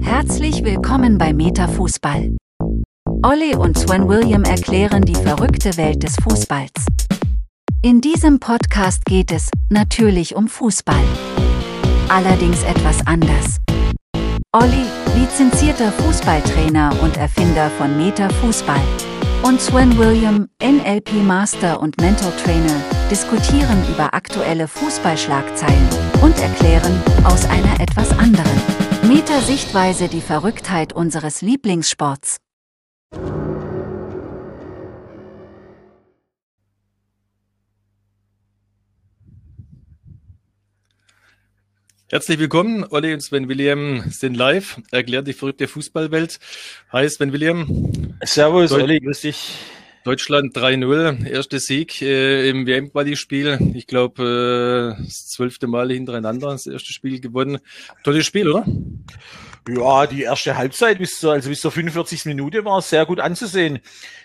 Herzlich 0.00 0.64
willkommen 0.64 1.18
bei 1.18 1.32
Metafußball. 1.32 2.36
Olli 3.22 3.54
und 3.56 3.78
Sven 3.78 4.08
William 4.08 4.44
erklären 4.44 5.02
die 5.02 5.14
verrückte 5.14 5.76
Welt 5.76 6.02
des 6.02 6.16
Fußballs. 6.16 6.86
In 7.82 8.00
diesem 8.00 8.40
Podcast 8.40 9.04
geht 9.04 9.32
es 9.32 9.50
natürlich 9.70 10.34
um 10.34 10.48
Fußball. 10.48 11.02
Allerdings 12.08 12.62
etwas 12.64 13.06
anders. 13.06 13.58
Olli, 14.52 14.84
lizenzierter 15.16 15.92
Fußballtrainer 15.92 16.94
und 17.02 17.16
Erfinder 17.16 17.70
von 17.70 17.96
Metafußball. 17.96 18.80
Und 19.42 19.60
Sven 19.60 19.96
William, 19.98 20.48
NLP 20.62 21.12
Master 21.24 21.80
und 21.80 22.00
Mental 22.00 22.32
Trainer, 22.42 22.82
diskutieren 23.10 23.82
über 23.92 24.14
aktuelle 24.14 24.66
Fußballschlagzeilen 24.66 25.88
und 26.22 26.38
erklären 26.40 27.00
aus 27.24 27.44
einer 27.44 27.80
etwas 27.80 28.10
anderen 28.18 28.87
Meta-Sichtweise 29.02 30.08
die 30.08 30.20
Verrücktheit 30.20 30.92
unseres 30.92 31.40
Lieblingssports. 31.40 32.38
Herzlich 42.10 42.38
willkommen, 42.38 42.84
Olli 42.90 43.12
und 43.12 43.20
Sven 43.20 43.48
William 43.48 44.10
sind 44.10 44.34
live, 44.34 44.80
erklärt 44.90 45.28
die 45.28 45.32
verrückte 45.32 45.68
Fußballwelt. 45.68 46.40
Hi 46.90 47.08
Sven 47.08 47.32
William. 47.32 48.18
Servus, 48.24 48.70
Deut 48.70 48.82
Olli, 48.82 48.98
grüß 49.00 49.20
dich. 49.20 49.58
Deutschland 50.04 50.56
3-0, 50.56 51.26
erster 51.26 51.58
Sieg 51.58 52.00
äh, 52.02 52.48
im 52.48 52.66
WM-Quali-Spiel. 52.66 53.72
Ich 53.74 53.86
glaube, 53.86 54.96
äh, 54.98 55.04
das 55.04 55.28
zwölfte 55.28 55.66
Mal 55.66 55.90
hintereinander 55.90 56.48
das 56.48 56.66
erste 56.66 56.92
Spiel 56.92 57.20
gewonnen. 57.20 57.58
Tolles 58.04 58.24
Spiel, 58.24 58.48
oder? 58.48 58.64
Ja, 59.68 60.06
die 60.06 60.22
erste 60.22 60.56
Halbzeit 60.56 60.96
bis 60.96 61.18
zur, 61.18 61.32
also 61.32 61.50
bis 61.50 61.60
zur 61.60 61.70
45. 61.70 62.24
Minute 62.24 62.64
war 62.64 62.80
sehr 62.80 63.04
gut 63.04 63.20
anzusehen. 63.20 63.80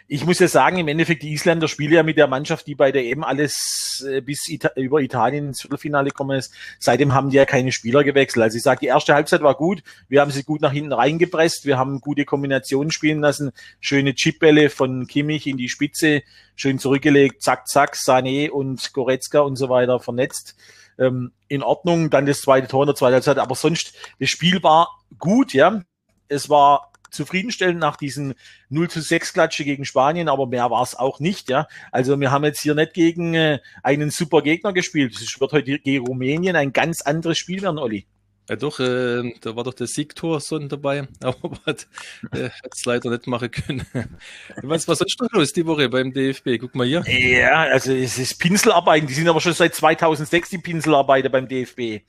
Ich 0.07 0.25
muss 0.25 0.39
ja 0.39 0.47
sagen, 0.47 0.77
im 0.77 0.87
Endeffekt, 0.87 1.21
die 1.21 1.33
Isländer 1.33 1.67
spielen 1.67 1.91
ja 1.91 2.01
mit 2.01 2.15
der 2.15 2.27
Mannschaft, 2.27 2.65
die 2.65 2.75
bei 2.75 2.93
der 2.93 3.03
EM 3.03 3.25
alles 3.25 4.05
äh, 4.07 4.21
bis 4.21 4.47
Ita 4.47 4.71
über 4.77 5.01
Italien 5.01 5.47
ins 5.47 5.61
Viertelfinale 5.61 6.11
gekommen 6.11 6.39
ist. 6.39 6.53
Seitdem 6.79 7.13
haben 7.13 7.29
die 7.29 7.35
ja 7.35 7.43
keine 7.43 7.73
Spieler 7.73 8.05
gewechselt. 8.05 8.41
Also 8.41 8.55
ich 8.55 8.63
sage, 8.63 8.79
die 8.81 8.85
erste 8.85 9.15
Halbzeit 9.15 9.41
war 9.41 9.55
gut. 9.55 9.83
Wir 10.07 10.21
haben 10.21 10.31
sie 10.31 10.43
gut 10.43 10.61
nach 10.61 10.71
hinten 10.71 10.93
reingepresst. 10.93 11.65
Wir 11.65 11.77
haben 11.77 11.99
gute 11.99 12.23
Kombinationen 12.23 12.91
spielen 12.91 13.19
lassen. 13.19 13.51
Schöne 13.81 14.15
Chipbälle 14.15 14.69
von 14.69 15.07
Kimmich 15.07 15.45
in 15.45 15.57
die 15.57 15.67
Spitze. 15.67 16.23
Schön 16.55 16.79
zurückgelegt. 16.79 17.43
Zack, 17.43 17.67
zack. 17.67 17.95
Sané 17.95 18.49
und 18.49 18.93
Goretzka 18.93 19.41
und 19.41 19.57
so 19.57 19.67
weiter 19.67 19.99
vernetzt 19.99 20.55
ähm, 20.97 21.31
in 21.47 21.63
Ordnung. 21.63 22.09
Dann 22.09 22.25
das 22.25 22.41
zweite 22.41 22.67
Tor 22.67 22.83
in 22.83 22.87
der 22.87 22.95
zweiten 22.95 23.13
Halbzeit. 23.13 23.37
Aber 23.37 23.55
sonst, 23.55 23.93
das 24.19 24.29
Spiel 24.29 24.61
war 24.63 24.99
gut, 25.17 25.53
ja. 25.53 25.81
Es 26.27 26.49
war 26.49 26.91
zufriedenstellend 27.13 27.79
nach 27.79 27.95
diesen 27.95 28.33
0 28.69 28.89
zu 28.89 29.01
6 29.01 29.33
Klatsche 29.33 29.63
gegen 29.63 29.85
Spanien, 29.85 30.27
aber 30.27 30.47
mehr 30.47 30.69
war 30.71 30.81
es 30.81 30.95
auch 30.95 31.19
nicht, 31.19 31.49
ja. 31.49 31.67
Also 31.91 32.19
wir 32.19 32.31
haben 32.31 32.43
jetzt 32.43 32.61
hier 32.61 32.75
nicht 32.75 32.93
gegen 32.93 33.35
äh, 33.35 33.59
einen 33.83 34.09
super 34.09 34.41
Gegner 34.41 34.73
gespielt. 34.73 35.15
Es 35.15 35.39
wird 35.39 35.51
heute 35.51 35.79
gegen 35.79 36.05
Rumänien 36.05 36.55
ein 36.55 36.73
ganz 36.73 37.01
anderes 37.01 37.37
Spiel 37.37 37.61
werden, 37.61 37.77
Olli. 37.77 38.07
Ja 38.49 38.57
doch, 38.57 38.79
äh, 38.79 39.33
da 39.39 39.55
war 39.55 39.63
doch 39.63 39.73
der 39.73 39.87
Siegtor 39.87 40.41
Son 40.41 40.67
dabei, 40.67 41.07
aber 41.21 41.57
hat 41.65 41.87
äh, 42.33 42.49
es 42.69 42.83
leider 42.85 43.09
nicht 43.09 43.27
machen 43.27 43.49
können. 43.49 43.85
Was 44.61 44.87
war 44.87 44.95
sonst 44.95 45.19
noch 45.21 45.31
los 45.31 45.53
die 45.53 45.65
Woche 45.65 45.87
beim 45.87 46.11
DFB? 46.11 46.59
Guck 46.59 46.75
mal 46.75 46.85
hier. 46.85 47.03
Ja, 47.07 47.61
also 47.63 47.93
es 47.93 48.17
ist 48.17 48.39
Pinselarbeiten, 48.39 49.07
die 49.07 49.13
sind 49.13 49.29
aber 49.29 49.39
schon 49.39 49.53
seit 49.53 49.73
2006 49.73 50.49
die 50.49 50.57
Pinselarbeiter 50.57 51.29
beim 51.29 51.47
DFB. 51.47 52.05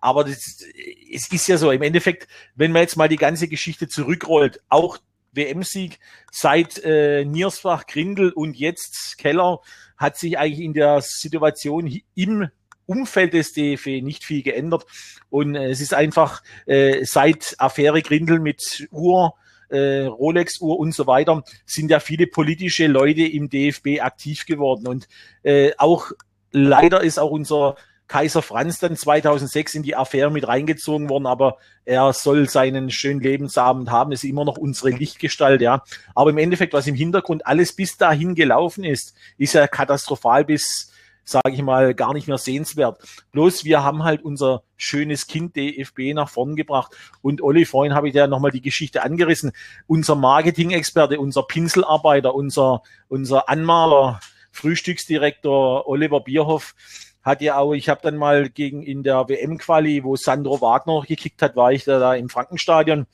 Aber 0.00 0.24
das, 0.24 0.62
es 1.10 1.32
ist 1.32 1.48
ja 1.48 1.56
so, 1.56 1.70
im 1.70 1.82
Endeffekt, 1.82 2.28
wenn 2.54 2.72
man 2.72 2.82
jetzt 2.82 2.96
mal 2.96 3.08
die 3.08 3.16
ganze 3.16 3.48
Geschichte 3.48 3.88
zurückrollt, 3.88 4.60
auch 4.68 4.98
WM-Sieg 5.32 5.98
seit 6.30 6.82
äh, 6.84 7.24
Niersbach, 7.24 7.86
Grindel 7.86 8.30
und 8.32 8.56
jetzt 8.56 9.16
Keller 9.16 9.60
hat 9.96 10.18
sich 10.18 10.38
eigentlich 10.38 10.64
in 10.64 10.74
der 10.74 11.00
Situation 11.00 11.90
im 12.14 12.48
Umfeld 12.88 13.34
des 13.34 13.52
DFB 13.52 14.02
nicht 14.02 14.24
viel 14.24 14.42
geändert. 14.42 14.86
Und 15.30 15.54
äh, 15.54 15.70
es 15.70 15.80
ist 15.80 15.94
einfach 15.94 16.42
äh, 16.66 17.04
seit 17.04 17.54
Affäre 17.58 18.02
Grindel 18.02 18.40
mit 18.40 18.88
Uhr, 18.90 19.34
äh, 19.68 20.06
Rolex-Uhr 20.06 20.78
und 20.78 20.94
so 20.94 21.06
weiter, 21.06 21.44
sind 21.66 21.90
ja 21.90 22.00
viele 22.00 22.26
politische 22.26 22.86
Leute 22.86 23.22
im 23.22 23.50
DFB 23.50 24.00
aktiv 24.00 24.46
geworden. 24.46 24.86
Und 24.86 25.06
äh, 25.42 25.72
auch 25.76 26.10
leider 26.50 27.02
ist 27.02 27.18
auch 27.18 27.30
unser 27.30 27.76
Kaiser 28.08 28.40
Franz 28.40 28.78
dann 28.78 28.96
2006 28.96 29.74
in 29.74 29.82
die 29.82 29.94
Affäre 29.94 30.30
mit 30.30 30.48
reingezogen 30.48 31.10
worden, 31.10 31.26
aber 31.26 31.58
er 31.84 32.14
soll 32.14 32.48
seinen 32.48 32.90
schönen 32.90 33.20
Lebensabend 33.20 33.90
haben. 33.90 34.12
ist 34.12 34.24
immer 34.24 34.46
noch 34.46 34.56
unsere 34.56 34.90
Lichtgestalt, 34.90 35.60
ja. 35.60 35.84
Aber 36.14 36.30
im 36.30 36.38
Endeffekt, 36.38 36.72
was 36.72 36.86
im 36.86 36.94
Hintergrund 36.94 37.46
alles 37.46 37.74
bis 37.74 37.98
dahin 37.98 38.34
gelaufen 38.34 38.82
ist, 38.82 39.14
ist 39.36 39.52
ja 39.52 39.68
katastrophal 39.68 40.46
bis 40.46 40.90
sage 41.28 41.50
ich 41.52 41.62
mal, 41.62 41.94
gar 41.94 42.14
nicht 42.14 42.26
mehr 42.26 42.38
sehenswert. 42.38 42.98
Bloß 43.32 43.64
wir 43.64 43.84
haben 43.84 44.02
halt 44.02 44.22
unser 44.22 44.62
schönes 44.76 45.26
Kind 45.26 45.56
DFB 45.56 46.14
nach 46.14 46.30
vorn 46.30 46.56
gebracht. 46.56 46.96
Und 47.20 47.42
Olli, 47.42 47.66
vorhin 47.66 47.94
habe 47.94 48.08
ich 48.08 48.14
ja 48.14 48.26
nochmal 48.26 48.50
die 48.50 48.62
Geschichte 48.62 49.02
angerissen. 49.02 49.52
Unser 49.86 50.14
Marketing-Experte, 50.14 51.20
unser 51.20 51.42
Pinselarbeiter, 51.42 52.34
unser, 52.34 52.82
unser 53.08 53.48
Anmaler, 53.48 54.20
Frühstücksdirektor 54.52 55.86
Oliver 55.86 56.20
Bierhoff, 56.20 56.74
hat 57.22 57.42
ja 57.42 57.58
auch, 57.58 57.74
ich 57.74 57.90
habe 57.90 58.00
dann 58.02 58.16
mal 58.16 58.48
gegen 58.48 58.82
in 58.82 59.02
der 59.02 59.28
WM-Quali, 59.28 60.04
wo 60.04 60.16
Sandro 60.16 60.62
Wagner 60.62 61.02
gekickt 61.06 61.42
hat, 61.42 61.56
war 61.56 61.72
ich 61.72 61.84
da, 61.84 61.98
da 61.98 62.14
im 62.14 62.30
Frankenstadion. 62.30 63.06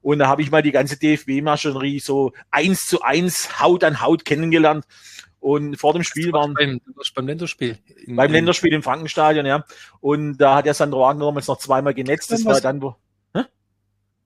Und 0.00 0.20
da 0.20 0.28
habe 0.28 0.40
ich 0.40 0.50
mal 0.50 0.62
die 0.62 0.72
ganze 0.72 0.96
DFB-Maschinerie 0.98 2.00
so 2.00 2.32
eins 2.50 2.86
zu 2.86 3.02
eins 3.02 3.60
Haut 3.60 3.84
an 3.84 4.00
Haut 4.00 4.24
kennengelernt. 4.24 4.86
Und 5.48 5.78
vor 5.78 5.94
dem 5.94 6.02
Spiel 6.02 6.30
waren. 6.34 6.52
Beim, 6.52 6.78
beim 7.14 7.26
Länderspiel. 7.26 7.78
In, 8.04 8.16
beim 8.16 8.30
Länderspiel 8.30 8.74
im 8.74 8.82
Frankenstadion, 8.82 9.46
ja. 9.46 9.64
Und 10.00 10.36
da 10.36 10.56
hat 10.56 10.66
ja 10.66 10.74
Sandro 10.74 11.00
Wagner 11.00 11.24
damals 11.24 11.46
noch 11.46 11.56
zweimal 11.56 11.94
genetzt. 11.94 12.30
Das 12.30 12.44
war 12.44 12.60
dann, 12.60 12.82
wo. 12.82 12.96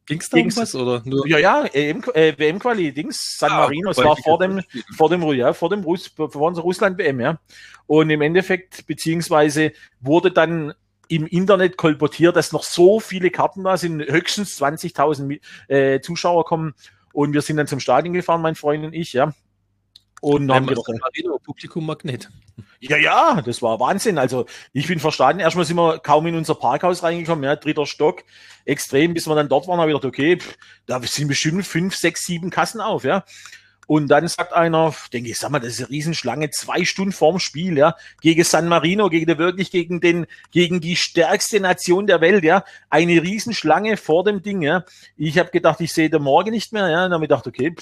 Ging 0.06 0.19
es 0.19 0.31
da 0.31 0.38
um 0.38 0.56
was 0.56 0.75
oder 0.75 1.00
nur? 1.05 1.28
Ja, 1.28 1.38
ja, 1.38 1.65
äh, 1.66 1.94
WM-Quali, 2.37 2.93
Dings, 2.93 3.37
San 3.38 3.53
ah, 3.53 3.59
Marino, 3.59 3.91
es 3.91 3.99
war 3.99 4.16
vor 4.16 4.37
dem, 4.41 4.62
vor 4.97 5.09
dem, 5.11 5.22
ja, 5.34 5.53
vor 5.53 5.71
dem 5.71 5.84
Russ, 5.84 6.09
vor 6.09 6.34
unserer 6.34 6.65
Russland-WM, 6.65 7.21
ja. 7.21 7.38
Und 7.87 8.11
im 8.11 8.21
Endeffekt, 8.21 8.84
beziehungsweise 8.88 9.71
wurde 10.00 10.32
dann 10.32 10.75
im 11.06 11.28
Internet 11.28 11.77
kolportiert, 11.77 12.34
dass 12.34 12.50
noch 12.50 12.65
so 12.65 12.99
viele 12.99 13.31
Karten 13.31 13.62
da 13.62 13.77
sind, 13.77 14.03
höchstens 14.03 14.61
20.000 14.61 15.38
äh, 15.69 16.00
Zuschauer 16.00 16.47
kommen. 16.47 16.75
Und 17.12 17.32
wir 17.32 17.43
sind 17.43 17.59
dann 17.59 17.69
zum 17.69 17.78
Stadion 17.78 18.12
gefahren, 18.12 18.43
mein 18.43 18.56
Freund 18.56 18.84
und 18.84 18.94
ich, 18.94 19.12
ja. 19.12 19.32
Und 20.22 20.53
haben 20.53 20.69
gedacht, 20.69 20.87
Marino, 21.00 21.41
Publikum 21.41 21.84
Magnet. 21.84 22.31
Ja, 22.78 22.97
ja, 22.97 23.43
das 23.43 23.60
war 23.60 23.81
Wahnsinn. 23.81 24.19
Also 24.19 24.47
ich 24.72 24.87
bin 24.87 25.00
verstanden. 25.00 25.41
Erstmal 25.41 25.65
sind 25.65 25.77
wir 25.77 25.99
kaum 25.99 26.25
in 26.28 26.37
unser 26.37 26.55
Parkhaus 26.55 27.03
reingekommen, 27.03 27.43
ja, 27.43 27.56
dritter 27.56 27.87
Stock, 27.87 28.22
extrem, 28.65 29.15
bis 29.15 29.27
wir 29.27 29.34
dann 29.34 29.49
dort 29.49 29.66
waren, 29.66 29.81
habe 29.81 29.91
ich 29.91 29.97
gedacht, 29.97 30.09
okay, 30.09 30.38
pff, 30.38 30.56
da 30.87 31.03
sind 31.03 31.27
bestimmt 31.27 31.66
fünf, 31.66 31.97
sechs, 31.97 32.25
sieben 32.25 32.50
Kassen 32.50 32.81
auf, 32.81 33.03
ja. 33.03 33.25
Und 33.87 34.09
dann 34.09 34.28
sagt 34.28 34.53
einer, 34.53 34.94
denke 35.12 35.31
ich, 35.31 35.38
sag 35.38 35.50
mal, 35.50 35.59
das 35.59 35.75
ist 35.75 35.81
eine 35.81 35.91
Riesenschlange, 35.91 36.50
zwei 36.50 36.84
Stunden 36.84 37.12
vorm 37.12 37.41
Spiel, 37.41 37.76
ja, 37.76 37.97
gegen 38.20 38.44
San 38.44 38.69
Marino, 38.69 39.09
gegen 39.09 39.38
wirklich 39.38 39.70
gegen 39.70 40.00
den, 40.00 40.26
gegen 40.53 40.81
die 40.81 40.97
stärkste 40.97 41.59
Nation 41.59 42.06
der 42.06 42.20
Welt, 42.20 42.44
ja, 42.44 42.65
eine 42.91 43.20
Riesenschlange 43.22 43.97
vor 43.97 44.25
dem 44.25 44.43
Ding, 44.43 44.62
ja. 44.62 44.84
Ich 45.16 45.38
habe 45.38 45.50
gedacht, 45.50 45.81
ich 45.81 45.93
sehe 45.93 46.09
den 46.09 46.22
morgen 46.22 46.50
nicht 46.50 46.72
mehr, 46.72 46.88
ja, 46.88 47.04
und 47.04 47.10
dann 47.10 47.15
habe 47.15 47.25
ich 47.25 47.28
gedacht, 47.28 47.47
okay, 47.47 47.75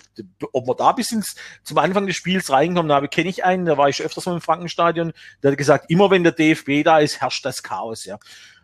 ob 0.53 0.67
wir 0.67 0.75
da 0.75 0.93
bis 0.93 1.13
ins, 1.13 1.37
zum 1.65 1.79
Anfang 1.79 2.07
des 2.07 2.17
Spiels 2.17 2.51
reinkommen, 2.51 2.89
da 2.89 2.97
habe 2.97 3.09
kenne 3.09 3.29
ich 3.29 3.45
einen, 3.45 3.67
da 3.67 3.77
war 3.77 3.89
ich 3.89 4.03
öfters 4.03 4.27
mal 4.27 4.35
im 4.35 4.41
Frankenstadion, 4.41 5.13
der 5.43 5.53
hat 5.53 5.59
gesagt, 5.59 5.91
immer 5.91 6.11
wenn 6.11 6.25
der 6.25 6.33
DFB 6.33 6.83
da 6.83 6.99
ist, 6.99 7.21
herrscht 7.21 7.45
das 7.45 7.63
Chaos, 7.63 8.05
ja. 8.07 8.19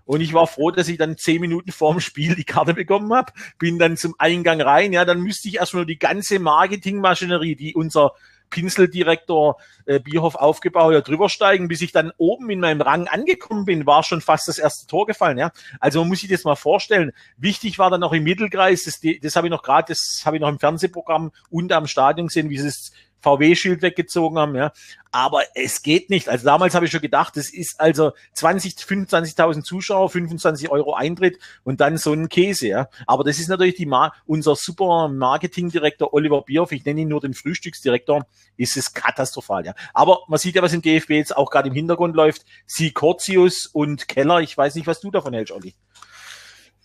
Und 0.07 0.21
ich 0.21 0.33
war 0.33 0.47
froh, 0.47 0.71
dass 0.71 0.89
ich 0.89 0.97
dann 0.97 1.19
zehn 1.19 1.41
Minuten 1.41 1.73
vorm 1.73 2.01
Spiel 2.01 2.35
die 2.35 2.45
Karte 2.45 2.73
bekommen 2.75 3.13
habe. 3.13 3.33
Bin 3.59 3.79
dann 3.79 3.97
zum 3.97 4.15
Eingang 4.19 4.61
rein. 4.61 4.93
Ja, 4.93 5.05
dann 5.05 5.21
müsste 5.21 5.49
ich 5.49 5.57
erstmal 5.57 5.85
die 5.85 5.99
ganze 5.99 6.39
Marketingmaschinerie, 6.39 7.57
die 7.57 7.75
unser 7.75 8.13
Pinseldirektor 8.51 9.57
äh, 9.87 10.01
Bierhoff 10.01 10.35
aufgebaut 10.35 10.95
hat, 10.95 11.09
drüber 11.09 11.29
steigen, 11.29 11.69
bis 11.69 11.83
ich 11.83 11.93
dann 11.93 12.13
oben 12.17 12.51
in 12.51 12.61
meinem 12.61 12.81
Rang 12.81 13.09
angekommen 13.09 13.65
bin, 13.65 13.87
war 13.87 14.03
schon 14.03 14.21
fast 14.21 14.49
das 14.49 14.59
erste 14.59 14.87
Tor 14.87 15.07
gefallen. 15.07 15.39
Ja, 15.39 15.51
also 15.81 16.01
man 16.01 16.09
muss 16.09 16.21
sich 16.21 16.31
das 16.31 16.45
mal 16.45 16.57
vorstellen. 16.57 17.13
Wichtig 17.37 17.79
war 17.79 17.91
dann 17.91 18.01
noch 18.01 18.13
im 18.13 18.25
Mittelkreis, 18.25 18.85
das, 18.85 19.01
das 19.21 19.37
habe 19.37 19.49
ich 19.49 19.51
noch 19.51 19.63
gerade, 19.63 19.89
das 19.89 20.23
habe 20.25 20.37
ich 20.37 20.41
noch 20.41 20.49
im 20.49 20.59
Fernsehprogramm 20.59 21.33
und 21.51 21.73
am 21.73 21.87
Stadion 21.87 22.29
gesehen, 22.29 22.51
wie 22.51 22.57
es 22.57 22.93
VW-Schild 23.27 23.83
weggezogen 23.83 24.39
haben, 24.39 24.55
ja. 24.55 24.73
Aber 25.11 25.43
es 25.55 25.83
geht 25.83 26.11
nicht. 26.11 26.29
Also 26.29 26.45
damals 26.45 26.75
habe 26.75 26.85
ich 26.85 26.93
schon 26.93 27.01
gedacht, 27.01 27.37
es 27.37 27.53
ist 27.53 27.81
also 27.81 28.13
20, 28.35 28.75
25.000 28.75 29.63
Zuschauer, 29.63 30.11
25 30.11 30.71
Euro 30.71 30.95
Eintritt 30.95 31.39
und 31.65 31.81
dann 31.81 31.97
so 31.97 32.13
ein 32.13 32.29
Käse, 32.29 32.69
ja. 32.69 32.89
Aber 33.07 33.25
das 33.25 33.39
ist 33.39 33.49
natürlich 33.49 33.75
die 33.75 33.87
Mar 33.87 34.15
unser 34.27 34.55
super 34.55 35.09
Marketingdirektor 35.09 36.13
Oliver 36.13 36.43
Bierhoff, 36.43 36.73
ich 36.73 36.85
nenne 36.85 37.01
ihn 37.01 37.09
nur 37.09 37.21
den 37.21 37.35
Frühstücksdirektor, 37.35 38.27
ist 38.57 38.77
es 38.77 38.93
katastrophal, 38.93 39.67
ja. 39.67 39.75
Aber 39.93 40.21
man 40.29 40.39
sieht 40.39 40.55
ja, 40.55 40.63
was 40.63 40.73
im 40.73 40.83
DFB 40.83 41.11
jetzt 41.11 41.37
auch 41.37 41.51
gerade 41.51 41.69
im 41.69 41.75
Hintergrund 41.75 42.15
läuft. 42.15 42.45
Sie 42.67 42.93
Cortius 42.93 43.67
und 43.67 44.07
Keller, 44.07 44.41
ich 44.41 44.57
weiß 44.57 44.75
nicht, 44.77 44.87
was 44.87 45.01
du 45.01 45.11
davon 45.11 45.35
hältst, 45.35 45.53
Olli. 45.53 45.75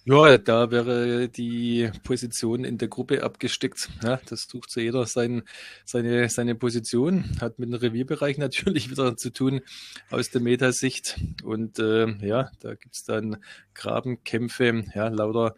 Ja, 0.05 0.35
da 0.39 0.71
wäre 0.71 1.29
die 1.29 1.91
Position 2.03 2.63
in 2.63 2.79
der 2.79 2.87
Gruppe 2.87 3.21
abgesteckt. 3.21 3.87
Ja, 4.03 4.19
das 4.27 4.47
sucht 4.49 4.71
so 4.71 4.79
jeder 4.79 5.05
sein, 5.05 5.43
seine, 5.85 6.27
seine 6.27 6.55
Position. 6.55 7.25
Hat 7.39 7.59
mit 7.59 7.69
dem 7.69 7.75
Revierbereich 7.75 8.37
natürlich 8.39 8.89
wieder 8.89 9.15
zu 9.15 9.29
tun 9.31 9.61
aus 10.09 10.31
der 10.31 10.41
Metasicht. 10.41 11.19
Und 11.43 11.77
äh, 11.77 12.07
ja, 12.25 12.49
da 12.61 12.73
gibt's 12.73 13.03
dann 13.03 13.37
Grabenkämpfe, 13.75 14.85
ja, 14.95 15.07
lauter 15.07 15.55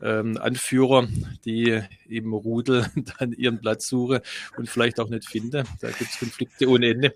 ähm, 0.00 0.38
Anführer, 0.40 1.06
die 1.44 1.82
im 2.08 2.32
Rudel 2.32 2.86
dann 3.18 3.32
ihren 3.32 3.60
Platz 3.60 3.88
suchen 3.88 4.20
und 4.56 4.68
vielleicht 4.68 5.00
auch 5.00 5.08
nicht 5.08 5.28
finden. 5.28 5.66
Da 5.80 5.90
gibt's 5.90 6.18
Konflikte 6.18 6.68
ohne 6.68 6.88
Ende. 6.88 7.14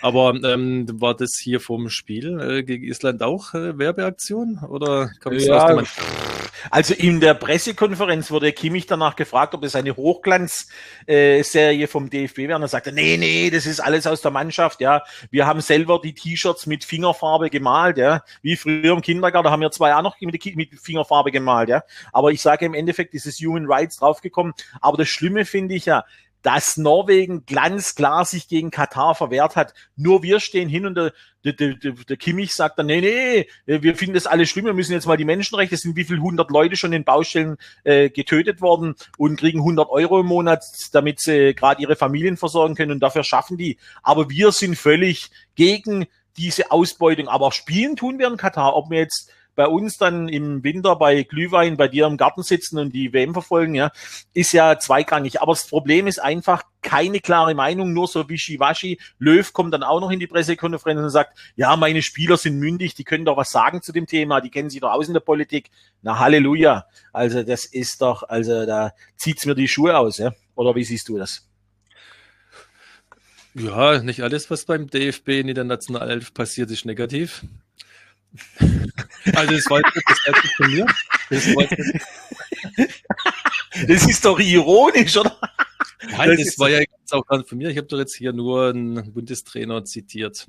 Aber 0.00 0.34
ähm, 0.44 0.86
war 1.00 1.16
das 1.16 1.38
hier 1.40 1.60
vom 1.60 1.88
Spiel 1.88 2.38
äh, 2.40 2.62
gegen 2.62 2.84
Island 2.84 3.22
auch 3.22 3.54
äh, 3.54 3.78
Werbeaktion 3.78 4.58
oder 4.58 5.10
kommt 5.22 5.36
es 5.36 5.46
ja, 5.46 5.64
aus 5.64 5.66
der 5.66 6.03
also 6.70 6.94
in 6.94 7.20
der 7.20 7.34
Pressekonferenz 7.34 8.30
wurde 8.30 8.52
Kimmich 8.52 8.86
danach 8.86 9.16
gefragt, 9.16 9.54
ob 9.54 9.64
es 9.64 9.76
eine 9.76 9.96
Hochglanzserie 9.96 11.88
vom 11.88 12.10
DFB 12.10 12.38
wäre. 12.38 12.56
Und 12.56 12.62
er 12.62 12.68
sagte, 12.68 12.92
nee, 12.92 13.16
nee, 13.16 13.50
das 13.50 13.66
ist 13.66 13.80
alles 13.80 14.06
aus 14.06 14.22
der 14.22 14.30
Mannschaft, 14.30 14.80
ja. 14.80 15.02
Wir 15.30 15.46
haben 15.46 15.60
selber 15.60 16.00
die 16.02 16.14
T-Shirts 16.14 16.66
mit 16.66 16.84
Fingerfarbe 16.84 17.50
gemalt, 17.50 17.98
ja. 17.98 18.22
Wie 18.42 18.56
früher 18.56 18.92
im 18.92 19.02
Kindergarten 19.02 19.50
haben 19.50 19.60
wir 19.60 19.70
zwei 19.70 19.94
auch 19.94 20.02
noch 20.02 20.16
mit 20.20 20.80
Fingerfarbe 20.80 21.30
gemalt, 21.30 21.68
ja. 21.68 21.82
Aber 22.12 22.32
ich 22.32 22.40
sage 22.40 22.64
im 22.66 22.74
Endeffekt 22.74 23.14
ist 23.14 23.26
es 23.26 23.38
Human 23.38 23.66
Rights 23.66 23.98
draufgekommen. 23.98 24.54
Aber 24.80 24.96
das 24.96 25.08
Schlimme 25.08 25.44
finde 25.44 25.74
ich 25.74 25.86
ja, 25.86 26.04
dass 26.44 26.76
Norwegen 26.76 27.46
ganz 27.46 27.94
klar 27.94 28.26
sich 28.26 28.48
gegen 28.48 28.70
Katar 28.70 29.14
verwehrt 29.14 29.56
hat. 29.56 29.72
Nur 29.96 30.22
wir 30.22 30.40
stehen 30.40 30.68
hin 30.68 30.84
und 30.84 30.94
der, 30.94 31.12
der, 31.42 31.52
der, 31.52 31.92
der 31.92 32.16
Kimmich 32.18 32.52
sagt 32.52 32.78
dann, 32.78 32.84
nee, 32.86 33.00
nee, 33.00 33.46
wir 33.80 33.96
finden 33.96 34.14
das 34.14 34.26
alles 34.26 34.50
schlimm, 34.50 34.66
wir 34.66 34.74
müssen 34.74 34.92
jetzt 34.92 35.06
mal 35.06 35.16
die 35.16 35.24
Menschenrechte, 35.24 35.74
es 35.74 35.80
sind 35.80 35.96
wie 35.96 36.04
viel 36.04 36.20
hundert 36.20 36.50
Leute 36.50 36.76
schon 36.76 36.92
in 36.92 37.02
Baustellen 37.02 37.56
äh, 37.84 38.10
getötet 38.10 38.60
worden 38.60 38.94
und 39.16 39.40
kriegen 39.40 39.60
100 39.60 39.88
Euro 39.88 40.20
im 40.20 40.26
Monat, 40.26 40.62
damit 40.92 41.18
sie 41.18 41.54
gerade 41.54 41.80
ihre 41.80 41.96
Familien 41.96 42.36
versorgen 42.36 42.74
können 42.74 42.92
und 42.92 43.00
dafür 43.00 43.24
schaffen 43.24 43.56
die. 43.56 43.78
Aber 44.02 44.28
wir 44.28 44.52
sind 44.52 44.76
völlig 44.76 45.30
gegen 45.54 46.06
diese 46.36 46.70
Ausbeutung. 46.70 47.28
Aber 47.28 47.52
spielen 47.52 47.96
tun 47.96 48.18
wir 48.18 48.28
in 48.28 48.36
Katar, 48.36 48.76
ob 48.76 48.90
wir 48.90 48.98
jetzt 48.98 49.30
bei 49.54 49.66
uns 49.66 49.98
dann 49.98 50.28
im 50.28 50.64
Winter 50.64 50.96
bei 50.96 51.22
Glühwein 51.22 51.76
bei 51.76 51.88
dir 51.88 52.06
im 52.06 52.16
Garten 52.16 52.42
sitzen 52.42 52.78
und 52.78 52.92
die 52.94 53.12
WM 53.12 53.32
verfolgen, 53.32 53.74
ja, 53.74 53.90
ist 54.32 54.52
ja 54.52 54.78
zweigrangig. 54.78 55.40
Aber 55.40 55.52
das 55.52 55.66
Problem 55.66 56.06
ist 56.06 56.18
einfach 56.18 56.62
keine 56.82 57.20
klare 57.20 57.54
Meinung, 57.54 57.92
nur 57.92 58.06
so 58.06 58.28
wischiwaschi. 58.28 59.00
Löw 59.18 59.52
kommt 59.52 59.72
dann 59.72 59.82
auch 59.82 60.00
noch 60.00 60.10
in 60.10 60.20
die 60.20 60.26
Pressekonferenz 60.26 61.00
und 61.00 61.10
sagt, 61.10 61.38
ja, 61.56 61.76
meine 61.76 62.02
Spieler 62.02 62.36
sind 62.36 62.58
mündig, 62.58 62.94
die 62.94 63.04
können 63.04 63.24
doch 63.24 63.36
was 63.36 63.50
sagen 63.50 63.82
zu 63.82 63.92
dem 63.92 64.06
Thema, 64.06 64.40
die 64.40 64.50
kennen 64.50 64.70
sich 64.70 64.80
doch 64.80 64.92
aus 64.92 65.08
in 65.08 65.14
der 65.14 65.20
Politik. 65.20 65.70
Na, 66.02 66.18
Halleluja. 66.18 66.86
Also 67.12 67.42
das 67.42 67.64
ist 67.64 68.02
doch, 68.02 68.22
also 68.24 68.66
da 68.66 68.92
zieht's 69.16 69.46
mir 69.46 69.54
die 69.54 69.68
Schuhe 69.68 69.96
aus, 69.96 70.18
ja. 70.18 70.32
Oder 70.54 70.74
wie 70.74 70.84
siehst 70.84 71.08
du 71.08 71.18
das? 71.18 71.48
Ja, 73.54 74.02
nicht 74.02 74.22
alles, 74.22 74.50
was 74.50 74.64
beim 74.64 74.88
DFB 74.88 75.28
in 75.28 75.54
der 75.54 75.64
Nationalelf 75.64 76.34
passiert, 76.34 76.70
ist 76.72 76.84
negativ. 76.84 77.44
Also 79.34 79.54
das 79.54 79.70
war 79.70 79.78
jetzt 79.78 80.02
das 80.26 80.38
von 80.56 80.70
mir. 80.70 80.86
Das, 81.30 81.46
das 83.86 84.06
ist 84.06 84.24
doch 84.24 84.38
ironisch, 84.38 85.16
oder? 85.16 85.38
Nein, 86.10 86.36
das, 86.36 86.46
das 86.46 86.58
war 86.58 86.68
ja 86.68 86.80
jetzt 86.80 87.12
auch 87.12 87.26
gerade 87.26 87.44
von 87.44 87.58
mir. 87.58 87.70
Ich 87.70 87.76
habe 87.76 87.86
doch 87.86 87.98
jetzt 87.98 88.14
hier 88.14 88.32
nur 88.32 88.68
einen 88.68 89.12
Bundestrainer 89.12 89.84
zitiert. 89.84 90.46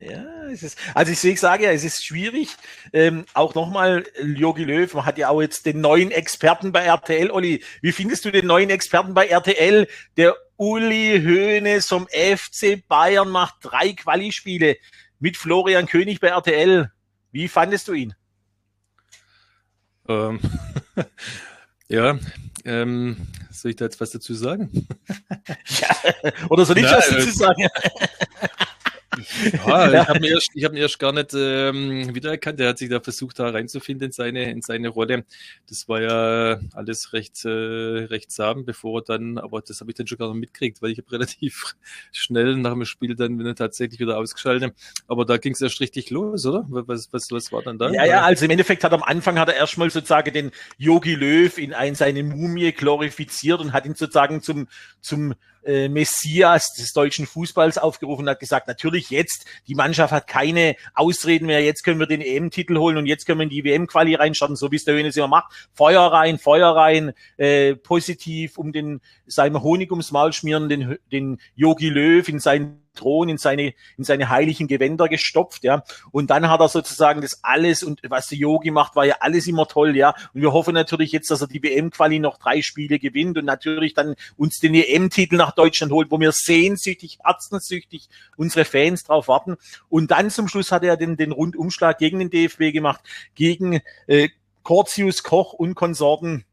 Ja, 0.00 0.48
es 0.52 0.62
ist, 0.62 0.78
also 0.94 1.12
ich, 1.12 1.40
sage 1.40 1.64
ja, 1.64 1.72
es 1.72 1.84
ist 1.84 2.04
schwierig. 2.04 2.48
Ähm, 2.92 3.24
auch 3.32 3.54
nochmal, 3.54 4.04
Jogi 4.22 4.64
Löw 4.64 4.92
man 4.92 5.06
hat 5.06 5.16
ja 5.16 5.30
auch 5.30 5.40
jetzt 5.40 5.64
den 5.64 5.80
neuen 5.80 6.10
Experten 6.10 6.72
bei 6.72 6.84
RTL. 6.84 7.30
Olli, 7.30 7.62
wie 7.80 7.92
findest 7.92 8.24
du 8.24 8.30
den 8.30 8.46
neuen 8.46 8.70
Experten 8.70 9.14
bei 9.14 9.28
RTL? 9.28 9.88
Der 10.16 10.36
Uli 10.56 11.22
Hoeneß 11.24 11.86
vom 11.86 12.06
FC 12.08 12.86
Bayern 12.86 13.28
macht 13.28 13.56
drei 13.62 13.92
Quali-Spiele 13.92 14.76
mit 15.24 15.38
Florian 15.38 15.86
König 15.86 16.20
bei 16.20 16.28
RTL. 16.28 16.92
Wie 17.32 17.48
fandest 17.48 17.88
du 17.88 17.94
ihn? 17.94 18.14
Ähm, 20.06 20.38
ja, 21.88 22.18
ähm, 22.66 23.16
soll 23.50 23.70
ich 23.70 23.76
da 23.78 23.86
jetzt 23.86 23.98
was 24.02 24.10
dazu 24.10 24.34
sagen? 24.34 24.70
ja, 25.80 25.96
oder 26.50 26.66
soll 26.66 26.76
ich 26.76 26.84
Na, 26.84 26.98
was 26.98 27.08
dazu 27.08 27.30
sagen? 27.30 27.66
Ja, 29.66 30.02
ich 30.02 30.08
habe 30.08 30.18
ihn, 30.18 30.24
erst, 30.24 30.50
hab 30.56 30.72
ihn 30.72 30.78
erst 30.78 30.98
gar 30.98 31.12
nicht 31.12 31.34
ähm, 31.34 32.14
wiedererkannt. 32.14 32.60
Er 32.60 32.70
hat 32.70 32.78
sich 32.78 32.88
da 32.88 33.00
versucht, 33.00 33.38
da 33.38 33.48
reinzufinden 33.50 34.06
in 34.06 34.12
seine, 34.12 34.50
in 34.50 34.62
seine 34.62 34.88
Rolle. 34.88 35.24
Das 35.68 35.88
war 35.88 36.00
ja 36.00 36.60
alles 36.72 37.12
recht, 37.12 37.44
äh, 37.44 37.48
recht 37.48 38.30
zahm, 38.30 38.64
bevor 38.64 39.00
er 39.00 39.04
dann, 39.04 39.38
aber 39.38 39.60
das 39.60 39.80
habe 39.80 39.90
ich 39.90 39.96
dann 39.96 40.06
schon 40.06 40.18
gar 40.18 40.28
nicht 40.28 40.40
mitgekriegt, 40.40 40.82
weil 40.82 40.90
ich 40.90 40.98
habe 40.98 41.10
relativ 41.12 41.74
schnell 42.12 42.56
nach 42.56 42.72
dem 42.72 42.84
Spiel 42.84 43.14
dann 43.14 43.38
wieder 43.38 43.54
tatsächlich 43.54 44.00
wieder 44.00 44.18
ausgeschaltet. 44.18 44.74
Aber 45.06 45.24
da 45.24 45.36
ging 45.36 45.52
es 45.52 45.60
erst 45.60 45.80
richtig 45.80 46.10
los, 46.10 46.46
oder? 46.46 46.64
Was, 46.68 47.12
was, 47.12 47.30
was 47.30 47.52
war 47.52 47.62
dann 47.62 47.78
da? 47.78 47.90
Ja, 47.90 48.04
ja, 48.04 48.22
also 48.22 48.44
im 48.44 48.50
Endeffekt 48.50 48.84
hat 48.84 48.92
am 48.92 49.02
Anfang 49.02 49.38
hat 49.38 49.48
er 49.48 49.56
erstmal 49.56 49.90
sozusagen 49.90 50.32
den 50.32 50.50
Yogi 50.78 51.14
Löw 51.14 51.56
in 51.58 51.72
ein, 51.72 51.94
seine 51.94 52.22
Mumie 52.22 52.72
glorifiziert 52.72 53.60
und 53.60 53.72
hat 53.72 53.86
ihn 53.86 53.94
sozusagen 53.94 54.42
zum, 54.42 54.68
zum 55.00 55.34
äh, 55.64 55.88
Messias 55.88 56.72
des 56.74 56.92
deutschen 56.92 57.26
Fußballs 57.26 57.78
aufgerufen 57.78 58.22
und 58.22 58.30
hat 58.30 58.40
gesagt, 58.40 58.68
natürlich 58.68 59.10
jetzt, 59.10 59.46
die 59.66 59.74
Mannschaft 59.74 60.12
hat 60.12 60.26
keine 60.26 60.76
Ausreden 60.94 61.46
mehr, 61.46 61.62
jetzt 61.62 61.82
können 61.82 62.00
wir 62.00 62.06
den 62.06 62.20
EM-Titel 62.20 62.78
holen 62.78 62.96
und 62.96 63.06
jetzt 63.06 63.26
können 63.26 63.40
wir 63.40 63.44
in 63.44 63.50
die 63.50 63.64
WM-Quali 63.64 64.14
reinstarten, 64.14 64.56
so 64.56 64.70
wie 64.70 64.76
es 64.76 64.84
der 64.84 64.94
Hönes 64.94 65.16
immer 65.16 65.28
macht. 65.28 65.52
Feuer 65.72 66.02
rein, 66.02 66.38
Feuer 66.38 66.74
rein, 66.74 67.12
äh, 67.36 67.74
positiv 67.76 68.58
um 68.58 68.72
den 68.72 69.00
seinem 69.26 69.62
Honig 69.62 69.90
ums 69.90 70.12
Maul 70.12 70.32
schmieren, 70.32 70.68
den, 70.68 71.40
Yogi 71.54 71.88
Löw 71.88 72.28
in 72.28 72.38
seinen 72.38 72.83
Thron 72.94 73.28
in 73.28 73.38
seine, 73.38 73.74
in 73.96 74.04
seine 74.04 74.28
heiligen 74.28 74.66
Gewänder 74.66 75.08
gestopft, 75.08 75.64
ja. 75.64 75.82
Und 76.10 76.30
dann 76.30 76.48
hat 76.48 76.60
er 76.60 76.68
sozusagen 76.68 77.20
das 77.20 77.42
alles 77.42 77.82
und 77.82 78.00
was 78.08 78.28
der 78.28 78.38
Yogi 78.38 78.70
macht, 78.70 78.96
war 78.96 79.04
ja 79.04 79.16
alles 79.20 79.46
immer 79.46 79.66
toll, 79.66 79.96
ja. 79.96 80.14
Und 80.32 80.40
wir 80.40 80.52
hoffen 80.52 80.74
natürlich 80.74 81.12
jetzt, 81.12 81.30
dass 81.30 81.40
er 81.40 81.48
die 81.48 81.62
WM-Quali 81.62 82.18
noch 82.18 82.38
drei 82.38 82.62
Spiele 82.62 82.98
gewinnt 82.98 83.38
und 83.38 83.44
natürlich 83.44 83.94
dann 83.94 84.14
uns 84.36 84.58
den 84.58 84.74
EM-Titel 84.74 85.36
nach 85.36 85.52
Deutschland 85.52 85.92
holt, 85.92 86.10
wo 86.10 86.18
wir 86.20 86.32
sehnsüchtig, 86.32 87.18
herzenssüchtig 87.24 88.08
unsere 88.36 88.64
Fans 88.64 89.04
drauf 89.04 89.28
warten. 89.28 89.56
Und 89.88 90.10
dann 90.10 90.30
zum 90.30 90.48
Schluss 90.48 90.72
hat 90.72 90.84
er 90.84 90.96
den, 90.96 91.16
den 91.16 91.32
Rundumschlag 91.32 91.98
gegen 91.98 92.18
den 92.18 92.30
DFB 92.30 92.72
gemacht, 92.72 93.00
gegen 93.34 93.80
äh, 94.06 94.28
Cortius 94.62 95.22
Koch 95.22 95.52
und 95.52 95.74
Konsorten 95.74 96.44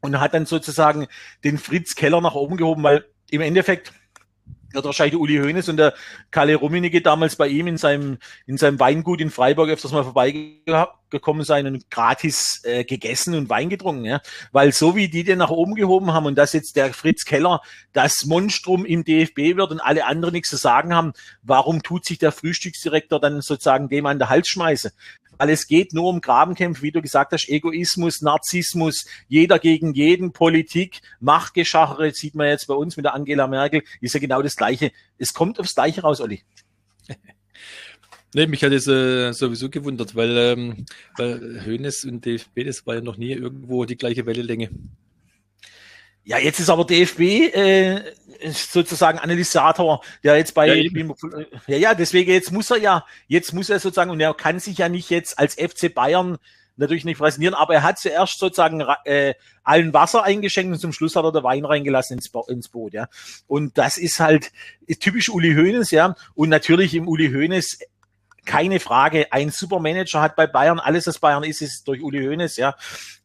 und 0.00 0.20
hat 0.20 0.34
dann 0.34 0.46
sozusagen 0.46 1.08
den 1.44 1.58
Fritz 1.58 1.94
Keller 1.94 2.20
nach 2.20 2.34
oben 2.34 2.56
gehoben, 2.56 2.82
weil 2.82 3.04
im 3.30 3.40
Endeffekt 3.40 3.92
wird 4.72 4.84
wahrscheinlich 4.84 5.12
der 5.12 5.20
Uli 5.20 5.38
Hoeneß 5.38 5.68
und 5.68 5.76
der 5.76 5.94
Kalle 6.30 6.56
Rummenigge 6.56 7.00
damals 7.00 7.36
bei 7.36 7.48
ihm 7.48 7.66
in 7.66 7.76
seinem, 7.76 8.18
in 8.46 8.56
seinem 8.56 8.78
Weingut 8.80 9.20
in 9.20 9.30
Freiburg 9.30 9.70
öfters 9.70 9.92
mal 9.92 10.04
vorbeigekommen 10.04 10.97
sein 11.40 11.66
und 11.66 11.90
gratis 11.90 12.60
äh, 12.64 12.84
gegessen 12.84 13.34
und 13.34 13.48
Wein 13.48 13.68
getrunken. 13.68 14.04
Ja? 14.04 14.20
Weil 14.52 14.72
so 14.72 14.96
wie 14.96 15.08
die 15.08 15.24
den 15.24 15.38
nach 15.38 15.50
oben 15.50 15.74
gehoben 15.74 16.12
haben 16.12 16.26
und 16.26 16.36
dass 16.36 16.52
jetzt 16.52 16.76
der 16.76 16.92
Fritz 16.92 17.24
Keller 17.24 17.60
das 17.92 18.24
Monstrum 18.26 18.84
im 18.84 19.04
DFB 19.04 19.56
wird 19.56 19.70
und 19.70 19.80
alle 19.80 20.06
anderen 20.06 20.34
nichts 20.34 20.50
zu 20.50 20.56
sagen 20.56 20.94
haben, 20.94 21.12
warum 21.42 21.82
tut 21.82 22.04
sich 22.04 22.18
der 22.18 22.32
Frühstücksdirektor 22.32 23.20
dann 23.20 23.40
sozusagen 23.40 23.88
dem 23.88 24.06
an 24.06 24.18
der 24.18 24.28
Hals 24.28 24.48
schmeißen? 24.48 24.90
weil 25.38 25.50
es 25.50 25.66
geht 25.66 25.94
nur 25.94 26.08
um 26.08 26.20
Grabenkämpfe, 26.20 26.82
wie 26.82 26.90
du 26.90 27.00
gesagt 27.00 27.32
hast, 27.32 27.48
Egoismus, 27.48 28.20
Narzissmus, 28.20 29.06
jeder 29.28 29.58
gegen 29.58 29.94
jeden, 29.94 30.32
Politik, 30.32 31.00
Machtgeschachere, 31.20 32.12
sieht 32.12 32.34
man 32.34 32.48
jetzt 32.48 32.66
bei 32.66 32.74
uns 32.74 32.96
mit 32.96 33.04
der 33.04 33.14
Angela 33.14 33.46
Merkel, 33.46 33.82
ist 34.00 34.14
ja 34.14 34.20
genau 34.20 34.42
das 34.42 34.56
Gleiche. 34.56 34.92
Es 35.16 35.32
kommt 35.32 35.58
aufs 35.60 35.74
Gleiche 35.74 36.02
raus, 36.02 36.20
Olli. 36.20 36.42
Nee, 38.34 38.46
mich 38.46 38.62
hat 38.62 38.72
es 38.72 38.86
äh, 38.86 39.32
sowieso 39.32 39.70
gewundert, 39.70 40.14
weil, 40.14 40.36
ähm, 40.36 40.86
weil 41.16 41.64
Hönes 41.64 42.04
und 42.04 42.24
DFB, 42.24 42.64
das 42.66 42.86
war 42.86 42.96
ja 42.96 43.00
noch 43.00 43.16
nie 43.16 43.32
irgendwo 43.32 43.84
die 43.86 43.96
gleiche 43.96 44.26
Wellenlänge. 44.26 44.70
Ja, 46.24 46.36
jetzt 46.36 46.60
ist 46.60 46.68
aber 46.68 46.84
DFB 46.84 47.20
äh, 47.54 48.02
sozusagen 48.52 49.18
Analysator, 49.18 50.02
der 50.22 50.36
jetzt 50.36 50.52
bei 50.52 50.66
ja, 50.66 51.06
ja, 51.66 51.76
ja, 51.78 51.94
deswegen 51.94 52.30
jetzt 52.30 52.52
muss 52.52 52.70
er 52.70 52.76
ja, 52.76 53.06
jetzt 53.28 53.54
muss 53.54 53.70
er 53.70 53.80
sozusagen 53.80 54.10
und 54.10 54.20
er 54.20 54.34
kann 54.34 54.60
sich 54.60 54.76
ja 54.76 54.90
nicht 54.90 55.08
jetzt 55.08 55.38
als 55.38 55.54
FC 55.54 55.94
Bayern 55.94 56.36
natürlich 56.76 57.06
nicht 57.06 57.18
präsentieren, 57.18 57.54
aber 57.54 57.74
er 57.74 57.82
hat 57.82 57.98
zuerst 57.98 58.38
sozusagen 58.38 58.84
äh, 59.04 59.34
allen 59.64 59.94
Wasser 59.94 60.22
eingeschenkt 60.22 60.72
und 60.72 60.78
zum 60.78 60.92
Schluss 60.92 61.16
hat 61.16 61.24
er 61.24 61.32
der 61.32 61.44
Wein 61.44 61.64
reingelassen 61.64 62.18
ins, 62.18 62.28
Bo 62.28 62.44
ins 62.46 62.68
Boot, 62.68 62.92
ja. 62.92 63.08
Und 63.46 63.78
das 63.78 63.96
ist 63.96 64.20
halt 64.20 64.52
ist 64.86 65.00
typisch 65.00 65.30
Uli 65.30 65.54
Hoeneß, 65.54 65.90
ja. 65.90 66.14
Und 66.34 66.50
natürlich 66.50 66.94
im 66.94 67.08
Uli 67.08 67.30
Hoeneß 67.30 67.78
keine 68.48 68.80
Frage, 68.80 69.30
ein 69.30 69.50
Supermanager 69.50 70.22
hat 70.22 70.34
bei 70.34 70.46
Bayern 70.46 70.80
alles, 70.80 71.06
was 71.06 71.18
Bayern 71.18 71.44
ist, 71.44 71.60
ist 71.60 71.86
durch 71.86 72.02
Uli 72.02 72.24
Hoeneß, 72.24 72.56
ja. 72.56 72.74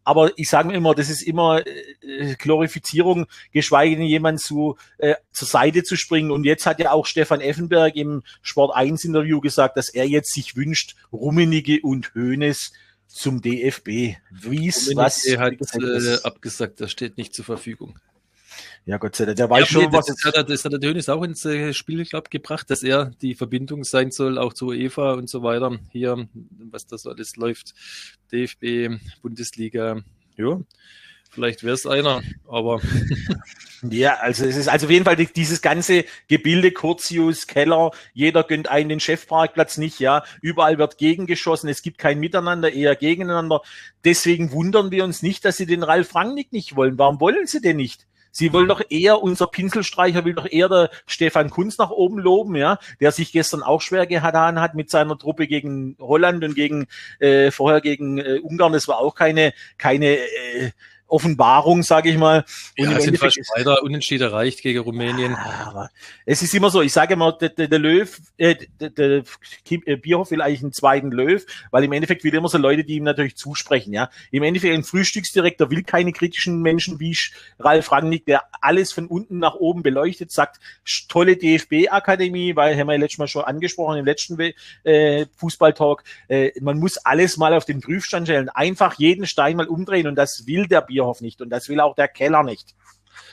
Aber 0.03 0.37
ich 0.37 0.49
sage 0.49 0.67
mir 0.67 0.75
immer, 0.75 0.93
das 0.93 1.09
ist 1.09 1.21
immer 1.21 1.65
äh, 1.65 2.35
Glorifizierung, 2.35 3.27
geschweige 3.53 3.95
denn 3.95 4.05
jemand 4.05 4.41
zu, 4.41 4.75
äh, 4.97 5.15
zur 5.31 5.47
Seite 5.47 5.83
zu 5.83 5.95
springen. 5.95 6.29
Und 6.29 6.43
jetzt 6.43 6.65
hat 6.65 6.79
ja 6.79 6.91
auch 6.91 7.05
Stefan 7.05 7.39
Effenberg 7.39 7.95
im 7.95 8.21
Sport 8.41 8.75
1 8.75 9.05
Interview 9.05 9.39
gesagt, 9.39 9.77
dass 9.77 9.87
er 9.87 10.05
jetzt 10.05 10.33
sich 10.33 10.57
wünscht, 10.57 10.97
Rummenige 11.13 11.79
und 11.81 12.13
Hoeneß 12.15 12.73
zum 13.07 13.41
DFB. 13.41 14.17
Wie's, 14.29 14.91
was 14.95 15.23
hat 15.37 15.53
äh, 15.53 16.17
abgesagt, 16.23 16.81
das 16.81 16.91
steht 16.91 17.17
nicht 17.17 17.33
zur 17.33 17.45
Verfügung. 17.45 17.97
Ja, 18.85 18.97
Gott 18.97 19.15
sei 19.15 19.25
Dank. 19.25 19.37
Der 19.37 19.49
weiß 19.49 19.61
ja, 19.61 19.65
schon, 19.65 19.85
nee, 19.85 19.91
was. 19.91 20.07
Das 20.07 20.23
hat, 20.25 20.49
das 20.49 20.65
hat 20.65 20.71
der 20.71 20.79
Dönis 20.79 21.07
auch 21.09 21.23
ins 21.23 21.45
äh, 21.45 21.73
Spiel, 21.73 22.03
glaube 22.05 22.29
gebracht, 22.29 22.69
dass 22.69 22.83
er 22.83 23.11
die 23.21 23.35
Verbindung 23.35 23.83
sein 23.83 24.11
soll, 24.11 24.37
auch 24.37 24.53
zu 24.53 24.67
UEFA 24.67 25.13
und 25.13 25.29
so 25.29 25.41
weiter. 25.43 25.79
Hier, 25.89 26.27
was 26.71 26.85
das 26.85 27.07
alles 27.07 27.37
läuft. 27.37 27.73
DFB, 28.31 28.99
Bundesliga. 29.21 30.01
Ja, 30.35 30.59
vielleicht 31.29 31.63
wäre 31.63 31.73
es 31.73 31.85
einer, 31.85 32.21
aber. 32.47 32.81
ja, 33.89 34.15
also 34.15 34.45
es 34.45 34.57
ist 34.57 34.67
also 34.67 34.87
auf 34.87 34.91
jeden 34.91 35.05
Fall 35.05 35.15
dieses 35.15 35.61
ganze 35.61 36.05
Gebilde, 36.27 36.71
Curtius, 36.71 37.47
Keller, 37.47 37.91
jeder 38.13 38.43
gönnt 38.43 38.69
einen 38.69 38.89
den 38.89 38.99
Chefparkplatz 38.99 39.77
nicht, 39.77 39.99
ja. 39.99 40.23
Überall 40.41 40.77
wird 40.77 40.97
gegengeschossen, 40.97 41.69
es 41.69 41.81
gibt 41.81 41.97
kein 41.99 42.19
Miteinander, 42.19 42.73
eher 42.73 42.95
gegeneinander. 42.95 43.61
Deswegen 44.03 44.51
wundern 44.51 44.91
wir 44.91 45.03
uns 45.03 45.21
nicht, 45.21 45.45
dass 45.45 45.57
sie 45.57 45.65
den 45.65 45.83
Ralf 45.83 46.15
Rangnick 46.15 46.51
nicht 46.51 46.75
wollen. 46.75 46.97
Warum 46.97 47.19
wollen 47.19 47.47
sie 47.47 47.61
denn 47.61 47.77
nicht? 47.77 48.05
Sie 48.35 48.51
wollen 48.51 48.67
doch 48.67 48.81
eher, 48.89 49.21
unser 49.21 49.45
Pinselstreicher 49.45 50.25
will 50.25 50.33
doch 50.33 50.51
eher 50.51 50.67
der 50.67 50.89
Stefan 51.05 51.51
Kunz 51.51 51.77
nach 51.77 51.91
oben 51.91 52.17
loben, 52.17 52.55
ja, 52.55 52.79
der 52.99 53.11
sich 53.11 53.31
gestern 53.31 53.61
auch 53.61 53.81
schwer 53.81 54.07
getan 54.07 54.59
hat 54.59 54.73
mit 54.73 54.89
seiner 54.89 55.19
Truppe 55.19 55.45
gegen 55.45 55.95
Holland 55.99 56.43
und 56.43 56.55
gegen 56.55 56.87
äh, 57.19 57.51
vorher 57.51 57.79
gegen 57.79 58.17
äh, 58.17 58.39
Ungarn. 58.41 58.73
Das 58.73 58.87
war 58.87 58.97
auch 58.97 59.13
keine, 59.13 59.53
keine 59.77 60.17
äh, 60.17 60.71
Offenbarung, 61.07 61.83
sage 61.83 62.09
ich 62.09 62.17
mal. 62.17 62.43
Und 62.77 62.91
ja, 62.91 62.99
sind 62.99 63.17
fast 63.19 63.37
weiter 63.55 63.83
unentschieden 63.83 64.23
erreicht 64.23 64.61
gegen 64.61 64.79
Rumänien. 64.79 65.35
Aber 65.35 65.89
es 66.25 66.41
ist 66.41 66.55
immer 66.55 66.71
so, 66.71 66.81
ich 66.81 66.91
sage 66.91 67.13
immer, 67.13 67.33
der, 67.33 67.49
der, 67.49 67.67
der 67.67 67.79
Löw, 67.79 68.19
äh, 68.37 68.55
der, 68.79 68.89
der 68.89 69.23
äh, 69.69 69.95
Bierhoff 69.97 70.31
will 70.31 70.41
eigentlich 70.41 70.63
einen 70.63 70.73
zweiten 70.73 71.11
Löw, 71.11 71.45
weil 71.69 71.83
im 71.83 71.91
Endeffekt 71.91 72.23
wieder 72.23 72.39
immer 72.39 72.49
so 72.49 72.57
Leute, 72.57 72.83
die 72.83 72.95
ihm 72.95 73.03
natürlich 73.03 73.35
zusprechen. 73.35 73.93
Ja, 73.93 74.09
Im 74.31 74.41
Endeffekt 74.41 74.73
ein 74.73 74.83
Frühstücksdirektor 74.83 75.69
will 75.69 75.83
keine 75.83 76.13
kritischen 76.13 76.61
Menschen 76.61 76.99
wie 76.99 77.15
Ralf 77.59 77.91
Rangnick, 77.91 78.25
der 78.25 78.43
alles 78.61 78.91
von 78.91 79.05
unten 79.05 79.37
nach 79.37 79.53
oben 79.53 79.83
beleuchtet, 79.83 80.31
sagt, 80.31 80.59
tolle 81.09 81.37
DFB-Akademie, 81.37 82.55
weil 82.55 82.75
haben 82.75 82.87
wir 82.87 82.93
ja 82.93 82.99
letztes 82.99 83.19
Mal 83.19 83.27
schon 83.27 83.43
angesprochen 83.43 83.99
im 83.99 84.05
letzten 84.05 84.39
äh, 84.83 85.25
Fußballtalk, 85.37 86.03
äh, 86.27 86.51
man 86.59 86.79
muss 86.79 86.97
alles 86.97 87.37
mal 87.37 87.53
auf 87.53 87.65
den 87.65 87.81
Prüfstand 87.81 88.27
stellen, 88.27 88.49
einfach 88.49 88.95
jeden 88.95 89.27
Stein 89.27 89.57
mal 89.57 89.67
umdrehen 89.67 90.07
und 90.07 90.15
das 90.15 90.47
will 90.47 90.67
der 90.67 90.81
Bierhoff 90.81 90.92
Bierhoff 90.93 91.21
nicht 91.21 91.41
und 91.41 91.49
das 91.49 91.69
will 91.69 91.79
auch 91.79 91.95
der 91.95 92.07
Keller 92.07 92.43
nicht. 92.43 92.75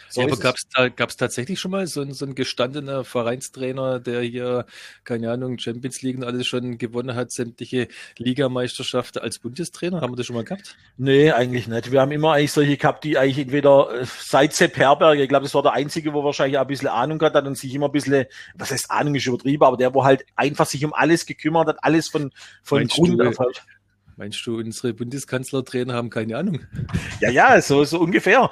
So 0.09 0.21
ja, 0.21 0.26
aber 0.26 0.37
gab 0.37 0.57
es 0.57 0.67
gab's 0.97 1.17
tatsächlich 1.17 1.61
schon 1.61 1.71
mal 1.71 1.87
so 1.87 2.00
ein, 2.00 2.12
so 2.12 2.26
ein 2.26 2.35
gestandener 2.35 3.05
Vereinstrainer, 3.05 4.00
der 4.00 4.23
hier, 4.23 4.67
keine 5.05 5.31
Ahnung, 5.31 5.59
Champions 5.59 6.02
League 6.02 6.17
und 6.17 6.25
alles 6.25 6.49
schon 6.49 6.79
gewonnen 6.79 7.14
hat, 7.14 7.31
sämtliche 7.31 7.87
Ligameisterschaften 8.19 9.23
als 9.23 9.38
Bundestrainer? 9.38 10.00
Haben 10.00 10.12
wir 10.12 10.17
das 10.17 10.26
schon 10.26 10.37
mal 10.37 10.45
gehabt? 10.45 10.76
Nee, 10.97 11.31
eigentlich 11.31 11.69
nicht. 11.69 11.93
Wir 11.93 12.00
haben 12.00 12.11
immer 12.11 12.33
eigentlich 12.33 12.52
solche 12.52 12.76
gehabt, 12.76 13.05
die 13.05 13.19
eigentlich 13.19 13.38
entweder 13.38 14.00
äh, 14.00 14.05
seit 14.05 14.52
Sepp 14.52 14.76
Herberger, 14.76 15.23
ich 15.23 15.29
glaube, 15.29 15.45
das 15.45 15.55
war 15.55 15.62
der 15.62 15.75
Einzige, 15.75 16.12
wo 16.12 16.25
wahrscheinlich 16.25 16.59
auch 16.59 16.62
ein 16.62 16.69
bisschen 16.69 16.88
Ahnung 16.88 17.21
hat, 17.23 17.35
hat 17.35 17.47
und 17.47 17.57
sich 17.57 17.73
immer 17.73 17.87
ein 17.87 17.93
bisschen, 17.93 18.26
was 18.57 18.73
heißt 18.73 18.90
Ahnung 18.90 19.14
ist 19.14 19.26
übertrieben, 19.26 19.62
aber 19.62 19.76
der, 19.76 19.95
wo 19.95 20.02
halt 20.02 20.25
einfach 20.35 20.67
sich 20.67 20.85
um 20.85 20.93
alles 20.93 21.25
gekümmert 21.25 21.69
hat, 21.69 21.76
alles 21.83 22.09
von, 22.09 22.33
von 22.64 22.85
Grund 22.88 23.23
auf 23.23 23.38
halt. 23.38 23.62
Meinst 24.21 24.47
du, 24.47 24.59
unsere 24.59 24.93
Bundeskanzlertrainer 24.93 25.95
haben 25.95 26.11
keine 26.11 26.37
Ahnung? 26.37 26.61
Ja, 27.21 27.31
ja, 27.31 27.62
so, 27.62 27.85
so 27.85 27.99
ungefähr. 27.99 28.50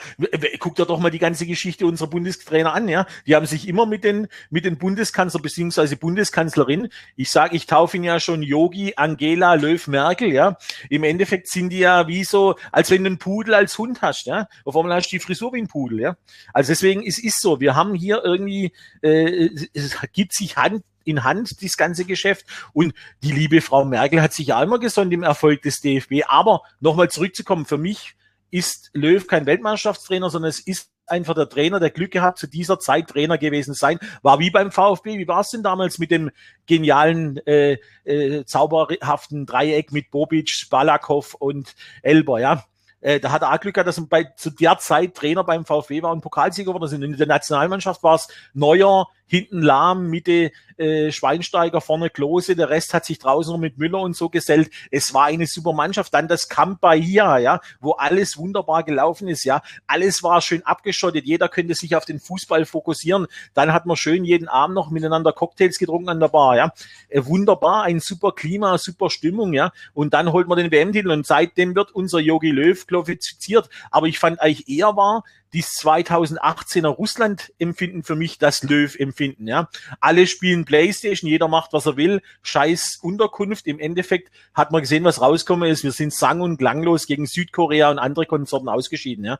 Guck 0.61 0.77
dir 0.77 0.87
doch 0.87 0.99
mal 0.99 1.11
die 1.11 1.19
ganze 1.19 1.45
Geschichte 1.45 1.85
unserer 1.85 2.09
Bundestrainer 2.09 2.73
an, 2.73 2.89
ja. 2.89 3.07
Die 3.27 3.37
haben 3.37 3.45
sich 3.45 3.69
immer 3.69 3.85
mit 3.85 4.03
den, 4.03 4.29
mit 4.49 4.65
den 4.65 4.79
Bundeskanzler 4.79 5.43
bzw. 5.43 5.97
Bundeskanzlerin, 5.97 6.89
ich 7.17 7.29
sage, 7.29 7.55
ich 7.55 7.67
taufe 7.67 7.99
ihn 7.99 8.05
ja 8.05 8.19
schon 8.19 8.43
Yogi, 8.43 8.95
Angela, 8.97 9.57
Löw, 9.57 9.87
Merkel, 9.89 10.33
ja. 10.33 10.57
Im 10.89 11.05
Endeffekt 11.05 11.49
sind 11.51 11.69
die 11.69 11.81
ja 11.81 12.09
wie 12.09 12.25
so, 12.25 12.57
als 12.73 12.91
wenn 12.91 13.05
du 13.05 13.09
einen 13.09 13.19
Pudel 13.19 13.53
als 13.53 13.77
Hund 13.77 14.01
hast, 14.01 14.25
ja. 14.25 14.49
Auf 14.65 14.75
einmal 14.75 14.95
hast 14.95 15.13
du 15.13 15.17
die 15.17 15.21
Frisur 15.21 15.53
wie 15.53 15.61
ein 15.61 15.69
Pudel, 15.69 16.01
ja. 16.01 16.17
Also 16.55 16.73
deswegen 16.73 17.03
ist 17.03 17.23
es 17.23 17.41
so, 17.41 17.61
wir 17.61 17.77
haben 17.77 17.93
hier 17.93 18.25
irgendwie, 18.25 18.73
äh, 19.03 19.51
es 19.75 19.99
gibt 20.15 20.33
sich 20.33 20.57
Hand 20.57 20.83
in 21.09 21.25
Hand, 21.25 21.63
das 21.63 21.77
ganze 21.77 22.05
Geschäft. 22.05 22.47
Und 22.73 22.95
die 23.23 23.33
liebe 23.33 23.61
Frau 23.61 23.85
Merkel 23.85 24.23
hat 24.23 24.33
sich 24.33 24.49
ja 24.49 24.63
immer 24.63 24.79
gesonnt 24.79 25.13
im 25.13 25.23
Erfolg 25.23 25.63
des 25.63 25.81
DFB. 25.81 26.25
Aber 26.29 26.63
nochmal 26.81 27.09
zurückzukommen, 27.09 27.67
für 27.67 27.79
mich 27.79 28.15
ist 28.51 28.91
Löw 28.95 29.27
kein 29.27 29.47
Weltmannschaftstrainer, 29.47 30.31
sondern 30.31 30.51
es 30.51 30.61
ist 30.61 30.91
einfach 31.07 31.35
der 31.35 31.49
Trainer, 31.49 31.81
der 31.81 31.91
Glück 31.91 32.11
gehabt, 32.11 32.39
zu 32.39 32.47
dieser 32.47 32.79
Zeit 32.79 33.09
Trainer 33.09 33.39
gewesen 33.39 33.75
sein. 33.75 33.99
War 34.23 34.39
wie 34.39 34.51
beim 34.51 34.71
VfB. 34.71 35.19
Wie 35.19 35.29
war 35.29 35.41
es 35.41 35.51
denn 35.51 35.63
damals 35.63 35.99
mit 35.99 36.11
dem 36.11 36.31
genialen, 36.67 37.39
äh, 37.47 37.79
äh, 38.05 38.45
zauberhaften 38.45 39.47
Dreieck 39.47 39.93
mit 39.93 40.11
Bobic, 40.11 40.67
Balakov 40.71 41.35
und 41.35 41.75
Elber, 42.03 42.41
ja? 42.41 42.65
Äh, 43.01 43.21
da 43.21 43.31
hat 43.31 43.43
er 43.43 43.53
auch 43.53 43.61
Glück 43.61 43.75
gehabt, 43.75 43.89
dass 43.89 43.99
er 43.99 44.07
bei, 44.07 44.25
zu 44.37 44.51
der 44.51 44.79
Zeit 44.79 45.15
Trainer 45.15 45.45
beim 45.45 45.65
VfB 45.65 46.03
war 46.03 46.13
und 46.13 46.21
Pokalsieger 46.21 46.73
geworden 46.73 46.89
sind. 46.89 47.03
In 47.03 47.17
der 47.17 47.29
Nationalmannschaft 47.29 48.03
war 48.03 48.17
es 48.17 48.29
Neuer, 48.55 49.09
hinten 49.29 49.63
Lahm, 49.63 50.09
Mitte 50.09 50.51
äh, 50.79 51.11
Schweinsteiger, 51.13 51.81
vorne 51.81 52.11
Klose, 52.11 52.57
der 52.57 52.71
Rest 52.71 52.95
hat 52.95 53.05
sich 53.05 53.19
draußen 53.19 53.53
noch 53.53 53.59
mit 53.59 53.79
Müller 53.79 54.01
und 54.01 54.17
so 54.17 54.29
gesellt. 54.29 54.71
Es 54.91 55.13
war 55.13 55.25
eine 55.25 55.47
super 55.47 55.73
Mannschaft. 55.73 56.15
Dann 56.15 56.29
das 56.29 56.49
Camp 56.49 56.79
hier, 56.95 57.39
ja, 57.39 57.61
wo 57.81 57.93
alles 57.93 58.37
wunderbar 58.39 58.85
gelaufen 58.85 59.29
ist, 59.29 59.45
ja. 59.45 59.63
Alles 59.87 60.23
war 60.23 60.41
schön 60.41 60.65
abgeschottet, 60.65 61.27
jeder 61.27 61.49
könnte 61.49 61.75
sich 61.75 61.97
auf 61.97 62.05
den 62.05 62.21
Fußball 62.21 62.65
fokussieren. 62.65 63.27
Dann 63.55 63.73
hat 63.73 63.87
man 63.87 63.97
schön 63.97 64.25
jeden 64.25 64.49
Abend 64.49 64.75
noch 64.75 64.91
miteinander 64.91 65.33
Cocktails 65.33 65.79
getrunken 65.79 66.09
an 66.09 66.21
der 66.21 66.29
Bar, 66.29 66.57
ja. 66.57 66.73
Äh, 67.09 67.25
wunderbar, 67.25 67.85
ein 67.85 68.01
super 68.01 68.33
Klima, 68.33 68.79
super 68.79 69.11
Stimmung, 69.11 69.53
ja. 69.53 69.73
Und 69.95 70.15
dann 70.15 70.33
holt 70.33 70.49
man 70.49 70.59
den 70.59 70.71
WM-Titel 70.71 71.11
und 71.11 71.27
seitdem 71.27 71.75
wird 71.75 71.91
unser 71.93 72.21
Yogi 72.21 72.51
Löw 72.51 72.87
glorifiziert. 72.87 73.69
Aber 73.91 74.07
ich 74.07 74.19
fand 74.19 74.41
eigentlich 74.41 74.69
eher 74.69 74.97
war, 74.97 75.25
dies 75.53 75.69
2018er 75.81 76.89
Russland-Empfinden 76.89 78.03
für 78.03 78.17
mich 78.17 78.39
das 78.39 78.63
Löw-Empfinden. 78.63 79.47
Ja, 79.47 79.69
alle 80.01 80.27
spielen 80.27 80.65
PlayStation, 80.65 81.31
jeder 81.31 81.49
macht 81.49 81.73
was 81.73 81.87
er 81.87 81.97
will. 81.97 82.23
Scheiß 82.43 82.99
Unterkunft. 83.03 83.67
Im 83.67 83.79
Endeffekt 83.79 84.31
hat 84.55 84.71
man 84.71 84.83
gesehen, 84.83 85.05
was 85.05 85.21
rausgekommen 85.21 85.71
ist. 85.71 85.85
Wir 85.85 85.93
sind 85.93 86.13
sang- 86.13 86.41
und 86.41 86.59
klanglos 86.59 87.07
gegen 87.07 87.27
Südkorea 87.27 87.91
und 87.91 87.99
andere 87.99 88.27
Konsorten 88.27 88.69
ausgeschieden. 88.69 89.25
Ja, 89.25 89.39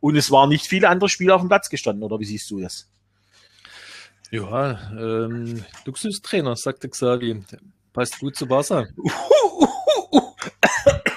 und 0.00 0.16
es 0.16 0.30
waren 0.30 0.48
nicht 0.48 0.66
viele 0.66 0.88
andere 0.88 1.08
Spieler 1.08 1.36
auf 1.36 1.42
dem 1.42 1.48
Platz 1.48 1.68
gestanden. 1.68 2.02
Oder 2.02 2.18
wie 2.20 2.24
siehst 2.24 2.50
du 2.50 2.60
das? 2.60 2.88
Ja, 4.30 4.78
ähm, 4.92 5.64
Luxustrainer, 5.84 6.54
sagte 6.56 6.88
Xavi. 6.88 7.42
Passt 7.92 8.20
gut 8.20 8.36
zu 8.36 8.46
Barca. 8.46 8.86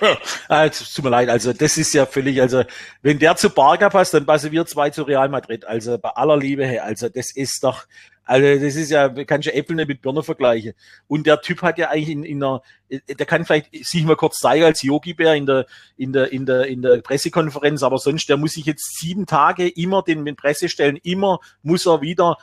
ah, 0.50 0.69
tut 0.69 1.03
mir 1.03 1.10
leid, 1.10 1.29
also 1.29 1.53
das 1.53 1.77
ist 1.77 1.93
ja 1.93 2.05
völlig, 2.05 2.41
also 2.41 2.63
wenn 3.01 3.19
der 3.19 3.36
zu 3.36 3.50
Barca 3.50 3.89
passt, 3.89 4.13
dann 4.13 4.25
passen 4.25 4.51
wir 4.51 4.65
zwei 4.65 4.89
zu 4.89 5.03
Real 5.03 5.29
Madrid. 5.29 5.65
Also 5.65 5.98
bei 5.98 6.10
aller 6.10 6.38
Liebe 6.38 6.81
also 6.81 7.10
das 7.10 7.36
ist 7.36 7.63
doch, 7.63 7.86
also 8.25 8.63
das 8.63 8.75
ist 8.75 8.89
ja, 8.89 9.10
kannst 9.25 9.48
du 9.48 9.53
Äpfel 9.53 9.75
nicht 9.75 9.89
mit 9.89 10.01
Birne 10.01 10.24
vergleichen. 10.24 10.74
Und 11.08 11.27
der 11.27 11.42
Typ 11.42 11.62
hat 11.62 11.77
ja 11.77 11.89
eigentlich 11.89 12.10
in, 12.10 12.24
in 12.24 12.44
einer, 12.44 12.62
der 12.89 13.25
kann 13.25 13.44
vielleicht 13.44 13.86
sich 13.86 14.03
mal 14.06 14.15
kurz 14.15 14.38
zeigen 14.39 14.63
als 14.63 14.82
Yogi 14.82 15.13
Bär 15.13 15.36
in 15.36 15.46
der, 15.46 15.65
in 15.98 16.13
der, 16.13 16.32
in 16.32 16.46
der, 16.46 16.68
in 16.68 16.82
der 16.82 17.01
Pressekonferenz, 17.01 17.84
aber 17.84 17.98
sonst, 17.98 18.30
der 18.30 18.38
muss 18.38 18.53
sich 18.53 18.65
jetzt 18.65 18.98
sieben 18.98 19.25
Tage 19.25 19.68
immer 19.68 20.03
den 20.03 20.24
mit 20.24 20.38
Presse 20.38 20.70
stellen, 20.70 20.98
immer 21.03 21.39
muss 21.63 21.86
er 21.86 22.01
wieder, 22.01 22.38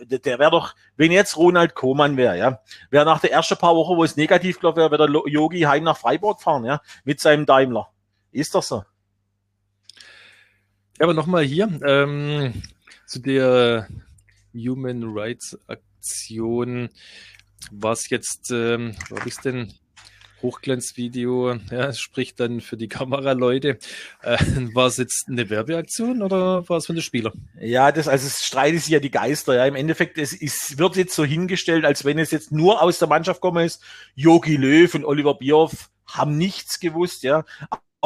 der, 0.00 0.20
der 0.20 0.38
wäre 0.38 0.50
doch, 0.50 0.74
wenn 0.96 1.12
jetzt 1.12 1.36
Ronald 1.36 1.74
Kohlmann 1.74 2.16
wäre, 2.16 2.38
ja, 2.38 2.60
wäre 2.90 3.04
nach 3.04 3.20
der 3.20 3.32
ersten 3.32 3.56
paar 3.56 3.76
Wochen, 3.76 3.96
wo 3.96 4.04
es 4.04 4.16
negativ 4.16 4.58
gelaufen 4.58 4.78
wäre, 4.78 4.90
wäre 4.90 5.10
der 5.10 5.22
Yogi 5.26 5.60
heim 5.62 5.84
nach 5.84 5.98
Freiburg 5.98 6.40
fahren, 6.40 6.64
ja, 6.64 6.80
mit 7.04 7.20
seinem 7.20 7.44
Daimler. 7.44 7.90
Ist 8.32 8.54
doch 8.54 8.62
so. 8.62 8.84
Ja, 10.98 11.04
aber 11.04 11.14
nochmal 11.14 11.44
hier, 11.44 11.68
ähm, 11.86 12.62
zu 13.04 13.20
der 13.20 13.86
Human 14.56 15.02
Rights 15.04 15.58
Aktion. 15.66 16.88
Was 17.70 18.10
jetzt, 18.10 18.50
ähm, 18.50 18.94
wo 19.08 19.16
ich 19.26 19.36
denn? 19.36 19.72
Hochglanzvideo, 20.42 21.54
ja, 21.70 21.92
spricht 21.92 22.38
dann 22.40 22.60
für 22.60 22.76
die 22.76 22.88
Kameraleute. 22.88 23.78
Äh, 24.22 24.36
war 24.74 24.86
es 24.86 24.96
jetzt 24.98 25.26
eine 25.28 25.48
Werbeaktion 25.48 26.22
oder 26.22 26.68
war 26.68 26.76
es 26.76 26.86
von 26.86 26.96
den 26.96 27.02
Spielern? 27.02 27.48
Ja, 27.60 27.90
das, 27.92 28.08
also 28.08 28.26
es 28.26 28.44
streiten 28.44 28.78
sich 28.78 28.88
ja 28.88 29.00
die 29.00 29.10
Geister. 29.10 29.54
Ja, 29.54 29.66
im 29.66 29.74
Endeffekt, 29.74 30.18
es 30.18 30.32
ist, 30.32 30.78
wird 30.78 30.96
jetzt 30.96 31.14
so 31.14 31.24
hingestellt, 31.24 31.84
als 31.84 32.04
wenn 32.04 32.18
es 32.18 32.30
jetzt 32.30 32.52
nur 32.52 32.82
aus 32.82 32.98
der 32.98 33.08
Mannschaft 33.08 33.40
kommen 33.40 33.64
ist. 33.64 33.82
Yogi 34.14 34.56
Löw 34.56 34.94
und 34.94 35.04
Oliver 35.04 35.34
Bierhoff 35.34 35.90
haben 36.06 36.36
nichts 36.36 36.78
gewusst, 36.80 37.22
ja. 37.22 37.44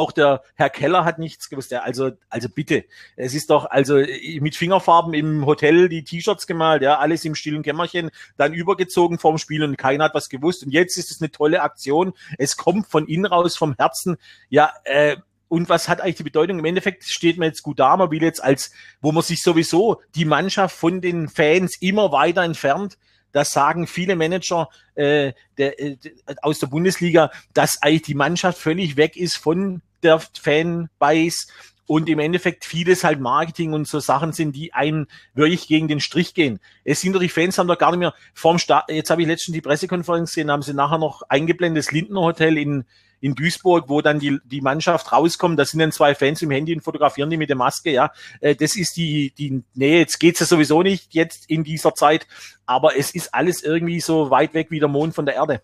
Auch 0.01 0.11
der 0.11 0.41
Herr 0.55 0.71
Keller 0.71 1.05
hat 1.05 1.19
nichts 1.19 1.47
gewusst. 1.47 1.71
Also, 1.73 2.13
also 2.27 2.49
bitte. 2.49 2.85
Es 3.15 3.35
ist 3.35 3.51
doch, 3.51 3.65
also 3.65 3.97
mit 4.39 4.55
Fingerfarben 4.55 5.13
im 5.13 5.45
Hotel 5.45 5.89
die 5.89 6.03
T-Shirts 6.03 6.47
gemalt, 6.47 6.81
ja, 6.81 6.97
alles 6.97 7.23
im 7.23 7.35
stillen 7.35 7.61
Kämmerchen, 7.61 8.09
dann 8.35 8.51
übergezogen 8.51 9.19
vorm 9.19 9.37
Spiel 9.37 9.63
und 9.63 9.77
keiner 9.77 10.05
hat 10.05 10.15
was 10.15 10.29
gewusst. 10.29 10.63
Und 10.63 10.71
jetzt 10.71 10.97
ist 10.97 11.11
es 11.11 11.21
eine 11.21 11.29
tolle 11.29 11.61
Aktion. 11.61 12.13
Es 12.39 12.57
kommt 12.57 12.87
von 12.87 13.05
innen 13.05 13.27
raus, 13.27 13.55
vom 13.55 13.75
Herzen. 13.77 14.17
Ja, 14.49 14.73
äh, 14.85 15.17
und 15.49 15.69
was 15.69 15.87
hat 15.87 16.01
eigentlich 16.01 16.15
die 16.15 16.23
Bedeutung? 16.23 16.57
Im 16.57 16.65
Endeffekt 16.65 17.03
steht 17.03 17.37
man 17.37 17.49
jetzt 17.49 17.61
gut 17.61 17.79
da, 17.79 17.95
man 17.95 18.09
will 18.09 18.23
jetzt 18.23 18.43
als, 18.43 18.71
wo 19.01 19.11
man 19.11 19.21
sich 19.21 19.43
sowieso 19.43 20.01
die 20.15 20.25
Mannschaft 20.25 20.75
von 20.75 20.99
den 20.99 21.29
Fans 21.29 21.75
immer 21.79 22.11
weiter 22.11 22.41
entfernt, 22.41 22.97
das 23.31 23.51
sagen 23.51 23.87
viele 23.87 24.15
Manager 24.15 24.69
äh, 24.95 25.33
der, 25.57 25.79
äh, 25.79 25.97
aus 26.41 26.59
der 26.59 26.67
Bundesliga, 26.67 27.31
dass 27.53 27.81
eigentlich 27.81 28.01
die 28.03 28.15
Mannschaft 28.15 28.57
völlig 28.57 28.97
weg 28.97 29.17
ist 29.17 29.37
von 29.37 29.81
der 30.03 30.19
Fanbase 30.19 31.47
und 31.85 32.07
im 32.07 32.19
Endeffekt 32.19 32.63
vieles 32.63 33.03
halt 33.03 33.19
Marketing 33.19 33.73
und 33.73 33.87
so 33.87 33.99
Sachen 33.99 34.31
sind, 34.31 34.55
die 34.55 34.73
einen 34.73 35.07
wirklich 35.33 35.67
gegen 35.67 35.87
den 35.87 35.99
Strich 35.99 36.33
gehen. 36.33 36.59
Es 36.85 37.01
sind 37.01 37.13
doch 37.13 37.19
die 37.19 37.29
Fans 37.29 37.57
haben 37.57 37.67
doch 37.67 37.77
gar 37.77 37.91
nicht 37.91 37.99
mehr 37.99 38.13
vorm 38.33 38.59
Start, 38.59 38.89
jetzt 38.89 39.09
habe 39.09 39.21
ich 39.21 39.27
letztens 39.27 39.55
die 39.55 39.61
Pressekonferenz 39.61 40.31
gesehen, 40.31 40.49
haben 40.49 40.61
sie 40.61 40.73
nachher 40.73 40.97
noch 40.97 41.23
eingeblendet, 41.27 41.83
das 41.83 41.91
Lindner 41.91 42.21
Hotel 42.21 42.57
in, 42.57 42.85
in 43.21 43.35
Duisburg, 43.35 43.87
wo 43.87 44.01
dann 44.01 44.19
die, 44.19 44.39
die 44.43 44.61
Mannschaft 44.61 45.11
rauskommt, 45.11 45.57
da 45.57 45.63
sind 45.63 45.79
dann 45.79 45.91
zwei 45.91 46.15
Fans 46.15 46.41
im 46.41 46.51
Handy 46.51 46.73
und 46.73 46.81
fotografieren 46.81 47.29
die 47.29 47.37
mit 47.37 47.49
der 47.49 47.55
Maske, 47.55 47.91
ja. 47.91 48.11
Äh, 48.41 48.55
das 48.55 48.75
ist 48.75 48.97
die, 48.97 49.33
die, 49.37 49.63
nee, 49.73 49.99
jetzt 49.99 50.19
geht's 50.19 50.39
ja 50.39 50.45
sowieso 50.45 50.81
nicht 50.81 51.13
jetzt 51.13 51.49
in 51.49 51.63
dieser 51.63 51.93
Zeit, 51.93 52.27
aber 52.65 52.97
es 52.97 53.11
ist 53.11 53.33
alles 53.33 53.63
irgendwie 53.63 54.01
so 54.01 54.31
weit 54.31 54.53
weg 54.53 54.71
wie 54.71 54.79
der 54.79 54.89
Mond 54.89 55.15
von 55.15 55.25
der 55.25 55.35
Erde. 55.35 55.61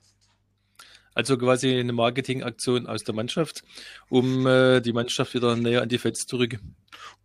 Also 1.17 1.35
quasi 1.35 1.79
eine 1.79 1.93
Marketingaktion 1.93 2.85
aus 2.85 3.03
der 3.03 3.15
Mannschaft, 3.15 3.63
um 4.07 4.45
äh, 4.45 4.81
die 4.81 4.93
Mannschaft 4.93 5.33
wieder 5.33 5.55
näher 5.55 5.81
an 5.81 5.89
die 5.89 5.97
Fans 5.97 6.27
zu 6.27 6.37
rücken. 6.37 6.75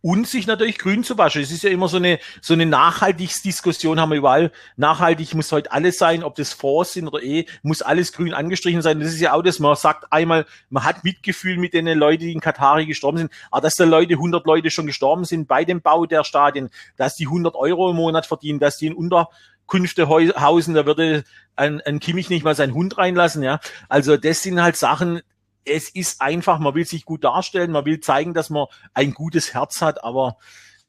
Und 0.01 0.27
sich 0.27 0.47
natürlich 0.47 0.79
grün 0.79 1.03
zu 1.03 1.15
waschen. 1.19 1.43
Es 1.43 1.51
ist 1.51 1.61
ja 1.61 1.69
immer 1.69 1.87
so 1.87 1.97
eine, 1.97 2.17
so 2.41 2.55
eine 2.55 2.65
Nachhaltigsdiskussion, 2.65 3.99
haben 3.99 4.09
wir 4.09 4.17
überall. 4.17 4.51
Nachhaltig 4.77 5.35
muss 5.35 5.51
heute 5.51 5.71
alles 5.71 5.99
sein, 5.99 6.23
ob 6.23 6.33
das 6.33 6.53
Fonds 6.53 6.93
sind 6.93 7.07
oder 7.07 7.21
eh, 7.21 7.45
muss 7.61 7.83
alles 7.83 8.13
grün 8.13 8.33
angestrichen 8.33 8.81
sein. 8.81 8.99
Das 8.99 9.09
ist 9.09 9.21
ja 9.21 9.33
auch 9.33 9.43
das, 9.43 9.59
man 9.59 9.75
sagt 9.75 10.11
einmal, 10.11 10.47
man 10.71 10.83
hat 10.83 11.03
Mitgefühl 11.03 11.57
mit 11.57 11.75
den 11.75 11.85
Leuten, 11.85 12.23
die 12.23 12.33
in 12.33 12.39
Katari 12.39 12.87
gestorben 12.87 13.19
sind, 13.19 13.31
aber 13.51 13.61
dass 13.61 13.75
da 13.75 13.83
Leute, 13.83 14.15
100 14.15 14.43
Leute 14.47 14.71
schon 14.71 14.87
gestorben 14.87 15.23
sind 15.23 15.47
bei 15.47 15.65
dem 15.65 15.81
Bau 15.81 16.07
der 16.07 16.23
Stadien, 16.23 16.71
dass 16.97 17.15
die 17.15 17.27
100 17.27 17.53
Euro 17.53 17.91
im 17.91 17.95
Monat 17.97 18.25
verdienen, 18.25 18.57
dass 18.57 18.77
die 18.77 18.87
in 18.87 18.95
unter 18.95 19.29
Künftehausen, 19.67 20.73
da 20.73 20.85
würde 20.85 21.23
ein, 21.55 21.81
ein 21.81 21.99
Kimmich 21.99 22.29
nicht 22.29 22.43
mal 22.43 22.55
seinen 22.55 22.73
Hund 22.73 22.97
reinlassen, 22.97 23.43
ja. 23.43 23.59
Also 23.89 24.17
das 24.17 24.43
sind 24.43 24.61
halt 24.61 24.75
Sachen, 24.75 25.21
es 25.65 25.89
ist 25.89 26.21
einfach, 26.21 26.59
man 26.59 26.75
will 26.75 26.85
sich 26.85 27.05
gut 27.05 27.23
darstellen, 27.23 27.71
man 27.71 27.85
will 27.85 27.99
zeigen, 27.99 28.33
dass 28.33 28.49
man 28.49 28.67
ein 28.93 29.13
gutes 29.13 29.53
Herz 29.53 29.81
hat, 29.81 30.03
aber 30.03 30.37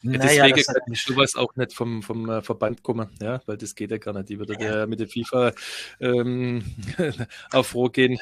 ja, 0.05 0.19
naja, 0.19 0.49
deswegen 0.49 0.75
kann 0.75 0.83
nicht 0.89 1.07
sowas 1.07 1.35
auch 1.35 1.57
nicht 1.57 1.73
vom, 1.73 2.03
vom 2.03 2.29
äh, 2.29 2.43
Verband 2.43 2.83
kommen, 2.83 3.09
ja, 3.23 3.41
weil 3.47 3.57
das 3.57 3.75
geht 3.75 3.91
ja 3.91 3.99
gar 3.99 4.13
nicht. 4.13 4.29
Die 4.29 4.39
würde 4.39 4.53
ja. 4.53 4.59
der 4.59 4.87
mit 4.87 5.01
der 5.01 5.09
FIFA 5.09 5.53
ähm, 6.01 6.63
auf 7.53 7.75
Roh 7.75 7.89
gehen. 7.89 8.19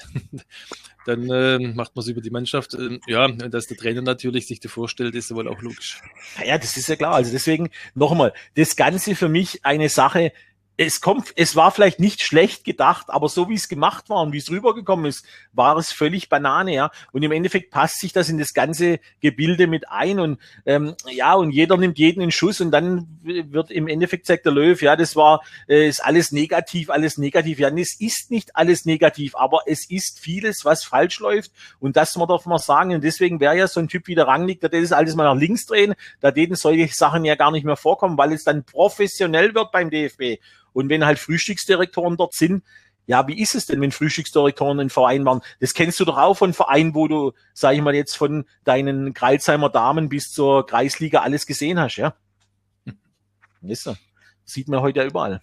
Dann 1.07 1.29
äh, 1.29 1.59
macht 1.59 1.97
man 1.97 2.03
es 2.05 2.09
über 2.09 2.21
die 2.21 2.31
Mannschaft. 2.31 2.75
Ähm, 2.75 3.01
ja, 3.09 3.27
dass 3.27 3.67
der 3.67 3.77
Trainer 3.77 4.03
natürlich 4.03 4.47
sich 4.47 4.61
das 4.61 4.71
vorstellt, 4.71 5.17
ist 5.17 5.35
wohl 5.35 5.49
auch 5.49 5.61
logisch. 5.61 6.01
Ja, 6.47 6.57
das 6.59 6.77
ist 6.77 6.89
ja 6.89 6.95
klar. 6.95 7.15
Also 7.15 7.33
deswegen 7.33 7.71
nochmal, 7.95 8.33
das 8.55 8.77
Ganze 8.77 9.17
für 9.17 9.29
mich 9.29 9.65
eine 9.65 9.89
Sache, 9.89 10.33
es 10.77 11.01
kommt, 11.01 11.33
es 11.37 11.55
war 11.55 11.71
vielleicht 11.71 12.01
nicht 12.01 12.23
schlecht 12.23 12.65
gedacht, 12.65 13.07
aber 13.09 13.29
so 13.29 13.49
wie 13.49 13.55
es 13.55 13.69
gemacht 13.69 14.09
war 14.09 14.23
und 14.23 14.33
wie 14.33 14.39
es 14.39 14.51
rübergekommen 14.51 15.07
ist, 15.07 15.25
war 15.53 15.77
es 15.77 15.93
völlig 15.93 16.29
Banane, 16.29 16.75
ja. 16.75 16.91
Und 17.13 17.23
im 17.23 17.33
Endeffekt 17.33 17.71
passt 17.71 18.01
sich 18.01 18.13
das 18.13 18.31
in 18.31 18.39
das 18.39 18.55
ganze 18.55 18.99
Gebilde 19.21 19.67
mit 19.67 19.91
ein 19.91 20.19
und 20.19 20.41
ähm, 20.65 20.95
ja, 21.11 21.35
und 21.35 21.51
jeder 21.51 21.77
nimmt 21.77 21.99
jeden 21.99 22.23
in 22.23 22.31
Schuss 22.31 22.61
und 22.61 22.71
dann 22.71 23.07
wird 23.23 23.71
im 23.71 23.87
Endeffekt 23.87 24.27
sagt 24.27 24.47
der 24.47 24.53
Löw, 24.53 24.81
ja, 24.81 24.97
das 24.97 25.15
war, 25.15 25.43
äh, 25.69 25.89
ist 25.89 26.03
alles 26.03 26.33
negativ, 26.33 26.89
alles 26.89 27.19
negativ. 27.19 27.59
Ja, 27.59 27.69
es 27.69 28.01
ist 28.01 28.31
nicht 28.31 28.57
alles 28.57 28.87
negativ, 28.87 29.37
aber 29.37 29.63
es 29.67 29.89
ist 29.91 30.21
vieles, 30.21 30.65
was 30.65 30.85
falsch 30.85 31.21
läuft 31.21 31.53
und 31.81 31.97
das 31.97 32.17
man 32.17 32.29
darf 32.29 32.45
sagen. 32.63 32.95
Und 32.95 33.05
deswegen 33.05 33.41
wäre 33.41 33.57
ja 33.57 33.69
so 33.69 33.81
ein 33.81 33.89
Typ 33.89 34.07
wie 34.07 34.15
der 34.15 34.27
Rangnick, 34.27 34.61
der 34.61 34.71
das 34.71 34.93
alles 34.93 35.15
mal 35.17 35.25
nach 35.25 35.41
links 35.41 35.67
drehen, 35.67 35.95
da 36.21 36.31
denen 36.31 36.55
solche 36.55 36.89
Sachen 36.89 37.25
ja 37.25 37.35
gar 37.35 37.51
nicht 37.51 37.65
mehr 37.65 37.77
vorkommen, 37.77 38.17
weil 38.17 38.33
es 38.33 38.45
dann 38.45 38.65
professionell 38.65 39.55
wird 39.55 39.71
beim 39.71 39.91
DFB. 39.91 40.41
Und 40.73 40.89
wenn 40.89 41.05
halt 41.05 41.19
Frühstücksdirektoren 41.19 42.17
dort 42.17 42.35
sind, 42.35 42.65
ja, 43.07 43.27
wie 43.27 43.41
ist 43.41 43.55
es 43.55 43.67
denn, 43.67 43.81
wenn 43.81 43.93
Frühstücksdirektoren 43.93 44.79
in 44.79 44.91
Verein 44.91 45.25
waren? 45.25 45.41
Das 45.61 45.75
kennst 45.75 45.99
du 45.99 46.05
doch 46.05 46.19
auch 46.19 46.35
von 46.35 46.53
Vereinen, 46.53 46.95
wo 46.95 47.09
du, 47.09 47.33
sag 47.53 47.75
ich 47.75 47.83
mal, 47.83 47.95
jetzt 47.95 48.17
von 48.17 48.45
deinen 48.65 49.13
Kreilsheimer 49.13 49.71
Damen 49.71 50.09
bis 50.09 50.31
zur 50.31 50.67
Kreisliga 50.67 51.21
alles 51.21 51.47
gesehen 51.47 51.81
hast, 51.81 51.97
ja? 51.97 52.15
Weißt 53.61 53.87
du, 53.87 53.95
sieht 54.45 54.69
man 54.69 54.81
heute 54.81 55.01
ja 55.01 55.07
überall. 55.07 55.41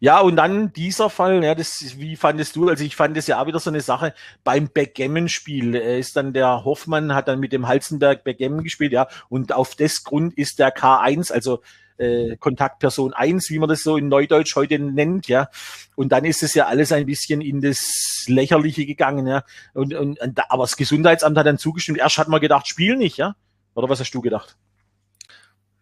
Ja, 0.00 0.20
und 0.20 0.36
dann 0.36 0.72
dieser 0.72 1.10
Fall, 1.10 1.42
ja, 1.42 1.56
das, 1.56 1.96
wie 1.96 2.14
fandest 2.14 2.54
du? 2.54 2.68
Also 2.68 2.84
ich 2.84 2.94
fand 2.94 3.16
das 3.16 3.26
ja 3.26 3.42
auch 3.42 3.46
wieder 3.46 3.58
so 3.58 3.70
eine 3.70 3.80
Sache 3.80 4.14
beim 4.44 4.68
Backgammon-Spiel. 4.68 5.74
Ist 5.74 6.14
dann 6.14 6.32
der 6.32 6.64
Hoffmann, 6.64 7.14
hat 7.14 7.26
dann 7.26 7.40
mit 7.40 7.52
dem 7.52 7.66
Halzenberg 7.66 8.22
Backgammon 8.22 8.62
gespielt, 8.62 8.92
ja, 8.92 9.08
und 9.28 9.52
auf 9.52 9.74
das 9.74 10.04
Grund 10.04 10.34
ist 10.34 10.60
der 10.60 10.74
K1, 10.74 11.32
also 11.32 11.62
äh, 11.98 12.36
Kontaktperson 12.36 13.12
eins, 13.12 13.50
wie 13.50 13.58
man 13.58 13.68
das 13.68 13.82
so 13.82 13.96
in 13.96 14.08
Neudeutsch 14.08 14.56
heute 14.56 14.78
nennt, 14.78 15.28
ja. 15.28 15.48
Und 15.96 16.12
dann 16.12 16.24
ist 16.24 16.42
es 16.42 16.54
ja 16.54 16.66
alles 16.66 16.92
ein 16.92 17.06
bisschen 17.06 17.40
in 17.40 17.60
das 17.60 18.24
Lächerliche 18.26 18.86
gegangen, 18.86 19.26
ja. 19.26 19.44
Und, 19.74 19.94
und, 19.94 20.18
aber 20.50 20.64
das 20.64 20.76
Gesundheitsamt 20.76 21.36
hat 21.36 21.46
dann 21.46 21.58
zugestimmt. 21.58 21.98
Erst 21.98 22.18
hat 22.18 22.28
man 22.28 22.40
gedacht, 22.40 22.68
spiel 22.68 22.96
nicht, 22.96 23.16
ja. 23.16 23.34
Oder 23.74 23.88
was 23.88 24.00
hast 24.00 24.12
du 24.12 24.20
gedacht? 24.20 24.56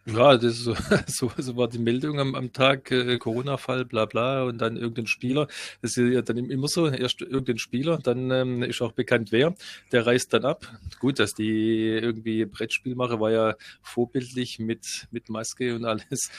Ja, 0.06 0.36
das 0.36 0.58
so, 0.58 0.74
so, 1.08 1.32
so 1.36 1.56
war 1.56 1.66
die 1.68 1.80
Meldung 1.80 2.20
am, 2.20 2.36
am 2.36 2.52
Tag, 2.52 2.92
äh, 2.92 3.18
Corona-Fall, 3.18 3.84
bla 3.84 4.04
bla, 4.04 4.44
und 4.44 4.58
dann 4.58 4.76
irgendein 4.76 5.08
Spieler. 5.08 5.48
Das 5.82 5.96
ist 5.96 6.12
ja 6.12 6.22
dann 6.22 6.36
immer 6.36 6.68
so, 6.68 6.86
erst 6.86 7.22
irgendein 7.22 7.58
Spieler, 7.58 7.98
dann 7.98 8.30
ähm, 8.30 8.62
ist 8.62 8.80
auch 8.82 8.92
bekannt 8.92 9.32
wer, 9.32 9.54
der 9.90 10.06
reist 10.06 10.32
dann 10.32 10.44
ab. 10.44 10.64
Gut, 11.00 11.18
dass 11.18 11.34
die 11.34 11.88
irgendwie 11.88 12.44
Brettspiel 12.44 12.94
machen, 12.94 13.18
war 13.18 13.32
ja 13.32 13.54
vorbildlich 13.82 14.60
mit, 14.60 15.08
mit 15.10 15.28
Maske 15.28 15.74
und 15.74 15.84
alles. 15.84 16.30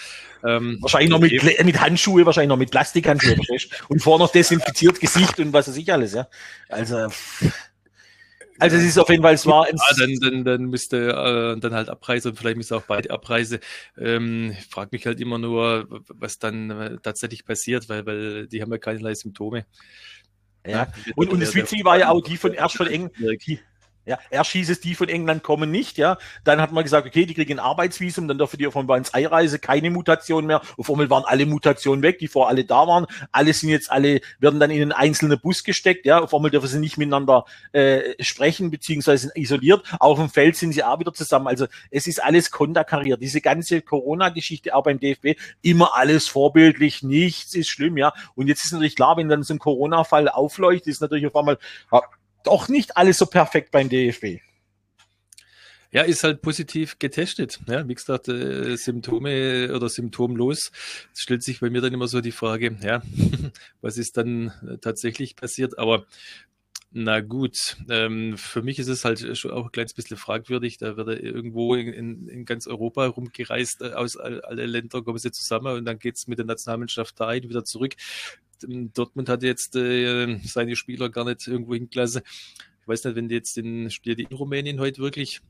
Ähm, 0.46 0.78
wahrscheinlich 0.80 1.10
noch 1.10 1.20
mit, 1.20 1.44
mit 1.44 1.82
Handschuhe, 1.82 2.26
wahrscheinlich 2.26 2.50
noch 2.50 2.58
mit 2.58 2.72
Plastikhandschuhe, 2.72 3.36
und 3.90 4.02
vorne 4.02 4.24
noch 4.24 4.32
desinfiziert 4.32 5.02
Gesicht 5.02 5.40
und 5.40 5.52
was 5.52 5.68
weiß 5.68 5.76
ich 5.76 5.92
alles, 5.92 6.14
ja. 6.14 6.28
Also. 6.70 7.10
Also 8.60 8.78
es 8.78 8.84
ist 8.84 8.98
auf 8.98 9.10
jeden 9.10 9.24
Fall, 9.24 9.34
es 9.34 9.46
war... 9.46 9.68
Ja, 9.68 9.76
dann, 10.00 10.16
dann, 10.22 10.44
dann 10.44 10.66
müsste 10.66 11.10
äh, 11.10 11.60
dann 11.60 11.74
halt 11.74 11.90
Abreise 11.90 12.30
und 12.30 12.38
vielleicht 12.38 12.58
müsste 12.58 12.76
auch 12.76 12.84
beide 12.84 13.12
Abreise. 13.12 13.60
Ähm, 13.98 14.56
ich 14.58 14.66
frage 14.66 14.90
mich 14.92 15.06
halt 15.06 15.20
immer 15.20 15.38
nur, 15.38 15.88
was 16.10 16.40
dann 16.40 16.70
äh, 16.70 16.98
tatsächlich 17.02 17.46
passiert, 17.46 17.90
weil, 17.90 18.06
weil 18.06 18.48
die 18.48 18.62
haben 18.62 18.72
ja 18.72 18.78
keinerlei 18.78 19.14
Symptome. 19.16 19.66
Ja, 20.66 20.72
ja 20.72 20.88
und, 21.16 21.30
und 21.30 21.42
das 21.42 21.56
Witzige 21.56 21.86
war 21.86 21.98
ja 21.98 22.10
auch 22.10 22.22
die 22.22 22.38
von 22.38 22.54
erst 22.54 22.78
von 22.78 22.88
Eng, 22.88 23.12
die, 23.46 23.60
ja, 24.08 24.18
erst 24.30 24.52
hieß 24.52 24.70
es, 24.70 24.80
die 24.80 24.96
von 24.96 25.10
England 25.10 25.44
kommen 25.44 25.70
nicht, 25.70 25.98
ja. 25.98 26.18
Dann 26.46 26.62
hat 26.62 26.72
man 26.72 26.84
gesagt, 26.84 27.06
okay, 27.06 27.26
die 27.26 27.34
kriegen 27.34 27.60
ein 27.60 27.66
Arbeitsvisum, 27.66 28.28
dann 28.30 28.38
dürfen 28.38 28.58
die 28.58 28.66
auf 28.66 28.78
einmal 28.78 28.98
ins 28.98 29.14
Eireise, 29.14 29.60
keine 29.60 29.92
Mutation 29.92 30.46
mehr. 30.46 30.62
Auf 30.78 30.90
einmal 30.90 31.10
waren 31.10 31.26
alle 31.26 31.46
Mutationen 31.46 32.02
weg, 32.02 32.18
die 32.20 32.30
vorher 32.30 32.50
alle 32.50 32.64
da 32.64 32.88
waren. 32.88 33.06
Alle 33.34 33.54
sind 33.54 33.70
jetzt 33.70 33.92
alle, 33.92 34.22
werden 34.40 34.62
dann 34.62 34.72
in 34.72 34.82
einen 34.82 34.92
einzelnen 34.94 35.38
Bus 35.40 35.66
gesteckt, 35.66 36.06
ja. 36.06 36.22
Auf 36.22 36.34
einmal 36.34 36.52
dürfen 36.52 36.68
sie 36.68 36.80
nicht 36.80 36.98
miteinander 36.98 37.44
äh, 37.74 38.24
sprechen, 38.24 38.72
beziehungsweise 38.72 39.30
isoliert. 39.36 39.84
Auf 40.00 40.18
dem 40.18 40.30
Feld 40.30 40.56
sind 40.56 40.72
sie 40.72 40.86
auch 40.86 41.00
wieder 41.00 41.14
zusammen. 41.14 41.48
Also 41.48 41.68
es 41.92 42.08
ist 42.08 42.24
alles 42.24 42.50
konterkariert. 42.50 43.22
Diese 43.22 43.42
ganze 43.42 43.82
Corona-Geschichte 43.82 44.74
auch 44.74 44.84
beim 44.84 45.02
DFB, 45.02 45.38
immer 45.62 45.98
alles 45.98 46.30
vorbildlich, 46.30 47.04
nichts 47.04 47.54
ist 47.56 47.68
schlimm, 47.68 47.98
ja. 47.98 48.14
Und 48.36 48.48
jetzt 48.48 48.64
ist 48.64 48.72
natürlich 48.72 48.96
klar, 48.96 49.18
wenn 49.18 49.28
dann 49.28 49.44
so 49.44 49.54
ein 49.54 49.60
Corona-Fall 49.60 50.30
aufleuchtet, 50.30 50.88
ist 50.88 51.02
natürlich 51.02 51.28
auf 51.28 51.36
einmal, 51.36 51.58
doch 52.48 52.70
nicht 52.70 52.98
alles 52.98 53.18
so 53.18 53.26
perfekt 53.26 53.72
beim 53.72 53.90
DFB. 53.90 54.42
Ja, 55.92 56.02
ist 56.04 56.24
halt 56.24 56.42
positiv 56.42 57.00
getestet. 57.00 57.60
Ja, 57.68 57.88
wie 57.88 57.96
gesagt, 57.96 58.28
äh, 58.28 58.76
Symptome 58.76 59.74
oder 59.74 59.88
symptomlos. 59.88 60.72
Es 61.14 61.22
stellt 61.22 61.44
sich 61.44 61.62
bei 61.62 61.70
mir 61.70 61.82
dann 61.82 61.94
immer 61.94 62.10
so 62.10 62.20
die 62.20 62.34
Frage, 62.34 62.78
ja, 62.82 63.02
was 63.82 63.98
ist 63.98 64.18
dann 64.18 64.52
äh, 64.68 64.78
tatsächlich 64.80 65.36
passiert? 65.38 65.80
Aber 65.80 66.06
na 66.92 67.20
gut, 67.22 67.78
ähm, 67.90 68.38
für 68.38 68.62
mich 68.62 68.80
ist 68.80 68.88
es 68.88 69.06
halt 69.06 69.38
schon 69.38 69.52
auch 69.52 69.66
ein 69.66 69.72
kleines 69.72 69.94
bisschen 69.94 70.18
fragwürdig. 70.18 70.78
Da 70.78 70.98
wird 70.98 71.08
er 71.08 71.24
irgendwo 71.24 71.76
in, 71.76 71.94
in, 71.94 72.28
in 72.28 72.46
ganz 72.46 72.68
Europa 72.68 73.06
rumgereist, 73.06 73.82
äh, 73.82 73.94
aus 73.94 74.18
all, 74.18 74.42
alle 74.42 74.66
Länder 74.66 75.02
kommen 75.04 75.20
sie 75.20 75.32
zusammen 75.32 75.78
und 75.78 75.86
dann 75.86 76.00
geht's 76.00 76.28
mit 76.28 76.38
der 76.38 76.46
Nationalmannschaft 76.46 77.20
dahin 77.20 77.50
wieder 77.50 77.64
zurück. 77.64 77.94
Dortmund 78.64 79.30
hat 79.30 79.44
jetzt 79.44 79.76
äh, 79.76 80.40
seine 80.44 80.76
Spieler 80.76 81.10
gar 81.10 81.26
nicht 81.26 81.48
irgendwo 81.48 81.74
hingelassen. 81.74 82.22
Ich 82.82 82.88
weiß 82.88 83.04
nicht, 83.04 83.16
wenn 83.16 83.30
die 83.30 83.36
jetzt 83.36 83.58
in, 83.58 83.92
spielt 83.92 84.20
in 84.20 84.28
Rumänien 84.28 84.80
heute 84.80 85.02
wirklich 85.02 85.42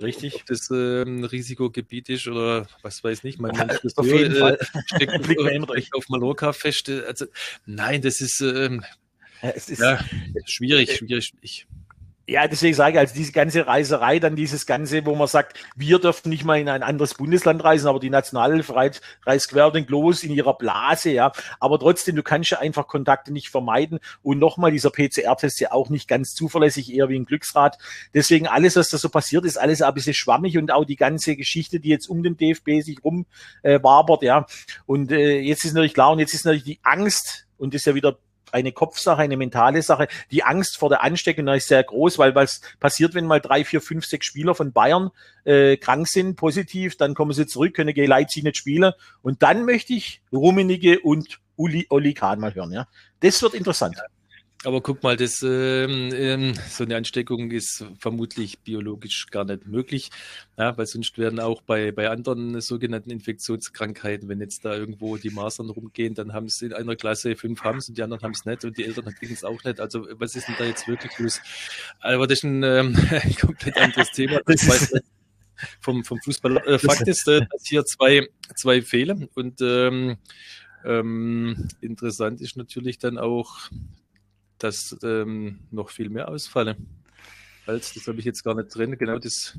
Richtig. 0.00 0.34
Ob 0.36 0.46
das 0.46 0.70
äh, 0.70 1.02
ein 1.02 1.24
Risikogebiet 1.24 2.08
ist 2.08 2.28
oder 2.28 2.68
was 2.82 3.02
weiß 3.02 3.24
nicht. 3.24 3.40
Man 3.40 3.54
ja, 3.54 3.66
auf 3.96 4.06
jeden 4.06 4.36
äh, 4.36 4.38
Fall. 4.38 4.58
steckt 4.86 5.94
auf 5.94 6.08
Mallorca 6.08 6.52
fest. 6.52 6.88
Also, 6.88 7.26
nein, 7.66 8.00
das 8.02 8.20
ist, 8.20 8.40
ähm, 8.40 8.84
ja, 9.42 9.50
ist 9.50 9.68
ja, 9.68 9.98
schwierig, 10.44 10.96
schwierig, 10.96 11.26
schwierig. 11.26 11.66
Ja, 12.30 12.46
deswegen 12.46 12.74
sage 12.74 12.92
ich, 12.92 12.98
also 12.98 13.14
diese 13.14 13.32
ganze 13.32 13.66
Reiserei, 13.66 14.18
dann 14.18 14.36
dieses 14.36 14.66
Ganze, 14.66 15.06
wo 15.06 15.14
man 15.14 15.28
sagt, 15.28 15.58
wir 15.76 15.98
dürfen 15.98 16.28
nicht 16.28 16.44
mal 16.44 16.60
in 16.60 16.68
ein 16.68 16.82
anderes 16.82 17.14
Bundesland 17.14 17.64
reisen, 17.64 17.88
aber 17.88 18.00
die 18.00 18.10
Nationalelf 18.10 18.70
reist 18.74 19.00
quer 19.48 19.70
den 19.70 19.86
Globus 19.86 20.22
in 20.22 20.32
ihrer 20.32 20.52
Blase, 20.52 21.10
ja. 21.10 21.32
Aber 21.58 21.78
trotzdem, 21.78 22.16
du 22.16 22.22
kannst 22.22 22.50
ja 22.50 22.58
einfach 22.58 22.86
Kontakte 22.86 23.32
nicht 23.32 23.48
vermeiden. 23.48 23.98
Und 24.22 24.38
nochmal, 24.40 24.72
dieser 24.72 24.90
PCR-Test 24.90 25.58
ja 25.60 25.72
auch 25.72 25.88
nicht 25.88 26.06
ganz 26.06 26.34
zuverlässig, 26.34 26.92
eher 26.92 27.08
wie 27.08 27.18
ein 27.18 27.24
Glücksrad. 27.24 27.78
Deswegen 28.12 28.46
alles, 28.46 28.76
was 28.76 28.90
da 28.90 28.98
so 28.98 29.08
passiert, 29.08 29.46
ist 29.46 29.56
alles 29.56 29.80
ein 29.80 29.94
bisschen 29.94 30.12
schwammig 30.12 30.58
und 30.58 30.70
auch 30.70 30.84
die 30.84 30.96
ganze 30.96 31.34
Geschichte, 31.34 31.80
die 31.80 31.88
jetzt 31.88 32.10
um 32.10 32.22
den 32.22 32.36
DFB 32.36 32.82
sich 32.82 33.02
rum 33.02 33.24
äh, 33.62 33.82
wabert, 33.82 34.22
ja. 34.22 34.44
Und 34.84 35.12
äh, 35.12 35.38
jetzt 35.38 35.64
ist 35.64 35.72
natürlich 35.72 35.94
klar, 35.94 36.12
und 36.12 36.18
jetzt 36.18 36.34
ist 36.34 36.44
natürlich 36.44 36.64
die 36.64 36.80
Angst, 36.82 37.46
und 37.56 37.72
das 37.72 37.80
ist 37.80 37.86
ja 37.86 37.94
wieder 37.94 38.18
eine 38.52 38.72
Kopfsache, 38.72 39.22
eine 39.22 39.36
mentale 39.36 39.82
Sache. 39.82 40.08
Die 40.30 40.42
Angst 40.42 40.78
vor 40.78 40.88
der 40.88 41.02
Ansteckung 41.02 41.48
ist 41.48 41.68
sehr 41.68 41.82
groß, 41.82 42.18
weil 42.18 42.34
was 42.34 42.60
passiert, 42.80 43.14
wenn 43.14 43.26
mal 43.26 43.40
drei, 43.40 43.64
vier, 43.64 43.80
fünf, 43.80 44.06
sechs 44.06 44.26
Spieler 44.26 44.54
von 44.54 44.72
Bayern 44.72 45.10
äh, 45.44 45.76
krank 45.76 46.08
sind, 46.08 46.36
positiv, 46.36 46.96
dann 46.96 47.14
kommen 47.14 47.32
sie 47.32 47.46
zurück, 47.46 47.74
können 47.74 47.94
gegen 47.94 48.08
Leipzig 48.08 48.42
nicht 48.44 48.56
spielen. 48.56 48.92
Und 49.22 49.42
dann 49.42 49.64
möchte 49.64 49.92
ich 49.92 50.22
Rummenigge 50.32 51.00
und 51.00 51.40
Uli, 51.56 51.86
Oli 51.90 52.14
Kahn 52.14 52.40
mal 52.40 52.54
hören. 52.54 52.72
Ja, 52.72 52.86
das 53.20 53.42
wird 53.42 53.54
interessant. 53.54 53.96
Ja. 53.96 54.04
Aber 54.64 54.80
guck 54.80 55.04
mal, 55.04 55.16
das, 55.16 55.40
ähm, 55.44 56.10
ähm, 56.12 56.54
so 56.68 56.82
eine 56.82 56.96
Ansteckung 56.96 57.52
ist 57.52 57.84
vermutlich 58.00 58.58
biologisch 58.58 59.26
gar 59.30 59.44
nicht 59.44 59.68
möglich, 59.68 60.10
ja, 60.56 60.76
weil 60.76 60.86
sonst 60.86 61.16
werden 61.16 61.38
auch 61.38 61.62
bei, 61.62 61.92
bei 61.92 62.10
anderen 62.10 62.60
sogenannten 62.60 63.10
Infektionskrankheiten, 63.10 64.28
wenn 64.28 64.40
jetzt 64.40 64.64
da 64.64 64.74
irgendwo 64.74 65.16
die 65.16 65.30
Masern 65.30 65.70
rumgehen, 65.70 66.14
dann 66.14 66.32
haben 66.32 66.48
sie 66.48 66.66
in 66.66 66.72
einer 66.72 66.96
Klasse 66.96 67.36
fünf 67.36 67.62
haben 67.62 67.78
und 67.86 67.96
die 67.96 68.02
anderen 68.02 68.22
haben 68.24 68.32
es 68.32 68.46
nicht 68.46 68.64
und 68.64 68.76
die 68.76 68.84
Eltern 68.84 69.14
kriegen 69.14 69.32
es 69.32 69.44
auch 69.44 69.62
nicht. 69.62 69.78
Also 69.78 70.08
was 70.14 70.34
ist 70.34 70.48
denn 70.48 70.56
da 70.58 70.64
jetzt 70.64 70.88
wirklich 70.88 71.16
los? 71.20 71.40
Aber 72.00 72.26
das 72.26 72.38
ist 72.38 72.44
ein 72.44 72.64
ähm, 72.64 72.96
komplett 73.40 73.76
anderes 73.76 74.10
Thema. 74.10 74.40
Weiß 74.46 74.92
vom, 75.80 76.02
vom 76.02 76.20
Fußball. 76.20 76.56
Äh, 76.66 76.78
Fakt 76.80 77.06
ist, 77.06 77.28
äh, 77.28 77.46
dass 77.50 77.62
hier 77.64 77.84
zwei, 77.84 78.26
zwei 78.56 78.82
Fehler 78.82 79.18
und 79.34 79.60
ähm, 79.60 80.16
ähm, 80.84 81.68
interessant 81.80 82.40
ist 82.40 82.56
natürlich 82.56 82.98
dann 82.98 83.18
auch, 83.18 83.70
dass 84.58 84.96
ähm, 85.02 85.60
noch 85.70 85.90
viel 85.90 86.10
mehr 86.10 86.28
ausfallen. 86.28 86.86
Als, 87.66 87.94
das 87.94 88.06
habe 88.06 88.18
ich 88.18 88.24
jetzt 88.24 88.42
gar 88.44 88.54
nicht 88.54 88.74
drin. 88.74 88.96
Genau 88.98 89.18
das 89.18 89.58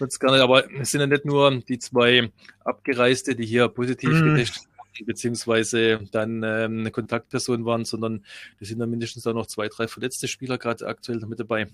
jetzt 0.00 0.18
gar 0.18 0.32
nicht. 0.32 0.40
Aber 0.40 0.70
es 0.72 0.90
sind 0.90 1.00
ja 1.00 1.06
nicht 1.06 1.24
nur 1.24 1.60
die 1.60 1.78
zwei 1.78 2.30
Abgereiste, 2.64 3.34
die 3.34 3.46
hier 3.46 3.68
positiv 3.68 4.10
mm. 4.10 4.24
getestet 4.24 4.64
wurden, 4.64 5.06
beziehungsweise 5.06 6.00
dann 6.10 6.42
ähm, 6.42 6.80
eine 6.80 6.90
Kontaktperson 6.90 7.64
waren, 7.64 7.84
sondern 7.84 8.24
es 8.60 8.68
sind 8.68 8.78
da 8.78 8.86
mindestens 8.86 9.26
auch 9.26 9.34
noch 9.34 9.46
zwei, 9.46 9.68
drei 9.68 9.88
verletzte 9.88 10.28
Spieler 10.28 10.58
gerade 10.58 10.86
aktuell 10.86 11.18
mit 11.26 11.40
dabei. 11.40 11.68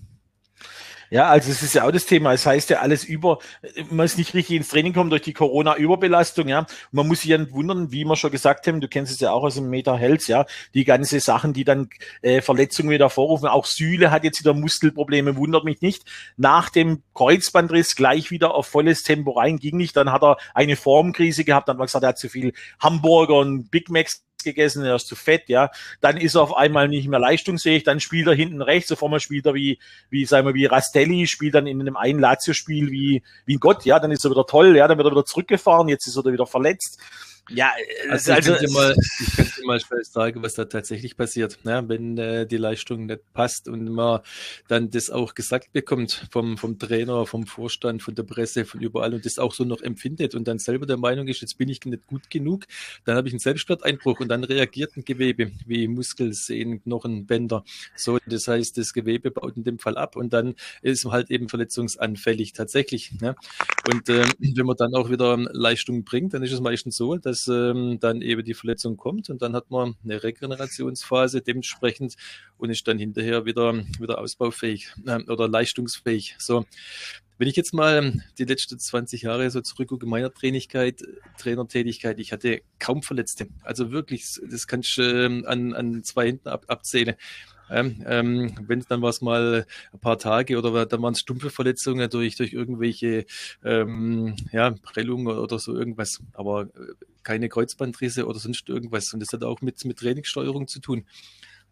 Ja, 1.11 1.27
also 1.27 1.51
es 1.51 1.63
ist 1.63 1.73
ja 1.73 1.87
auch 1.87 1.91
das 1.91 2.05
Thema. 2.05 2.33
Es 2.33 2.45
heißt 2.45 2.69
ja 2.69 2.79
alles 2.81 3.03
über, 3.03 3.39
man 3.89 4.05
ist 4.05 4.17
nicht 4.17 4.33
richtig 4.35 4.57
ins 4.57 4.67
Training 4.67 4.93
kommen 4.93 5.09
durch 5.09 5.23
die 5.23 5.33
Corona-Überbelastung, 5.33 6.47
ja. 6.47 6.59
Und 6.59 6.67
man 6.91 7.07
muss 7.07 7.21
sich 7.21 7.31
ja 7.31 7.37
nicht 7.37 7.51
wundern, 7.51 7.91
wie 7.91 8.05
wir 8.05 8.15
schon 8.15 8.31
gesagt 8.31 8.67
haben, 8.67 8.79
du 8.79 8.87
kennst 8.87 9.11
es 9.11 9.19
ja 9.19 9.31
auch 9.31 9.43
aus 9.43 9.55
dem 9.55 9.69
Meta 9.69 9.97
Health, 9.97 10.27
ja, 10.27 10.45
die 10.75 10.85
ganze 10.85 11.19
Sachen, 11.19 11.53
die 11.53 11.63
dann 11.63 11.89
äh, 12.21 12.41
Verletzungen 12.41 12.91
wieder 12.91 13.09
vorrufen. 13.09 13.47
Auch 13.47 13.65
Sühle 13.65 14.11
hat 14.11 14.23
jetzt 14.23 14.39
wieder 14.39 14.53
Muskelprobleme, 14.53 15.35
wundert 15.35 15.63
mich 15.63 15.81
nicht. 15.81 16.03
Nach 16.37 16.69
dem 16.69 17.01
Kreuzbandriss 17.15 17.95
gleich 17.95 18.29
wieder 18.29 18.53
auf 18.53 18.67
volles 18.67 19.01
Tempo 19.01 19.31
rein, 19.31 19.57
ging 19.57 19.77
nicht. 19.77 19.95
Dann 19.95 20.11
hat 20.11 20.23
er 20.23 20.37
eine 20.53 20.75
Formkrise 20.75 21.43
gehabt, 21.43 21.67
dann 21.67 21.73
hat 21.73 21.79
man 21.79 21.87
gesagt, 21.87 22.03
er 22.03 22.09
hat 22.09 22.19
zu 22.19 22.29
viel 22.29 22.53
Hamburger 22.79 23.35
und 23.35 23.71
Big 23.71 23.89
Macs 23.89 24.23
gegessen, 24.43 24.83
er 24.83 24.95
ist 24.95 25.07
zu 25.07 25.15
fett, 25.15 25.47
ja. 25.47 25.69
Dann 26.01 26.17
ist 26.17 26.35
er 26.35 26.41
auf 26.41 26.55
einmal 26.55 26.87
nicht 26.87 27.07
mehr 27.07 27.19
leistungsfähig, 27.19 27.83
dann 27.83 27.99
spielt 27.99 28.27
er 28.27 28.33
hinten 28.33 28.61
rechts, 28.61 28.91
auf 28.91 29.03
einmal 29.03 29.19
spielt 29.19 29.45
er 29.45 29.53
wie, 29.53 29.79
wie, 30.09 30.25
sagen 30.25 30.47
wir, 30.47 30.53
wie 30.53 30.65
Rastelli, 30.65 31.27
spielt 31.27 31.55
dann 31.55 31.67
in 31.67 31.79
einem 31.81 31.97
einen 31.97 32.19
Lazio-Spiel 32.19 32.91
wie, 32.91 33.23
wie 33.45 33.55
Gott, 33.55 33.85
ja, 33.85 33.99
dann 33.99 34.11
ist 34.11 34.25
er 34.25 34.31
wieder 34.31 34.45
toll, 34.45 34.75
ja, 34.75 34.87
dann 34.87 34.97
wird 34.97 35.07
er 35.07 35.11
wieder 35.11 35.25
zurückgefahren, 35.25 35.87
jetzt 35.87 36.07
ist 36.07 36.15
er 36.15 36.25
wieder 36.31 36.47
verletzt. 36.47 36.99
Ja, 37.49 37.71
also, 38.09 38.33
also 38.33 38.53
ich, 38.53 38.59
könnte 38.59 38.73
mal, 38.73 38.95
ich 39.19 39.35
könnte 39.35 39.65
mal 39.65 39.79
schnell 39.79 40.03
sagen, 40.03 40.43
was 40.43 40.53
da 40.53 40.65
tatsächlich 40.65 41.17
passiert, 41.17 41.59
ne? 41.63 41.83
wenn 41.87 42.17
äh, 42.17 42.45
die 42.45 42.57
Leistung 42.57 43.07
nicht 43.07 43.33
passt 43.33 43.67
und 43.67 43.85
man 43.89 44.19
dann 44.67 44.91
das 44.91 45.09
auch 45.09 45.33
gesagt 45.33 45.73
bekommt 45.73 46.27
vom, 46.31 46.57
vom 46.57 46.77
Trainer, 46.77 47.25
vom 47.25 47.47
Vorstand, 47.47 48.03
von 48.03 48.13
der 48.13 48.23
Presse, 48.23 48.65
von 48.65 48.81
überall 48.81 49.13
und 49.13 49.25
das 49.25 49.39
auch 49.39 49.53
so 49.53 49.63
noch 49.63 49.81
empfindet 49.81 50.35
und 50.35 50.47
dann 50.47 50.59
selber 50.59 50.85
der 50.85 50.97
Meinung 50.97 51.27
ist, 51.27 51.41
jetzt 51.41 51.57
bin 51.57 51.69
ich 51.69 51.83
nicht 51.85 52.05
gut 52.07 52.29
genug, 52.29 52.65
dann 53.05 53.15
habe 53.15 53.27
ich 53.27 53.33
einen 53.33 53.39
Selbstwerteinbruch 53.39 54.19
und 54.19 54.27
dann 54.27 54.43
reagiert 54.43 54.95
ein 54.95 55.03
Gewebe 55.03 55.51
wie 55.65 55.87
Muskel, 55.87 56.33
Sehnen, 56.33 56.83
Knochen, 56.83 57.25
Bänder. 57.25 57.63
So, 57.95 58.19
das 58.25 58.47
heißt, 58.47 58.77
das 58.77 58.93
Gewebe 58.93 59.31
baut 59.31 59.57
in 59.57 59.63
dem 59.63 59.79
Fall 59.79 59.97
ab 59.97 60.15
und 60.15 60.33
dann 60.33 60.55
ist 60.81 61.05
man 61.05 61.13
halt 61.13 61.31
eben 61.31 61.49
verletzungsanfällig 61.49 62.53
tatsächlich. 62.53 63.11
Ne? 63.19 63.35
Und 63.91 64.09
äh, 64.09 64.25
wenn 64.39 64.65
man 64.65 64.77
dann 64.77 64.93
auch 64.93 65.09
wieder 65.09 65.37
Leistung 65.37 66.03
bringt, 66.03 66.33
dann 66.33 66.43
ist 66.43 66.51
es 66.51 66.61
meistens 66.61 66.95
so, 66.95 67.15
dass 67.15 67.38
bis 67.39 67.47
ähm, 67.47 67.99
dann 67.99 68.21
eben 68.21 68.43
die 68.43 68.53
Verletzung 68.53 68.97
kommt 68.97 69.29
und 69.29 69.41
dann 69.41 69.55
hat 69.55 69.71
man 69.71 69.95
eine 70.03 70.21
Regenerationsphase 70.23 71.41
dementsprechend 71.41 72.15
und 72.57 72.69
ist 72.69 72.87
dann 72.87 72.99
hinterher 72.99 73.45
wieder, 73.45 73.73
wieder 73.99 74.19
ausbaufähig 74.19 74.91
äh, 75.05 75.21
oder 75.29 75.47
leistungsfähig. 75.47 76.35
So, 76.39 76.65
wenn 77.37 77.47
ich 77.47 77.55
jetzt 77.55 77.73
mal 77.73 78.21
die 78.37 78.45
letzten 78.45 78.79
20 78.79 79.21
Jahre 79.23 79.49
so 79.49 79.61
zurückgucke, 79.61 80.05
meiner 80.05 80.33
Trainigkeit, 80.33 81.01
Trainertätigkeit, 81.37 82.19
ich 82.19 82.33
hatte 82.33 82.61
kaum 82.79 83.01
Verletzte. 83.01 83.47
Also 83.63 83.91
wirklich, 83.91 84.39
das 84.49 84.67
kann 84.67 84.81
ich 84.81 84.97
äh, 84.97 85.25
an, 85.45 85.73
an 85.73 86.03
zwei 86.03 86.27
Händen 86.27 86.49
ab, 86.49 86.65
abzählen. 86.67 87.15
Ähm, 87.71 88.03
ähm, 88.05 88.55
wenn 88.67 88.83
dann 88.87 89.01
war 89.01 89.09
es 89.09 89.21
mal 89.21 89.65
ein 89.93 89.99
paar 89.99 90.17
Tage 90.17 90.57
oder 90.57 90.85
dann 90.85 91.01
waren 91.01 91.13
es 91.13 91.19
stumpfe 91.19 91.49
Verletzungen 91.49 92.09
durch, 92.09 92.35
durch 92.35 92.53
irgendwelche 92.53 93.25
ähm, 93.63 94.35
ja, 94.51 94.71
Prellungen 94.71 95.27
oder 95.27 95.59
so 95.59 95.75
irgendwas, 95.75 96.19
aber 96.33 96.63
äh, 96.63 96.93
keine 97.23 97.49
Kreuzbandrisse 97.49 98.25
oder 98.25 98.39
sonst 98.39 98.67
irgendwas. 98.69 99.13
Und 99.13 99.19
das 99.19 99.33
hat 99.33 99.43
auch 99.43 99.61
mit, 99.61 99.83
mit 99.85 99.99
Trainingssteuerung 99.99 100.67
zu 100.67 100.79
tun. 100.79 101.05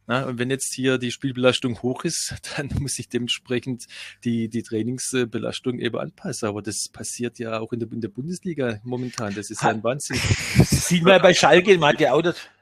Na, 0.07 0.23
und 0.23 0.39
wenn 0.39 0.49
jetzt 0.49 0.73
hier 0.73 0.97
die 0.97 1.11
Spielbelastung 1.11 1.81
hoch 1.81 2.05
ist, 2.05 2.33
dann 2.57 2.69
muss 2.79 2.97
ich 2.97 3.09
dementsprechend 3.09 3.85
die, 4.23 4.47
die 4.47 4.63
Trainingsbelastung 4.63 5.79
eben 5.79 5.97
anpassen. 5.97 6.47
Aber 6.47 6.61
das 6.61 6.87
passiert 6.87 7.39
ja 7.39 7.59
auch 7.59 7.73
in 7.73 7.79
der, 7.79 7.91
in 7.91 8.01
der 8.01 8.07
Bundesliga 8.07 8.79
momentan. 8.83 9.35
Das 9.35 9.49
ist 9.49 9.61
ja 9.61 9.69
ein 9.69 9.83
Wahnsinn. 9.83 10.17
Sieht 10.63 11.03
man 11.03 11.21
bei 11.21 11.33
Schalke, 11.33 11.77
man 11.77 11.93
hat 11.93 11.99
ja, 11.99 12.13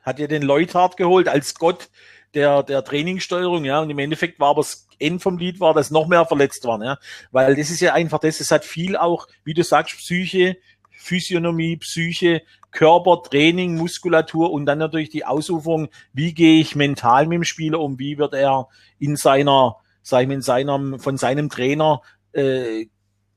hat 0.01 0.19
ja 0.19 0.27
den 0.27 0.41
Leuthard 0.41 0.97
geholt 0.97 1.27
als 1.27 1.53
Gott 1.53 1.89
der, 2.33 2.63
der 2.63 2.83
Trainingssteuerung, 2.83 3.63
ja, 3.63 3.79
und 3.79 3.89
im 3.89 3.99
Endeffekt 3.99 4.39
war 4.39 4.49
aber 4.49 4.61
das 4.61 4.87
End 4.99 5.21
vom 5.21 5.37
Lied 5.37 5.59
war, 5.59 5.73
dass 5.73 5.89
noch 5.89 6.07
mehr 6.07 6.25
verletzt 6.25 6.65
waren, 6.65 6.83
ja, 6.83 6.97
weil 7.31 7.55
das 7.55 7.69
ist 7.69 7.79
ja 7.79 7.93
einfach 7.93 8.19
das, 8.19 8.39
es 8.39 8.51
hat 8.51 8.65
viel 8.65 8.97
auch, 8.97 9.27
wie 9.43 9.53
du 9.53 9.63
sagst, 9.63 9.97
Psyche, 9.97 10.57
Physiognomie, 10.91 11.77
Psyche, 11.77 12.41
Körper, 12.75 13.23
Training, 13.23 13.75
Muskulatur 13.75 14.51
und 14.51 14.65
dann 14.65 14.77
natürlich 14.77 15.09
die 15.09 15.25
Ausuferung, 15.25 15.87
wie 16.13 16.33
gehe 16.33 16.59
ich 16.59 16.75
mental 16.75 17.25
mit 17.25 17.37
dem 17.37 17.43
Spieler 17.43 17.79
um, 17.79 17.97
wie 17.97 18.17
wird 18.17 18.33
er 18.33 18.67
in 18.99 19.15
seiner, 19.15 19.77
mal, 20.03 20.29
in 20.29 20.41
seinem, 20.41 20.99
von 20.99 21.17
seinem 21.17 21.49
Trainer, 21.49 22.01
äh, 22.33 22.87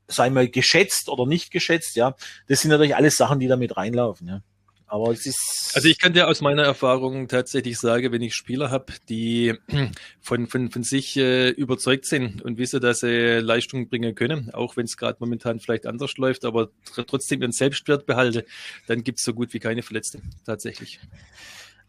sei 0.07 0.29
mal 0.29 0.49
geschätzt 0.49 1.07
oder 1.07 1.25
nicht 1.25 1.51
geschätzt, 1.51 1.95
ja. 1.95 2.15
Das 2.47 2.61
sind 2.61 2.69
natürlich 2.69 2.95
alles 2.95 3.15
Sachen, 3.15 3.39
die 3.39 3.47
da 3.47 3.55
mit 3.55 3.77
reinlaufen, 3.77 4.27
ja. 4.27 4.41
Aber 4.89 5.11
es 5.11 5.27
ist. 5.27 5.71
Also 5.75 5.87
ich 5.87 5.99
kann 5.99 6.13
dir 6.13 6.27
aus 6.27 6.41
meiner 6.41 6.63
Erfahrung 6.63 7.27
tatsächlich 7.27 7.77
sagen, 7.77 8.11
wenn 8.11 8.23
ich 8.23 8.33
Spieler 8.33 8.71
habe, 8.71 8.93
die 9.07 9.53
von, 10.19 10.47
von, 10.47 10.71
von 10.71 10.83
sich 10.83 11.15
äh, 11.15 11.49
überzeugt 11.49 12.05
sind 12.05 12.41
und 12.41 12.57
wissen, 12.57 12.81
dass 12.81 13.01
sie 13.01 13.39
Leistung 13.39 13.87
bringen 13.87 14.15
können, 14.15 14.51
auch 14.51 14.77
wenn 14.77 14.85
es 14.85 14.97
gerade 14.97 15.17
momentan 15.19 15.59
vielleicht 15.59 15.85
anders 15.85 16.17
läuft, 16.17 16.43
aber 16.43 16.69
trotzdem 17.07 17.41
ihren 17.41 17.51
Selbstwert 17.51 18.07
behalte, 18.07 18.45
dann 18.87 19.03
gibt 19.03 19.19
es 19.19 19.25
so 19.25 19.33
gut 19.33 19.53
wie 19.53 19.59
keine 19.59 19.83
Verletzte 19.83 20.21
tatsächlich. 20.43 20.99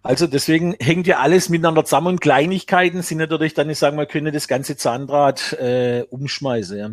Also 0.02 0.26
deswegen 0.26 0.74
hängt 0.80 1.06
ja 1.06 1.18
alles 1.18 1.48
miteinander 1.48 1.84
zusammen 1.84 2.08
und 2.08 2.20
Kleinigkeiten 2.20 3.02
sind 3.02 3.18
natürlich 3.18 3.54
dann, 3.54 3.68
ich 3.68 3.78
sage 3.78 3.96
mal, 3.96 4.06
können 4.06 4.32
das 4.32 4.48
ganze 4.48 4.76
Zahnrad 4.76 5.54
äh, 5.54 6.04
umschmeißen. 6.08 6.78
Ja. 6.78 6.90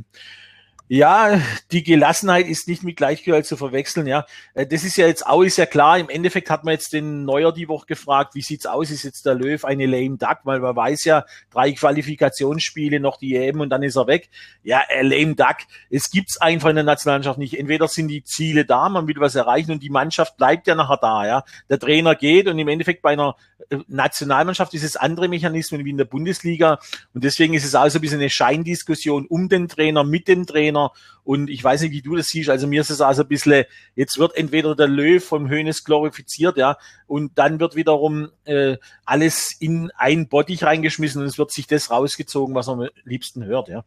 Ja, 0.90 1.42
die 1.74 1.84
Gelassenheit 1.84 2.48
ist 2.48 2.70
nicht 2.70 2.82
mit 2.82 2.96
Gleichgehalt 2.96 3.46
zu 3.46 3.58
verwechseln, 3.58 4.08
ja. 4.08 4.26
Äh, 4.54 4.66
das 4.66 4.86
ist 4.86 4.96
ja 4.96 5.06
jetzt 5.06 5.28
auch, 5.28 5.42
ist 5.42 5.58
ja 5.58 5.66
klar. 5.66 6.00
Im 6.00 6.08
Endeffekt 6.08 6.50
hat 6.50 6.64
man 6.64 6.72
jetzt 6.72 6.94
den 6.94 7.26
Neuer 7.26 7.52
die 7.52 7.68
Woche 7.68 7.88
gefragt, 7.88 8.36
wie 8.36 8.42
sieht's 8.42 8.66
aus? 8.66 8.90
Ist 8.90 9.04
jetzt 9.04 9.26
der 9.26 9.36
Löw 9.36 9.66
eine 9.66 9.86
lame 9.86 10.18
duck? 10.18 10.40
Weil 10.46 10.62
man 10.62 10.78
weiß 10.78 11.04
ja, 11.04 11.26
drei 11.52 11.74
Qualifikationsspiele, 11.74 13.02
noch 13.02 13.18
die 13.18 13.36
EM 13.36 13.60
und 13.60 13.70
dann 13.70 13.84
ist 13.84 13.98
er 13.98 14.08
weg. 14.08 14.30
Ja, 14.64 14.82
äh, 14.88 15.02
lame 15.02 15.36
duck. 15.36 15.58
Es 15.90 16.10
gibt's 16.10 16.40
einfach 16.40 16.70
in 16.70 16.76
der 16.76 16.86
Nationalmannschaft 16.86 17.38
nicht. 17.38 17.60
Entweder 17.60 17.90
sind 17.90 18.08
die 18.08 18.24
Ziele 18.24 18.64
da, 18.64 18.88
man 18.88 19.08
will 19.10 19.16
was 19.18 19.36
erreichen 19.36 19.72
und 19.72 19.84
die 19.84 19.90
Mannschaft 19.90 20.38
bleibt 20.38 20.68
ja 20.68 20.76
nachher 20.76 21.00
da, 21.02 21.28
ja. 21.28 21.44
Der 21.70 21.80
Trainer 21.80 22.16
geht 22.16 22.48
und 22.48 22.58
im 22.60 22.68
Endeffekt 22.70 23.02
bei 23.02 23.12
einer 23.12 23.36
äh, 23.70 23.80
Nationalmannschaft 23.90 24.74
ist 24.74 24.84
es 24.84 24.96
andere 24.96 25.28
Mechanismen 25.28 25.84
wie 25.84 25.90
in 25.90 25.98
der 25.98 26.06
Bundesliga 26.06 26.80
und 27.14 27.26
deswegen 27.26 27.56
ist 27.56 27.66
es 27.66 27.76
auch 27.76 27.90
so 27.90 28.00
ein 28.00 28.02
bisschen 28.02 28.20
eine 28.20 28.30
Scheindiskussion 28.30 29.26
um 29.26 29.50
den 29.50 29.68
Trainer, 29.68 30.06
mit 30.06 30.30
dem 30.30 30.46
Trainer 30.46 30.77
Trainer. 30.78 30.92
Und 31.24 31.50
ich 31.50 31.62
weiß 31.62 31.82
nicht, 31.82 31.92
wie 31.92 32.02
du 32.02 32.16
das 32.16 32.28
siehst. 32.28 32.50
Also 32.50 32.68
mir 32.68 32.82
ist 32.82 32.90
es 32.90 33.02
also 33.02 33.24
ein 33.24 33.28
bisschen, 33.28 33.66
jetzt 33.96 34.18
wird 34.18 34.36
entweder 34.38 34.76
der 34.76 34.88
Löw 34.88 35.24
vom 35.24 35.50
Hönes 35.50 35.84
glorifiziert, 35.84 36.58
ja, 36.58 36.78
und 37.06 37.38
dann 37.38 37.60
wird 37.60 37.76
wiederum 37.76 38.30
äh, 38.46 38.78
alles 39.06 39.56
in 39.60 39.92
ein 39.98 40.30
Bottich 40.30 40.64
reingeschmissen 40.64 41.22
und 41.22 41.28
es 41.28 41.38
wird 41.38 41.52
sich 41.52 41.68
das 41.68 41.92
rausgezogen, 41.92 42.56
was 42.56 42.68
man 42.68 42.82
am 42.82 42.90
liebsten 43.04 43.44
hört, 43.44 43.68
ja. 43.68 43.84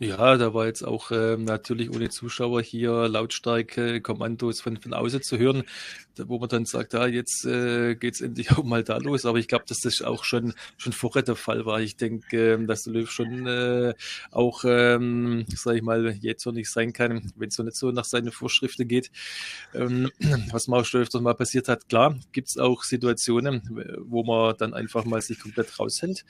Ja, 0.00 0.36
da 0.36 0.54
war 0.54 0.66
jetzt 0.66 0.84
auch 0.84 1.10
ähm, 1.10 1.42
natürlich 1.44 1.90
ohne 1.90 2.08
Zuschauer 2.08 2.62
hier 2.62 3.08
Lautstärke, 3.08 4.00
Kommandos 4.00 4.60
von, 4.60 4.76
von 4.76 4.94
außen 4.94 5.22
zu 5.22 5.38
hören, 5.38 5.64
da, 6.14 6.28
wo 6.28 6.38
man 6.38 6.48
dann 6.48 6.66
sagt, 6.66 6.92
ja, 6.92 7.08
jetzt 7.08 7.44
äh, 7.44 7.96
geht's 7.96 8.20
endlich 8.20 8.52
auch 8.56 8.62
mal 8.62 8.84
da 8.84 8.98
los. 8.98 9.26
Aber 9.26 9.38
ich 9.38 9.48
glaube, 9.48 9.64
dass 9.66 9.80
das 9.80 10.00
auch 10.02 10.22
schon 10.22 10.54
schon 10.76 10.92
vorher 10.92 11.22
der 11.22 11.34
Fall 11.34 11.66
war. 11.66 11.80
Ich 11.80 11.96
denke, 11.96 12.52
ähm, 12.54 12.68
dass 12.68 12.84
der 12.84 12.92
Löw 12.92 13.10
schon 13.10 13.48
äh, 13.48 13.94
auch, 14.30 14.62
ähm, 14.64 15.44
sage 15.52 15.78
ich 15.78 15.82
mal, 15.82 16.14
jetzt 16.20 16.46
noch 16.46 16.52
nicht 16.52 16.70
sein 16.70 16.92
kann, 16.92 17.32
wenn 17.34 17.48
es 17.48 17.56
so 17.56 17.64
nicht 17.64 17.76
so 17.76 17.90
nach 17.90 18.04
seinen 18.04 18.30
Vorschriften 18.30 18.86
geht. 18.86 19.10
Ähm, 19.74 20.10
was 20.52 20.68
mal 20.68 20.84
schon 20.84 21.00
öfters 21.02 21.22
mal 21.22 21.34
passiert 21.34 21.66
hat, 21.66 21.88
klar, 21.88 22.16
gibt's 22.30 22.56
auch 22.56 22.84
Situationen, 22.84 23.96
wo 24.06 24.22
man 24.22 24.54
dann 24.58 24.74
einfach 24.74 25.04
mal 25.04 25.20
sich 25.22 25.40
komplett 25.40 25.76
raushält 25.80 26.24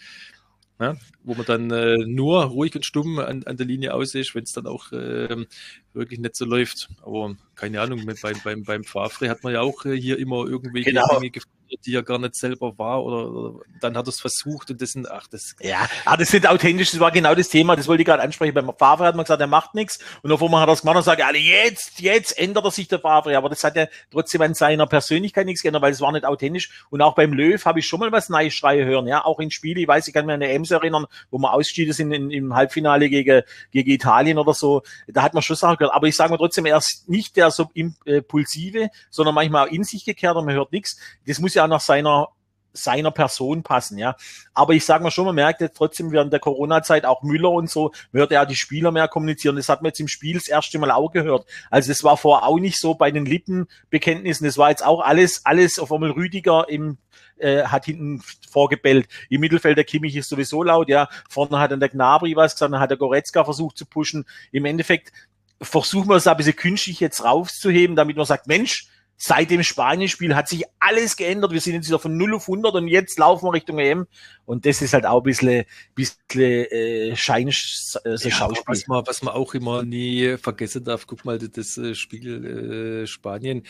ja, 0.81 0.97
wo 1.25 1.35
man 1.35 1.47
dann 1.47 1.71
äh, 1.71 1.97
nur 2.07 2.45
ruhig 2.45 2.75
und 2.77 2.87
stumm 2.87 3.19
an, 3.19 3.43
an 3.45 3.57
der 3.57 3.67
Linie 3.67 3.95
aus 3.95 4.14
ist, 4.14 4.35
wenn 4.35 4.45
es 4.45 4.53
dann 4.53 4.67
auch 4.67 4.93
äh, 4.93 5.45
wirklich 5.93 6.21
nicht 6.21 6.37
so 6.37 6.45
läuft. 6.45 6.88
Aber 7.03 7.37
keine 7.57 7.81
Ahnung, 7.81 8.05
mit, 8.05 8.23
beim, 8.23 8.37
beim, 8.45 8.62
beim 8.62 8.85
Favre 8.85 9.29
hat 9.29 9.43
man 9.43 9.53
ja 9.53 9.61
auch 9.61 9.85
äh, 9.85 9.97
hier 9.97 10.19
immer 10.19 10.47
irgendwelche 10.47 10.93
genau. 10.93 11.07
Dinge 11.19 11.31
gefunden 11.31 11.58
die 11.85 11.94
er 11.94 12.02
gar 12.02 12.18
nicht 12.18 12.35
selber 12.35 12.76
war 12.78 13.04
oder, 13.04 13.31
oder 13.31 13.61
dann 13.81 13.96
hat 13.96 14.07
er 14.07 14.11
es 14.11 14.20
versucht 14.20 14.70
und 14.70 14.81
das 14.81 14.92
sind, 14.92 15.11
ach, 15.11 15.26
das. 15.28 15.54
Ja, 15.61 15.88
ah, 16.04 16.16
das 16.16 16.28
sind 16.28 16.46
authentisch, 16.46 16.90
das 16.90 17.00
war 17.00 17.11
genau 17.11 17.35
das 17.35 17.48
Thema, 17.48 17.76
das 17.76 17.88
wollte 17.88 18.02
ich 18.02 18.07
gerade 18.07 18.22
ansprechen. 18.22 18.54
Beim 18.54 18.70
Favre 18.78 19.04
hat 19.04 19.16
man 19.16 19.24
gesagt, 19.24 19.40
er 19.40 19.46
macht 19.46 19.74
nichts 19.74 19.98
und 20.22 20.33
auf 20.33 20.42
einmal 20.42 20.62
hat 20.62 20.68
er 20.68 20.72
es 20.72 20.81
gemacht 20.81 20.96
und 20.96 21.02
sagt, 21.02 21.22
alle 21.22 21.38
jetzt, 21.38 22.00
jetzt 22.00 22.38
ändert 22.38 22.64
er 22.64 22.70
sich 22.70 22.88
der 22.88 22.98
Favre, 22.98 23.37
aber 23.37 23.48
das 23.48 23.62
hat 23.64 23.76
ja 23.76 23.87
trotzdem 24.11 24.42
an 24.42 24.54
seiner 24.54 24.87
Persönlichkeit 24.87 25.46
nichts 25.46 25.62
geändert, 25.62 25.83
weil 25.83 25.92
es 25.92 26.00
war 26.00 26.12
nicht 26.12 26.24
authentisch 26.24 26.85
und 26.90 27.02
auch 27.02 27.14
beim 27.14 27.33
Löw 27.33 27.62
habe 27.64 27.81
ich 27.81 27.87
schon 27.87 28.00
mal 28.00 28.12
was 28.12 28.28
Neues 28.28 28.54
schreien 28.54 28.87
hören, 28.87 29.07
ja, 29.07 29.24
auch 29.24 29.40
in 29.40 29.50
Spielen, 29.50 29.78
ich 29.78 29.88
weiß, 29.88 30.09
ich 30.09 30.14
kann 30.14 30.26
mich 30.26 30.35
an 30.35 30.42
eine 30.42 30.52
Ems 30.52 30.70
erinnern, 30.70 31.07
wo 31.31 31.38
wir 31.38 31.52
ausgeschieden 31.52 31.92
sind 31.92 32.12
in, 32.12 32.31
im 32.31 32.54
Halbfinale 32.54 33.09
gegen, 33.09 33.42
gegen 33.70 33.90
Italien 33.90 34.38
oder 34.38 34.54
so, 34.54 34.83
da 35.07 35.22
hat 35.22 35.35
man 35.35 35.42
schon 35.42 35.57
Sachen 35.57 35.76
gehört, 35.76 35.94
aber 35.94 36.07
ich 36.07 36.16
sage 36.16 36.31
mal 36.31 36.38
trotzdem, 36.38 36.66
er 36.66 36.78
ist 36.78 37.09
nicht 37.09 37.37
der 37.37 37.50
so 37.50 37.70
impulsive, 37.74 38.90
sondern 39.11 39.35
manchmal 39.35 39.66
auch 39.66 39.72
in 39.72 39.85
sich 39.85 40.04
gekehrt 40.04 40.37
und 40.37 40.46
man 40.46 40.54
hört 40.54 40.72
nichts. 40.72 40.98
Das 41.26 41.38
muss 41.38 41.54
ja 41.54 41.58
auch 41.61 41.68
nach 41.68 41.81
seiner 41.81 42.29
seiner 42.73 43.11
Person 43.11 43.62
passen, 43.62 43.99
ja. 43.99 44.14
Aber 44.55 44.73
ich 44.73 44.85
sage 44.85 45.03
mal 45.03 45.11
schon, 45.11 45.27
man 45.27 45.35
merkt 45.35 45.61
jetzt 45.61 45.77
trotzdem 45.77 46.12
während 46.12 46.33
der 46.33 46.40
Corona-Zeit 46.40 47.05
auch 47.05 47.23
Müller 47.23 47.51
und 47.51 47.71
so, 47.71 47.92
hört 48.12 48.31
ja 48.31 48.44
die 48.44 48.55
Spieler 48.55 48.92
mehr 48.92 49.09
kommunizieren. 49.09 49.57
Das 49.57 49.68
hat 49.68 49.83
man 49.83 49.90
jetzt 49.90 50.01
im 50.01 50.09
Spiel 50.09 50.35
das 50.35 50.49
erste 50.49 50.79
Mal 50.79 50.90
auch 50.90 51.11
gehört. 51.11 51.47
Also 51.71 51.88
das 51.88 52.05
war 52.05 52.16
vorher 52.16 52.47
auch 52.47 52.59
nicht 52.59 52.79
so 52.79 52.94
bei 52.94 53.11
den 53.11 53.27
Lippenbekenntnissen. 53.27 54.47
Das 54.47 54.59
war 54.59 54.71
jetzt 54.71 54.85
auch 54.85 55.01
alles, 55.01 55.44
alles 55.44 55.79
auf 55.79 55.92
einmal 55.92 56.11
Rüdiger 56.11 56.68
im 56.68 56.99
äh, 57.38 57.64
hat 57.64 57.85
hinten 57.85 58.23
vorgebellt. 58.51 59.09
Im 59.29 59.40
Mittelfeld 59.40 59.77
der 59.77 59.85
Kimmich 59.85 60.16
ist 60.16 60.29
sowieso 60.29 60.62
laut, 60.62 60.88
ja. 60.88 61.09
Vorne 61.29 61.59
hat 61.59 61.71
dann 61.71 61.81
der 61.81 61.88
Gnabry 61.88 62.35
was 62.37 62.55
gesagt, 62.55 62.73
dann 62.73 62.81
hat 62.81 62.90
der 62.90 62.99
Goretzka 62.99 63.44
versucht 63.44 63.79
zu 63.79 63.87
pushen. 63.87 64.25
Im 64.51 64.64
Endeffekt 64.64 65.12
versuchen 65.61 66.09
wir 66.09 66.16
es 66.16 66.27
ein 66.27 66.37
bisschen 66.37 66.57
künstlich 66.57 67.01
jetzt 67.01 67.25
raufzuheben, 67.25 67.97
damit 67.97 68.16
man 68.16 68.27
sagt, 68.27 68.47
Mensch, 68.47 68.88
seit 69.18 69.50
dem 69.50 69.64
Spanien-Spiel 69.64 70.35
hat 70.37 70.48
sich 70.48 70.64
alles 70.78 71.16
geändert. 71.16 71.52
Wir 71.52 71.61
sind 71.61 71.74
jetzt 71.74 71.88
wieder 71.88 71.98
von 71.98 72.16
0 72.16 72.37
auf 72.37 72.48
100 72.48 72.74
und 72.76 72.88
jetzt 72.88 73.18
laufen 73.18 73.46
wir 73.46 73.52
Richtung 73.52 73.78
EM. 73.81 74.07
Und 74.46 74.64
das 74.64 74.81
ist 74.81 74.94
halt 74.94 75.04
auch 75.04 75.18
ein 75.18 75.24
bisschen, 75.24 75.64
bisschen 75.94 76.40
äh, 76.40 77.16
Schein, 77.16 77.48
äh, 77.48 77.52
so 77.52 78.28
ja, 78.28 78.35
Schauspiel. 78.35 78.64
Was 78.66 78.87
man, 78.87 79.07
was 79.07 79.22
man 79.22 79.35
auch 79.35 79.54
immer 79.54 79.83
nie 79.83 80.37
vergessen 80.38 80.85
darf, 80.85 81.07
guck 81.07 81.24
mal, 81.24 81.38
das 81.38 81.76
äh, 81.76 81.94
Spiel 81.96 83.02
äh, 83.02 83.07
Spanien, 83.09 83.64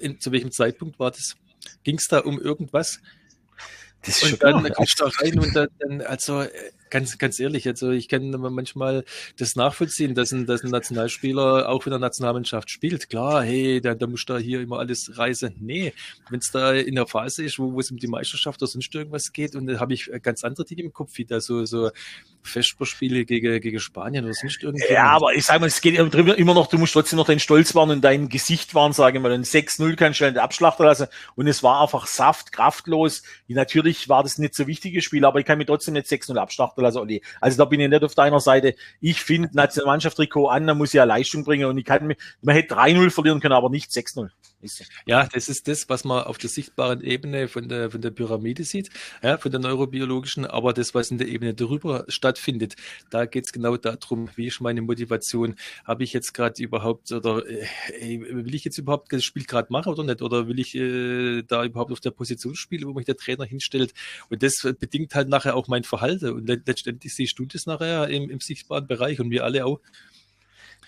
äh, 0.00 0.16
zu 0.18 0.30
welchem 0.30 0.52
Zeitpunkt 0.52 0.98
war 0.98 1.10
das? 1.10 1.34
Ging 1.82 1.96
es 1.96 2.06
da 2.06 2.20
um 2.20 2.38
irgendwas? 2.38 3.00
Das 4.02 4.22
ist 4.22 4.32
und 4.34 4.42
dann 4.42 4.70
kommst 4.74 5.00
du 5.00 5.04
rein 5.04 5.38
und 5.38 5.56
dann, 5.56 6.02
also 6.02 6.42
äh, 6.42 6.50
ganz, 6.94 7.18
ganz 7.18 7.40
ehrlich, 7.40 7.66
also 7.66 7.90
ich 7.90 8.08
kann 8.08 8.30
manchmal 8.30 9.04
das 9.36 9.56
nachvollziehen, 9.56 10.14
dass 10.14 10.30
ein, 10.30 10.46
dass 10.46 10.62
ein 10.62 10.70
Nationalspieler 10.70 11.68
auch 11.68 11.84
in 11.86 11.90
der 11.90 11.98
Nationalmannschaft 11.98 12.70
spielt. 12.70 13.10
Klar, 13.10 13.42
hey, 13.42 13.80
da, 13.80 13.96
da 13.96 14.06
muss 14.06 14.24
da 14.24 14.38
hier 14.38 14.60
immer 14.60 14.78
alles 14.78 15.18
reisen. 15.18 15.56
Nee, 15.58 15.92
wenn 16.30 16.38
es 16.38 16.52
da 16.52 16.72
in 16.72 16.94
der 16.94 17.08
Phase 17.08 17.42
ist, 17.42 17.58
wo, 17.58 17.80
es 17.80 17.90
um 17.90 17.96
die 17.96 18.06
Meisterschaft 18.06 18.62
oder 18.62 18.70
sonst 18.70 18.94
irgendwas 18.94 19.32
geht, 19.32 19.56
und 19.56 19.66
da 19.66 19.80
habe 19.80 19.92
ich 19.92 20.08
ganz 20.22 20.44
andere 20.44 20.64
Dinge 20.64 20.82
im 20.82 20.92
Kopf, 20.92 21.10
wie 21.14 21.24
da 21.24 21.40
so, 21.40 21.64
so 21.64 21.90
Festspiele 22.44 23.24
gegen, 23.24 23.60
gegen 23.60 23.80
Spanien 23.80 24.24
oder 24.24 24.34
sonst 24.34 24.62
irgendwas. 24.62 24.88
Ja, 24.88 25.08
aber 25.08 25.34
ich 25.34 25.44
sage 25.44 25.60
mal, 25.60 25.66
es 25.66 25.80
geht 25.80 25.98
immer 25.98 26.54
noch, 26.54 26.68
du 26.68 26.78
musst 26.78 26.92
trotzdem 26.92 27.16
noch 27.16 27.26
dein 27.26 27.40
Stolz 27.40 27.74
wahren 27.74 27.90
und 27.90 28.02
dein 28.02 28.28
Gesicht 28.28 28.72
wahren, 28.74 28.92
sagen 28.92 29.16
wir 29.16 29.20
mal. 29.20 29.32
Ein 29.32 29.42
6-0 29.42 29.96
kannst 29.96 30.20
du 30.20 30.24
schnell 30.24 30.38
abschlachten 30.38 30.86
lassen. 30.86 31.08
Und 31.34 31.48
es 31.48 31.64
war 31.64 31.82
einfach 31.82 32.06
saft, 32.06 32.52
kraftlos. 32.52 33.22
Natürlich 33.48 34.08
war 34.08 34.22
das 34.22 34.38
nicht 34.38 34.54
so 34.54 34.68
wichtiges 34.68 35.02
Spiel, 35.02 35.24
aber 35.24 35.40
ich 35.40 35.46
kann 35.46 35.58
mich 35.58 35.66
trotzdem 35.66 35.94
nicht 35.94 36.06
6-0 36.06 36.36
abschlachten 36.36 36.83
also 36.84 37.00
Olli. 37.00 37.22
Also 37.40 37.58
da 37.58 37.64
bin 37.64 37.80
ich 37.80 37.88
nicht 37.88 38.04
auf 38.04 38.14
deiner 38.14 38.40
Seite. 38.40 38.74
Ich 39.00 39.22
finde 39.22 39.50
Nationalmannschaft-Trikot 39.52 40.48
an, 40.48 40.66
da 40.66 40.74
muss 40.74 40.90
ich 40.90 40.94
ja 40.94 41.04
Leistung 41.04 41.44
bringen 41.44 41.66
und 41.66 41.78
ich 41.78 41.84
kann 41.84 42.14
man 42.42 42.54
hätte 42.54 42.74
3-0 42.74 43.10
verlieren 43.10 43.40
können, 43.40 43.54
aber 43.54 43.70
nicht 43.70 43.90
6-0. 43.90 44.28
Ja, 45.06 45.26
das 45.32 45.48
ist 45.48 45.68
das, 45.68 45.88
was 45.88 46.04
man 46.04 46.24
auf 46.24 46.38
der 46.38 46.50
sichtbaren 46.50 47.02
Ebene 47.02 47.48
von 47.48 47.68
der, 47.68 47.90
von 47.90 48.00
der 48.00 48.10
Pyramide 48.10 48.64
sieht, 48.64 48.90
ja, 49.22 49.38
von 49.38 49.50
der 49.50 49.60
neurobiologischen, 49.60 50.46
aber 50.46 50.72
das, 50.72 50.94
was 50.94 51.10
in 51.10 51.18
der 51.18 51.28
Ebene 51.28 51.54
darüber 51.54 52.04
stattfindet, 52.08 52.76
da 53.10 53.26
geht 53.26 53.46
es 53.46 53.52
genau 53.52 53.76
darum, 53.76 54.30
wie 54.36 54.46
ist 54.46 54.60
meine 54.60 54.82
Motivation, 54.82 55.56
habe 55.84 56.04
ich 56.04 56.12
jetzt 56.12 56.32
gerade 56.32 56.62
überhaupt, 56.62 57.12
oder 57.12 57.44
äh, 57.48 58.20
will 58.20 58.54
ich 58.54 58.64
jetzt 58.64 58.78
überhaupt 58.78 59.12
das 59.12 59.24
Spiel 59.24 59.44
gerade 59.44 59.72
machen 59.72 59.92
oder 59.92 60.04
nicht, 60.04 60.22
oder 60.22 60.48
will 60.48 60.58
ich 60.58 60.74
äh, 60.74 61.42
da 61.42 61.64
überhaupt 61.64 61.92
auf 61.92 62.00
der 62.00 62.10
Position 62.10 62.54
spielen, 62.54 62.86
wo 62.86 62.92
mich 62.92 63.06
der 63.06 63.16
Trainer 63.16 63.44
hinstellt? 63.44 63.92
Und 64.30 64.42
das 64.42 64.54
bedingt 64.78 65.14
halt 65.14 65.28
nachher 65.28 65.56
auch 65.56 65.68
mein 65.68 65.84
Verhalten. 65.84 66.30
Und 66.30 66.48
letztendlich 66.48 67.14
siehst 67.14 67.38
du 67.38 67.46
das 67.46 67.66
nachher 67.66 68.08
im, 68.08 68.30
im 68.30 68.40
sichtbaren 68.40 68.86
Bereich 68.86 69.20
und 69.20 69.30
wir 69.30 69.44
alle 69.44 69.66
auch. 69.66 69.80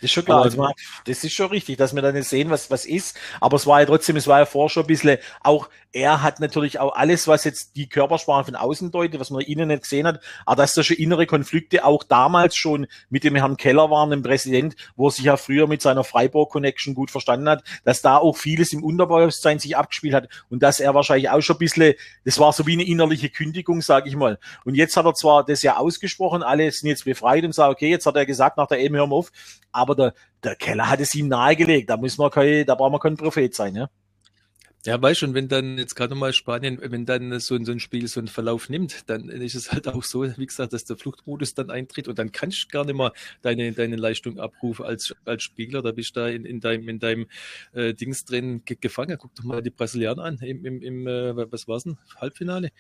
Das 0.01 0.11
ist 0.11 0.13
schon 0.13 0.25
klar. 0.25 0.43
Also, 0.43 0.69
das 1.05 1.25
ist 1.25 1.33
schon 1.33 1.49
richtig, 1.49 1.77
dass 1.79 1.95
wir 1.95 2.03
dann 2.03 2.15
nicht 2.15 2.29
sehen, 2.29 2.51
was, 2.51 2.71
was 2.71 2.85
ist. 2.85 3.17
Aber 3.41 3.57
es 3.57 3.67
war 3.67 3.81
ja 3.81 3.87
trotzdem, 3.87 4.17
es 4.17 4.27
war 4.27 4.41
ja 4.41 4.47
vorher 4.47 4.69
schon 4.69 4.85
ein 4.85 4.89
bisschen, 4.89 5.19
auch 5.43 5.69
er 5.97 6.23
hat 6.23 6.41
natürlich 6.41 6.79
auch 6.79 6.95
alles, 6.95 7.27
was 7.27 7.45
jetzt 7.45 7.75
die 7.75 7.89
Körpersprache 7.89 8.45
von 8.45 8.55
außen 8.55 8.91
deutet, 8.91 9.19
was 9.19 9.31
man 9.31 9.41
innen 9.41 9.69
nicht 9.69 9.83
gesehen 9.83 10.07
hat, 10.07 10.21
aber 10.45 10.63
dass 10.63 10.75
da 10.75 10.83
schon 10.83 10.99
innere 10.99 11.27
Konflikte 11.27 11.87
auch 11.87 12.05
damals 12.05 12.55
schon 12.55 12.87
mit 13.09 13.25
dem 13.25 13.35
Herrn 13.35 13.57
Keller 13.57 13.91
waren, 13.91 14.11
dem 14.11 14.23
Präsident, 14.23 14.77
wo 14.95 15.09
er 15.09 15.11
sich 15.11 15.25
ja 15.25 15.39
früher 15.39 15.67
mit 15.67 15.81
seiner 15.81 16.05
Freiburg-Connection 16.05 16.95
gut 16.95 17.11
verstanden 17.11 17.49
hat, 17.49 17.65
dass 17.85 18.03
da 18.03 18.19
auch 18.19 18.37
vieles 18.37 18.75
im 18.75 18.85
Unterbewusstsein 18.85 19.59
sich 19.59 19.75
abgespielt 19.77 20.15
hat 20.15 20.29
und 20.51 20.63
dass 20.63 20.81
er 20.81 20.95
wahrscheinlich 20.95 21.31
auch 21.31 21.41
schon 21.41 21.57
ein 21.57 21.61
bisschen, 21.61 21.95
das 22.27 22.39
war 22.39 22.53
so 22.53 22.67
wie 22.67 22.75
eine 22.75 22.85
innerliche 22.85 23.31
Kündigung, 23.31 23.81
sage 23.81 24.11
ich 24.11 24.17
mal. 24.17 24.39
Und 24.67 24.75
jetzt 24.75 24.99
hat 24.99 25.07
er 25.07 25.15
zwar 25.15 25.47
das 25.47 25.63
ja 25.63 25.79
ausgesprochen, 25.79 26.43
alle 26.43 26.71
sind 26.73 26.91
jetzt 26.91 27.07
befreit 27.07 27.45
und 27.45 27.55
sagen, 27.55 27.73
okay, 27.73 27.89
jetzt 27.89 28.05
hat 28.05 28.17
er 28.17 28.27
gesagt, 28.27 28.59
nach 28.59 28.67
der 28.67 28.81
EM 28.81 28.97
hören 28.97 29.11
wir 29.11 29.17
auf, 29.17 29.33
aber 29.73 29.86
der, 29.95 30.15
der 30.43 30.57
Keller 30.57 30.89
hat 30.89 31.01
es 31.01 31.15
ihm 31.15 31.29
nahegelegt. 31.29 31.91
Da 31.91 31.97
muss 31.97 32.19
man 32.19 32.31
kein, 32.31 32.67
da 32.67 32.75
braucht 32.75 32.93
man 32.93 33.01
kein 33.01 33.17
Prophet 33.17 33.55
sein, 33.55 33.75
ja. 33.75 33.89
Ja, 34.87 35.03
weißt 35.03 35.19
schon, 35.19 35.35
wenn 35.35 35.49
dann 35.49 35.79
jetzt 35.79 35.97
gerade 35.97 36.15
mal 36.15 36.33
Spanien, 36.33 36.79
wenn 36.81 37.07
dann 37.07 37.41
so, 37.41 37.59
so 37.65 37.73
ein 37.73 37.81
Spiel 37.81 38.07
so 38.07 38.21
einen 38.21 38.29
Verlauf 38.29 38.69
nimmt, 38.69 39.11
dann 39.11 39.29
ist 39.29 39.57
es 39.57 39.73
halt 39.73 39.89
auch 39.89 40.05
so, 40.05 40.23
wie 40.39 40.47
gesagt, 40.47 40.73
dass 40.73 40.85
der 40.85 40.97
Fluchtmodus 40.97 41.55
dann 41.55 41.71
eintritt 41.71 42.07
und 42.07 42.21
dann 42.21 42.31
kannst 42.31 42.63
du 42.63 42.69
gar 42.69 42.85
nicht 42.85 42.95
mehr 42.95 43.13
deine, 43.43 43.73
deine 43.73 43.97
Leistung 43.97 44.39
abrufen 44.39 44.87
als, 44.87 45.13
als 45.25 45.43
Spieler. 45.43 45.83
Da 45.83 45.91
bist 45.91 46.15
du 46.15 46.21
da 46.21 46.29
in, 46.29 46.45
in 46.45 46.61
deinem, 46.61 46.89
in 46.89 47.01
deinem 47.01 47.27
äh, 47.73 47.95
Dings 47.95 48.25
drin 48.25 48.63
gefangen. 48.65 49.19
Guck 49.19 49.35
doch 49.35 49.43
mal 49.43 49.61
die 49.61 49.71
Brasilianer 49.71 50.23
an 50.23 50.39
im, 50.39 50.65
im, 50.65 50.81
im 50.81 51.07
äh, 51.09 51.51
was 51.51 51.67
war's 51.67 51.83
denn? 51.83 51.99
Halbfinale. 52.21 52.71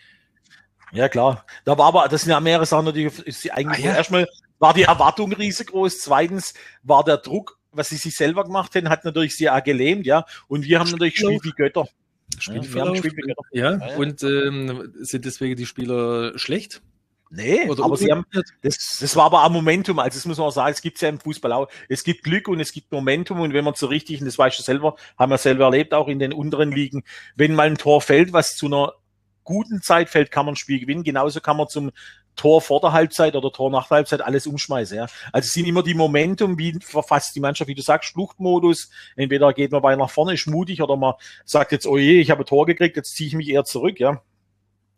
Ja, 0.92 1.08
klar. 1.08 1.44
Da 1.64 1.76
war 1.76 1.86
aber, 1.86 2.06
das 2.08 2.22
sind 2.22 2.30
ja 2.30 2.38
mehrere 2.38 2.66
Sachen, 2.66 2.94
die 2.94 3.10
eigentlich 3.50 3.84
ah, 3.84 3.88
ja. 3.88 3.96
erstmal 3.96 4.28
war 4.58 4.74
die 4.74 4.82
Erwartung 4.82 5.32
riesengroß. 5.32 6.00
Zweitens 6.00 6.54
war 6.82 7.04
der 7.04 7.18
Druck, 7.18 7.58
was 7.72 7.88
sie 7.88 7.96
sich 7.96 8.16
selber 8.16 8.44
gemacht 8.44 8.74
hätten, 8.74 8.88
hat 8.88 9.04
natürlich 9.04 9.36
sie 9.36 9.50
auch 9.50 9.62
gelähmt, 9.62 10.06
ja. 10.06 10.24
Und 10.48 10.64
wir 10.64 10.78
haben 10.78 10.90
natürlich 10.90 11.14
gespielt 11.14 11.44
wie 11.44 11.50
Götter. 11.50 11.88
Spielverlauf, 12.38 12.98
ja, 13.52 13.70
ja, 13.78 13.88
ja, 13.88 13.96
und 13.96 14.22
ähm, 14.24 14.92
sind 15.00 15.24
deswegen 15.24 15.56
die 15.56 15.64
Spieler 15.64 16.36
schlecht? 16.38 16.82
Nee, 17.30 17.68
Oder 17.68 17.84
aber 17.84 17.96
sie 17.96 18.10
haben, 18.10 18.24
das, 18.62 18.98
das 19.00 19.16
war 19.16 19.26
aber 19.26 19.44
auch 19.44 19.50
Momentum, 19.50 19.98
also 19.98 20.16
das 20.16 20.26
muss 20.26 20.38
man 20.38 20.48
auch 20.48 20.52
sagen, 20.52 20.72
es 20.72 20.80
gibt 20.80 21.00
ja 21.00 21.08
im 21.08 21.18
Fußball 21.18 21.52
auch, 21.52 21.68
es 21.88 22.04
gibt 22.04 22.22
Glück 22.22 22.48
und 22.48 22.60
es 22.60 22.72
gibt 22.72 22.92
Momentum 22.92 23.40
und 23.40 23.52
wenn 23.52 23.64
man 23.64 23.74
so 23.74 23.86
richtig, 23.86 24.20
und 24.20 24.26
das 24.26 24.38
weißt 24.38 24.58
du 24.58 24.62
selber, 24.62 24.96
haben 25.18 25.30
wir 25.30 25.38
selber 25.38 25.64
erlebt, 25.64 25.94
auch 25.94 26.08
in 26.08 26.18
den 26.18 26.32
unteren 26.32 26.70
Ligen, 26.70 27.04
wenn 27.34 27.54
mal 27.54 27.66
ein 27.66 27.78
Tor 27.78 28.00
fällt, 28.00 28.32
was 28.32 28.56
zu 28.56 28.66
einer 28.66 28.92
guten 29.42 29.82
Zeit 29.82 30.10
fällt, 30.10 30.30
kann 30.30 30.44
man 30.44 30.52
ein 30.52 30.56
Spiel 30.56 30.80
gewinnen. 30.80 31.04
Genauso 31.04 31.40
kann 31.40 31.56
man 31.56 31.68
zum 31.68 31.90
Tor 32.36 32.60
vor 32.60 32.80
der 32.80 32.92
Halbzeit 32.92 33.34
oder 33.34 33.50
Tor 33.50 33.70
nach 33.70 33.88
der 33.88 33.96
Halbzeit 33.96 34.20
alles 34.20 34.46
umschmeißen. 34.46 34.96
Ja. 34.96 35.06
Also 35.32 35.46
es 35.46 35.52
sind 35.52 35.66
immer 35.66 35.82
die 35.82 35.94
Momentum, 35.94 36.58
wie 36.58 36.78
verfasst 36.80 37.34
die 37.34 37.40
Mannschaft, 37.40 37.68
wie 37.68 37.74
du 37.74 37.82
sagst, 37.82 38.12
Fluchtmodus. 38.12 38.90
Entweder 39.16 39.52
geht 39.52 39.72
man 39.72 39.82
bei 39.82 39.96
nach 39.96 40.10
vorne, 40.10 40.34
ist 40.34 40.46
mutig, 40.46 40.82
oder 40.82 40.96
man 40.96 41.14
sagt 41.44 41.72
jetzt, 41.72 41.86
oh 41.86 41.98
je, 41.98 42.20
ich 42.20 42.30
habe 42.30 42.42
ein 42.42 42.46
Tor 42.46 42.66
gekriegt, 42.66 42.96
jetzt 42.96 43.14
ziehe 43.14 43.28
ich 43.28 43.34
mich 43.34 43.48
eher 43.48 43.64
zurück. 43.64 43.98
Ja. 43.98 44.22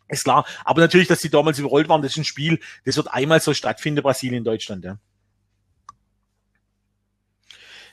Ist 0.08 0.24
klar. 0.24 0.44
Aber 0.64 0.80
natürlich, 0.80 1.08
dass 1.08 1.20
die 1.20 1.30
damals 1.30 1.58
überrollt 1.58 1.88
waren, 1.88 2.02
das 2.02 2.12
ist 2.12 2.18
ein 2.18 2.24
Spiel, 2.24 2.60
das 2.84 2.96
wird 2.96 3.12
einmal 3.12 3.40
so 3.40 3.54
stattfinden, 3.54 4.02
Brasilien, 4.02 4.44
Deutschland. 4.44 4.84
Ja. 4.84 4.98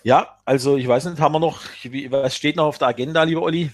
Ja, 0.03 0.37
also 0.45 0.77
ich 0.77 0.87
weiß 0.87 1.05
nicht, 1.05 1.19
haben 1.19 1.33
wir 1.33 1.39
noch, 1.39 1.61
was 2.09 2.35
steht 2.35 2.57
noch 2.57 2.65
auf 2.65 2.77
der 2.77 2.89
Agenda, 2.89 3.23
lieber 3.23 3.41
Olli? 3.41 3.71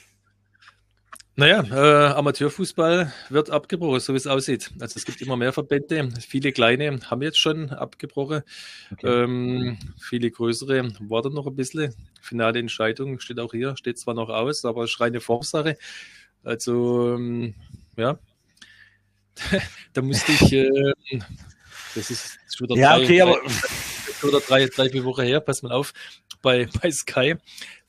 Naja, 1.35 1.63
äh, 1.63 2.13
Amateurfußball 2.13 3.13
wird 3.29 3.49
abgebrochen, 3.49 4.01
so 4.01 4.13
wie 4.13 4.17
es 4.17 4.27
aussieht. 4.27 4.69
Also 4.81 4.97
es 4.97 5.05
gibt 5.05 5.21
immer 5.21 5.37
mehr 5.37 5.53
Verbände. 5.53 6.09
Viele 6.19 6.51
kleine 6.51 6.99
haben 7.09 7.21
jetzt 7.21 7.39
schon 7.39 7.69
abgebrochen. 7.69 8.43
Okay. 8.91 9.23
Ähm, 9.23 9.77
viele 10.01 10.29
größere 10.29 10.91
warten 10.99 11.33
noch 11.33 11.47
ein 11.47 11.55
bisschen. 11.55 11.95
Finale 12.21 12.59
Entscheidung 12.59 13.19
steht 13.19 13.39
auch 13.39 13.53
hier, 13.53 13.77
steht 13.77 13.97
zwar 13.97 14.13
noch 14.13 14.29
aus, 14.29 14.65
aber 14.65 14.83
es 14.83 14.91
ist 14.91 14.99
reine 14.99 15.21
Formsache. 15.21 15.77
Also 16.43 17.15
ähm, 17.15 17.55
ja, 17.95 18.19
da 19.93 20.01
musste 20.01 20.31
ich, 20.33 20.53
äh, 20.53 20.69
das 21.95 22.11
ist 22.11 22.39
schon 22.53 22.67
wieder 22.67 22.79
ja, 22.79 22.97
drei, 22.97 23.03
okay, 23.03 23.19
drei, 23.19 23.23
aber... 23.23 23.39
oder 24.27 24.39
drei, 24.41 24.65
drei, 24.67 24.89
vier 24.89 25.03
Wochen 25.05 25.23
her, 25.23 25.39
pass 25.39 25.61
mal 25.61 25.71
auf, 25.71 25.93
bei, 26.41 26.67
bei 26.81 26.91
Sky. 26.91 27.35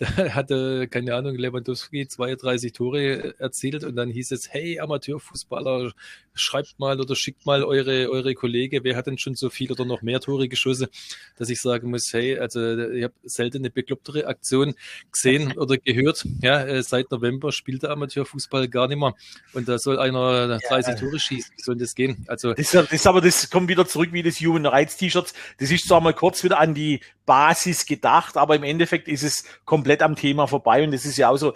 Da 0.02 0.08
hatte, 0.34 0.88
keine 0.88 1.14
Ahnung, 1.14 1.36
Lewandowski 1.36 2.08
32 2.08 2.72
Tore 2.72 3.38
erzielt 3.38 3.84
und 3.84 3.94
dann 3.94 4.10
hieß 4.10 4.32
es, 4.32 4.52
hey, 4.52 4.80
Amateurfußballer, 4.80 5.92
schreibt 6.34 6.80
mal 6.80 7.00
oder 7.00 7.14
schickt 7.14 7.46
mal 7.46 7.62
eure, 7.62 8.10
eure 8.10 8.34
Kollege, 8.34 8.82
wer 8.82 8.96
hat 8.96 9.06
denn 9.06 9.18
schon 9.18 9.36
so 9.36 9.48
viel 9.48 9.70
oder 9.70 9.84
noch 9.84 10.02
mehr 10.02 10.18
Tore 10.18 10.48
geschossen, 10.48 10.88
dass 11.36 11.50
ich 11.50 11.60
sagen 11.60 11.90
muss, 11.90 12.12
hey, 12.12 12.36
also 12.36 12.78
ich 12.90 13.04
habe 13.04 13.14
selten 13.22 13.58
eine 13.58 13.70
beklopptere 13.70 14.26
Aktion 14.26 14.74
gesehen 15.12 15.52
oder 15.56 15.76
gehört. 15.76 16.26
Ja, 16.40 16.64
äh, 16.64 16.82
seit 16.82 17.12
November 17.12 17.52
spielt 17.52 17.84
der 17.84 17.90
Amateurfußball 17.90 18.68
gar 18.68 18.88
nicht 18.88 18.98
mehr 18.98 19.14
und 19.52 19.68
da 19.68 19.78
soll 19.78 20.00
einer 20.00 20.58
30 20.58 20.94
ja. 20.94 20.98
Tore 20.98 21.20
schießen. 21.20 21.52
Wie 21.56 21.62
soll 21.62 21.76
das 21.76 21.94
gehen? 21.94 22.24
Also 22.26 22.54
das, 22.54 22.72
das 22.72 22.90
ist 22.90 23.06
aber 23.06 23.20
das 23.20 23.50
kommt 23.50 23.68
wieder 23.68 23.86
zurück 23.86 24.08
wie 24.12 24.24
das 24.24 24.40
Human 24.40 24.66
Rights 24.66 24.96
T-Shirts. 24.96 25.32
Das 25.58 25.70
ist 25.70 25.86
zwar 25.86 26.00
mal 26.00 26.14
kurz 26.14 26.42
wieder 26.42 26.58
an 26.58 26.74
die 26.74 27.00
Basis 27.24 27.86
gedacht, 27.86 28.36
aber 28.36 28.56
im 28.56 28.64
Endeffekt 28.64 29.08
ist 29.08 29.22
es 29.22 29.44
komplett 29.64 30.02
am 30.02 30.16
Thema 30.16 30.46
vorbei 30.46 30.84
und 30.84 30.92
es 30.92 31.04
ist 31.04 31.16
ja 31.16 31.28
auch 31.28 31.36
so, 31.36 31.54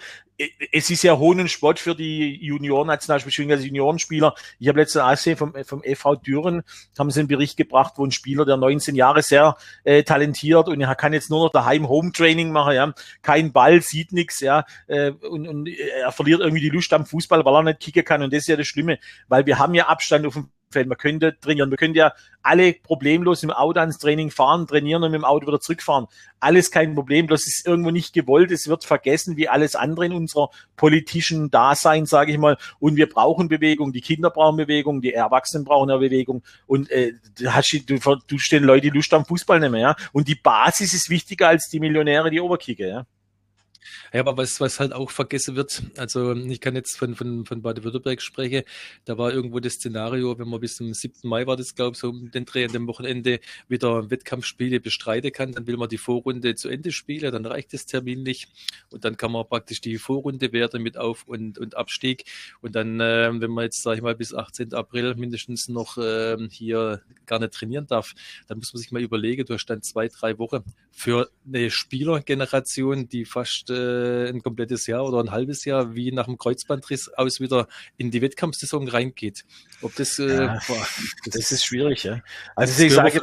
es 0.72 0.90
ist 0.90 1.02
ja 1.02 1.16
Hohn 1.16 1.40
und 1.40 1.50
Spott 1.50 1.78
für 1.78 1.94
die 1.94 2.36
Junioren-Nationalspieler, 2.44 3.54
also 3.54 3.64
Juniorenspieler. 3.64 4.34
Ich 4.58 4.68
habe 4.68 4.80
letztens 4.80 5.08
gesehen 5.10 5.36
vom, 5.36 5.54
vom 5.64 5.82
FV 5.82 6.16
Düren, 6.16 6.62
haben 6.98 7.10
sie 7.10 7.20
einen 7.20 7.28
Bericht 7.28 7.56
gebracht, 7.56 7.94
wo 7.96 8.04
ein 8.04 8.10
Spieler, 8.10 8.44
der 8.44 8.56
19 8.56 8.94
Jahre 8.94 9.22
sehr 9.22 9.56
äh, 9.84 10.02
talentiert 10.02 10.68
und 10.68 10.80
er 10.80 10.94
kann 10.94 11.12
jetzt 11.12 11.30
nur 11.30 11.44
noch 11.44 11.52
daheim 11.52 11.88
Home-Training 11.88 12.52
machen, 12.52 12.74
ja, 12.74 12.92
kein 13.22 13.52
Ball, 13.52 13.80
sieht 13.80 14.12
nichts, 14.12 14.40
ja, 14.40 14.64
äh, 14.88 15.10
und, 15.10 15.48
und 15.48 15.68
er 15.68 16.12
verliert 16.12 16.40
irgendwie 16.40 16.62
die 16.62 16.70
Lust 16.70 16.92
am 16.92 17.06
Fußball, 17.06 17.44
weil 17.44 17.54
er 17.54 17.62
nicht 17.62 17.80
kicken 17.80 18.04
kann 18.04 18.22
und 18.22 18.32
das 18.32 18.40
ist 18.40 18.48
ja 18.48 18.56
das 18.56 18.66
Schlimme, 18.66 18.98
weil 19.28 19.46
wir 19.46 19.58
haben 19.58 19.74
ja 19.74 19.86
Abstand 19.86 20.26
auf 20.26 20.34
dem 20.34 20.50
Feld. 20.70 20.88
Man 20.88 20.98
könnte 20.98 21.38
trainieren. 21.40 21.70
Wir 21.70 21.76
können 21.76 21.94
ja 21.94 22.12
alle 22.42 22.74
problemlos 22.74 23.42
im 23.42 23.50
Auto 23.50 23.80
ans 23.80 23.98
Training 23.98 24.30
fahren, 24.30 24.66
trainieren 24.66 25.02
und 25.02 25.10
mit 25.10 25.20
dem 25.20 25.24
Auto 25.24 25.46
wieder 25.46 25.60
zurückfahren. 25.60 26.06
Alles 26.40 26.70
kein 26.70 26.94
Problem. 26.94 27.28
Das 27.28 27.46
ist 27.46 27.66
irgendwo 27.66 27.90
nicht 27.90 28.12
gewollt. 28.12 28.50
Es 28.50 28.68
wird 28.68 28.84
vergessen, 28.84 29.36
wie 29.36 29.48
alles 29.48 29.74
andere 29.74 30.06
in 30.06 30.12
unserer 30.12 30.50
politischen 30.76 31.50
Dasein, 31.50 32.06
sage 32.06 32.32
ich 32.32 32.38
mal. 32.38 32.56
Und 32.78 32.96
wir 32.96 33.08
brauchen 33.08 33.48
Bewegung. 33.48 33.92
Die 33.92 34.00
Kinder 34.00 34.30
brauchen 34.30 34.56
Bewegung. 34.56 35.00
Die 35.00 35.12
Erwachsenen 35.12 35.64
brauchen 35.64 35.90
eine 35.90 35.98
Bewegung. 35.98 36.42
Und 36.66 36.90
äh, 36.90 37.14
du, 37.38 38.16
du 38.26 38.38
stehen 38.38 38.64
Leute 38.64 38.82
die 38.82 38.96
Lust 38.96 39.12
am 39.14 39.24
Fußball 39.24 39.60
nicht 39.60 39.70
mehr. 39.70 39.80
Ja? 39.80 39.96
Und 40.12 40.28
die 40.28 40.34
Basis 40.34 40.94
ist 40.94 41.10
wichtiger 41.10 41.48
als 41.48 41.68
die 41.68 41.80
Millionäre, 41.80 42.30
die 42.30 42.40
Oberkicke. 42.40 42.88
Ja? 42.88 43.06
Ja, 44.16 44.22
aber 44.22 44.38
was, 44.38 44.62
was 44.62 44.80
halt 44.80 44.94
auch 44.94 45.10
vergessen 45.10 45.56
wird, 45.56 45.82
also 45.98 46.32
ich 46.32 46.62
kann 46.62 46.74
jetzt 46.74 46.96
von, 46.96 47.14
von, 47.14 47.44
von 47.44 47.60
Baden-Württemberg 47.60 48.22
sprechen, 48.22 48.62
da 49.04 49.18
war 49.18 49.30
irgendwo 49.30 49.60
das 49.60 49.74
Szenario, 49.74 50.38
wenn 50.38 50.48
man 50.48 50.58
bis 50.58 50.76
zum 50.76 50.94
7. 50.94 51.28
Mai 51.28 51.46
war 51.46 51.58
das, 51.58 51.74
glaube 51.74 51.92
ich, 51.92 51.98
so 51.98 52.08
um 52.08 52.30
den 52.30 52.46
Dreh 52.46 52.64
an 52.64 52.72
dem 52.72 52.86
Wochenende 52.86 53.40
wieder 53.68 54.10
Wettkampfspiele 54.10 54.80
bestreiten 54.80 55.32
kann, 55.32 55.52
dann 55.52 55.66
will 55.66 55.76
man 55.76 55.90
die 55.90 55.98
Vorrunde 55.98 56.54
zu 56.54 56.70
Ende 56.70 56.92
spielen, 56.92 57.30
dann 57.30 57.44
reicht 57.44 57.74
es 57.74 57.84
terminlich 57.84 58.48
und 58.90 59.04
dann 59.04 59.18
kann 59.18 59.32
man 59.32 59.46
praktisch 59.46 59.82
die 59.82 59.98
Vorrunde 59.98 60.50
Werte 60.50 60.78
mit 60.78 60.96
Auf- 60.96 61.24
und, 61.28 61.58
und 61.58 61.76
Abstieg 61.76 62.24
und 62.62 62.74
dann, 62.74 62.98
äh, 63.00 63.28
wenn 63.38 63.50
man 63.50 63.64
jetzt, 63.64 63.82
sage 63.82 63.96
ich 63.96 64.02
mal, 64.02 64.16
bis 64.16 64.32
18. 64.32 64.72
April 64.72 65.14
mindestens 65.16 65.68
noch 65.68 65.98
äh, 65.98 66.38
hier 66.50 67.02
gar 67.26 67.38
nicht 67.38 67.52
trainieren 67.52 67.86
darf, 67.86 68.14
dann 68.46 68.56
muss 68.56 68.72
man 68.72 68.80
sich 68.80 68.92
mal 68.92 69.02
überlegen, 69.02 69.44
du 69.44 69.52
hast 69.52 69.66
dann 69.66 69.82
zwei, 69.82 70.08
drei 70.08 70.38
Wochen 70.38 70.64
für 70.90 71.30
eine 71.46 71.70
Spielergeneration, 71.70 73.10
die 73.10 73.26
fast 73.26 73.68
äh, 73.68 74.05
ein 74.28 74.42
komplettes 74.42 74.86
Jahr 74.86 75.04
oder 75.04 75.20
ein 75.20 75.30
halbes 75.30 75.64
Jahr 75.64 75.94
wie 75.94 76.12
nach 76.12 76.26
dem 76.26 76.38
Kreuzbandriss 76.38 77.08
aus 77.08 77.40
wieder 77.40 77.68
in 77.96 78.10
die 78.10 78.22
Wettkampfsaison 78.22 78.88
reingeht. 78.88 79.44
Ob 79.82 79.94
das, 79.96 80.18
äh, 80.18 80.44
ja, 80.44 80.60
boah, 80.66 80.86
das, 81.24 81.34
das, 81.34 81.52
ist 81.52 81.64
schwierig, 81.64 82.04
ja. 82.04 82.20
Also 82.54 82.82
ich 82.82 82.92
sage 82.92 83.20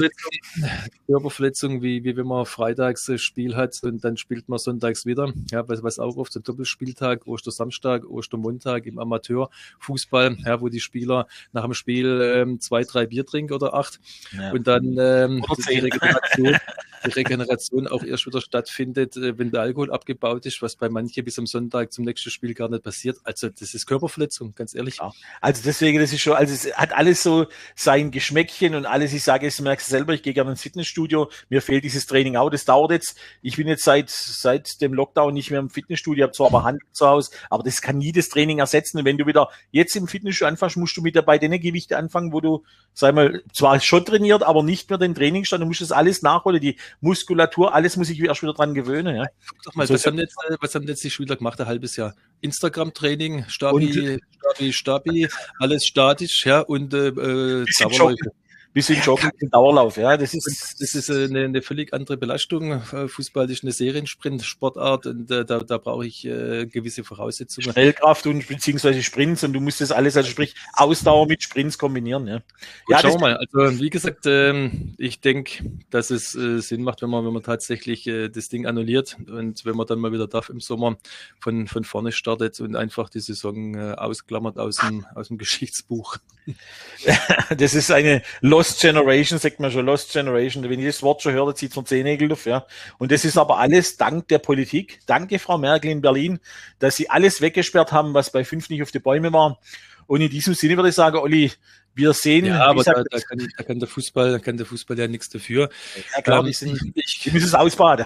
Körperverletzung, 1.07 1.81
wie, 1.81 2.03
wie 2.03 2.15
wenn 2.15 2.27
man 2.27 2.45
freitags 2.45 3.09
ein 3.09 3.17
Spiel 3.17 3.55
hat 3.55 3.79
und 3.83 4.03
dann 4.03 4.17
spielt 4.17 4.49
man 4.49 4.59
sonntags 4.59 5.05
wieder. 5.05 5.33
Ja, 5.51 5.67
was, 5.67 5.83
was 5.83 5.99
auch 5.99 6.17
oft 6.17 6.35
ein 6.35 6.43
Doppelspieltag, 6.43 7.27
Ostersamstag, 7.27 8.05
Ostermontag 8.05 8.85
im 8.85 8.99
Amateurfußball, 8.99 10.37
ja, 10.45 10.61
wo 10.61 10.69
die 10.69 10.79
Spieler 10.79 11.27
nach 11.51 11.63
dem 11.63 11.73
Spiel 11.73 12.21
ähm, 12.21 12.59
zwei, 12.59 12.83
drei 12.83 13.05
Bier 13.05 13.25
trinken 13.25 13.53
oder 13.53 13.73
acht 13.73 13.99
ja. 14.31 14.51
und 14.51 14.67
dann 14.67 14.95
ähm, 14.99 15.43
die 15.69 15.79
Regeneration 15.79 16.57
die 17.05 17.11
Regeneration 17.11 17.87
auch 17.87 18.03
erst 18.03 18.25
wieder 18.25 18.41
stattfindet, 18.41 19.17
äh, 19.17 19.37
wenn 19.37 19.51
der 19.51 19.61
Alkohol 19.61 19.91
abgebaut 19.91 20.45
ist, 20.45 20.61
was 20.61 20.75
bei 20.75 20.89
manchen 20.89 21.23
bis 21.23 21.37
am 21.39 21.45
Sonntag 21.45 21.91
zum 21.91 22.05
nächsten 22.05 22.29
Spiel 22.29 22.53
gar 22.53 22.69
nicht 22.69 22.83
passiert. 22.83 23.17
Also 23.23 23.49
das 23.49 23.73
ist 23.73 23.85
Körperverletzung, 23.85 24.55
ganz 24.55 24.75
ehrlich. 24.75 24.97
Ja. 24.97 25.11
Also 25.41 25.61
deswegen, 25.65 25.99
das 25.99 26.13
ist 26.13 26.21
schon, 26.21 26.33
also 26.33 26.53
es 26.53 26.75
hat 26.75 26.93
alles 26.93 27.23
so 27.23 27.47
sein 27.75 28.11
Geschmäckchen 28.11 28.75
und 28.75 28.85
alles, 28.85 29.13
ich 29.13 29.23
sage 29.23 29.47
es, 29.47 29.59
merkst 29.59 29.87
selber, 29.87 30.13
ich 30.13 30.23
gehe 30.23 30.33
gerne 30.33 30.51
ins 30.51 30.61
Fitnessstudio, 30.61 31.29
mir 31.49 31.61
fehlt 31.61 31.83
dieses 31.83 32.05
Training 32.05 32.35
auch, 32.35 32.49
das 32.49 32.65
dauert 32.65 32.91
jetzt. 32.91 33.17
Ich 33.41 33.57
bin 33.57 33.67
jetzt 33.67 33.83
seit, 33.83 34.09
seit 34.09 34.81
dem 34.81 34.93
Lockdown 34.93 35.33
nicht 35.33 35.51
mehr 35.51 35.59
im 35.59 35.69
Fitnessstudio, 35.69 36.23
habe 36.23 36.33
zwar 36.33 36.47
aber 36.47 36.63
Hand 36.63 36.81
zu 36.91 37.07
Hause, 37.07 37.31
aber 37.49 37.63
das 37.63 37.81
kann 37.81 37.97
nie 37.97 38.11
das 38.11 38.29
Training 38.29 38.59
ersetzen. 38.59 38.99
Und 38.99 39.05
wenn 39.05 39.17
du 39.17 39.25
wieder 39.25 39.49
jetzt 39.71 39.95
im 39.95 40.07
Fitnessstudio 40.07 40.49
anfängst, 40.49 40.77
musst 40.77 40.97
du 40.97 41.03
wieder 41.03 41.21
bei 41.21 41.37
den 41.37 41.51
Gewichte 41.59 41.97
anfangen, 41.97 42.33
wo 42.33 42.41
du, 42.41 42.63
sag 42.93 43.15
mal, 43.15 43.41
zwar 43.53 43.79
schon 43.79 44.05
trainiert, 44.05 44.43
aber 44.43 44.63
nicht 44.63 44.89
mehr 44.89 44.99
den 44.99 45.15
Trainingsstand, 45.15 45.61
du 45.61 45.67
musst 45.67 45.81
das 45.81 45.91
alles 45.91 46.21
nachholen. 46.21 46.61
Die 46.61 46.77
Muskulatur, 47.01 47.73
alles 47.73 47.97
muss 47.97 48.09
ich 48.09 48.19
erst 48.19 48.41
wieder 48.41 48.53
dran 48.53 48.73
gewöhnen. 48.73 49.15
Ja. 49.15 49.25
Guck 49.63 49.75
mal, 49.75 49.87
so 49.87 49.93
was, 49.93 50.05
haben 50.05 50.17
jetzt, 50.17 50.35
was 50.59 50.75
haben 50.75 50.87
jetzt 50.87 51.03
die 51.03 51.09
Schüler 51.09 51.35
gemacht, 51.35 51.59
ein 51.59 51.67
halbes 51.67 51.95
Jahr? 51.95 52.15
Instagram-Training, 52.41 53.45
Stabi, 53.47 54.19
Stabi, 54.39 54.73
Stabi, 54.73 55.27
alles 55.59 55.85
statisch, 55.85 56.45
ja, 56.45 56.59
und 56.59 56.93
äh, 56.93 57.07
äh 57.07 57.65
Dauerläufe 57.79 58.31
bisschen 58.73 59.01
Joggen 59.01 59.31
im 59.39 59.49
Dauerlauf. 59.49 59.97
Ja, 59.97 60.17
das 60.17 60.33
ist, 60.33 60.77
das 60.79 60.95
ist 60.95 61.09
äh, 61.09 61.25
eine, 61.25 61.45
eine 61.45 61.61
völlig 61.61 61.93
andere 61.93 62.17
Belastung. 62.17 62.71
Äh, 62.71 63.07
Fußball 63.07 63.49
ist 63.49 63.63
eine 63.63 63.71
Seriensprint-Sportart 63.71 65.05
und 65.05 65.31
äh, 65.31 65.45
da, 65.45 65.59
da 65.59 65.77
brauche 65.77 66.05
ich 66.05 66.25
äh, 66.25 66.65
gewisse 66.65 67.03
Voraussetzungen. 67.03 67.71
Schnellkraft 67.71 68.25
und 68.27 68.47
beziehungsweise 68.47 69.03
Sprints 69.03 69.43
und 69.43 69.53
du 69.53 69.61
musst 69.61 69.81
das 69.81 69.91
alles, 69.91 70.17
also 70.17 70.29
sprich 70.29 70.55
Ausdauer 70.73 71.27
mit 71.27 71.43
Sprints 71.43 71.77
kombinieren. 71.77 72.27
Ja, 72.27 72.41
ja 72.89 72.99
schau 72.99 73.17
mal. 73.17 73.37
Also 73.37 73.79
wie 73.79 73.89
gesagt, 73.89 74.25
ähm, 74.25 74.95
ich 74.97 75.21
denke, 75.21 75.63
dass 75.89 76.09
es 76.09 76.35
äh, 76.35 76.59
Sinn 76.59 76.83
macht, 76.83 77.01
wenn 77.01 77.09
man, 77.09 77.25
wenn 77.25 77.33
man 77.33 77.43
tatsächlich 77.43 78.07
äh, 78.07 78.29
das 78.29 78.49
Ding 78.49 78.65
annulliert 78.65 79.17
und 79.27 79.65
wenn 79.65 79.75
man 79.75 79.87
dann 79.87 79.99
mal 79.99 80.11
wieder 80.11 80.27
darf 80.27 80.49
im 80.49 80.59
Sommer 80.59 80.97
von, 81.39 81.67
von 81.67 81.83
vorne 81.83 82.11
startet 82.11 82.59
und 82.59 82.75
einfach 82.75 83.09
die 83.09 83.19
Saison 83.19 83.75
äh, 83.75 83.93
ausklammert 83.93 84.57
aus 84.57 84.77
dem, 84.77 85.05
aus 85.15 85.27
dem 85.27 85.37
Geschichtsbuch. 85.43 86.17
das 87.57 87.73
ist 87.73 87.91
eine 87.91 88.21
Lost 88.63 88.79
Generation, 88.79 89.39
sagt 89.39 89.59
man 89.59 89.71
schon, 89.71 89.85
Lost 89.85 90.13
Generation. 90.13 90.63
Wenn 90.69 90.79
ich 90.79 90.85
das 90.85 91.03
Wort 91.03 91.21
schon 91.21 91.33
höre, 91.33 91.53
zieht 91.53 91.71
es 91.71 91.73
von 91.73 91.85
Zehennägel 91.85 92.31
auf, 92.31 92.45
ja. 92.45 92.65
Und 92.97 93.11
das 93.11 93.25
ist 93.25 93.37
aber 93.37 93.57
alles 93.57 93.97
dank 93.97 94.29
der 94.29 94.39
Politik. 94.39 95.01
Danke, 95.05 95.37
Frau 95.37 95.57
Merkel 95.57 95.91
in 95.91 95.99
Berlin, 95.99 96.39
dass 96.79 96.95
sie 96.95 97.09
alles 97.09 97.41
weggesperrt 97.41 97.91
haben, 97.91 98.13
was 98.13 98.31
bei 98.31 98.45
fünf 98.45 98.69
nicht 98.69 98.81
auf 98.81 98.91
die 98.91 98.99
Bäume 98.99 99.33
war. 99.33 99.59
Und 100.07 100.21
in 100.21 100.29
diesem 100.29 100.53
Sinne 100.53 100.77
würde 100.77 100.89
ich 100.89 100.95
sagen, 100.95 101.17
Olli, 101.17 101.51
wir 101.93 102.13
sehen. 102.13 102.45
Ja, 102.45 102.65
aber 102.67 102.85
da, 102.85 103.03
da, 103.03 103.19
kann, 103.19 103.45
da, 103.57 103.63
kann, 103.65 103.79
der 103.79 103.89
Fußball, 103.89 104.31
da 104.31 104.39
kann 104.39 104.55
der 104.55 104.65
Fußball 104.65 104.97
ja 104.97 105.09
nichts 105.09 105.27
dafür. 105.27 105.69
Ja, 106.15 106.21
klar, 106.21 106.45
ähm, 106.45 106.53
sind, 106.53 106.79
ich, 106.95 107.19
die 107.19 107.31
müssen 107.31 107.47
es 107.47 107.55
ausbaden. 107.55 108.05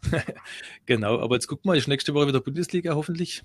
genau, 0.86 1.20
aber 1.20 1.34
jetzt 1.34 1.46
guck 1.46 1.62
mal, 1.66 1.76
ist 1.76 1.88
nächste 1.88 2.14
Woche 2.14 2.28
wieder 2.28 2.40
Bundesliga 2.40 2.94
hoffentlich. 2.94 3.42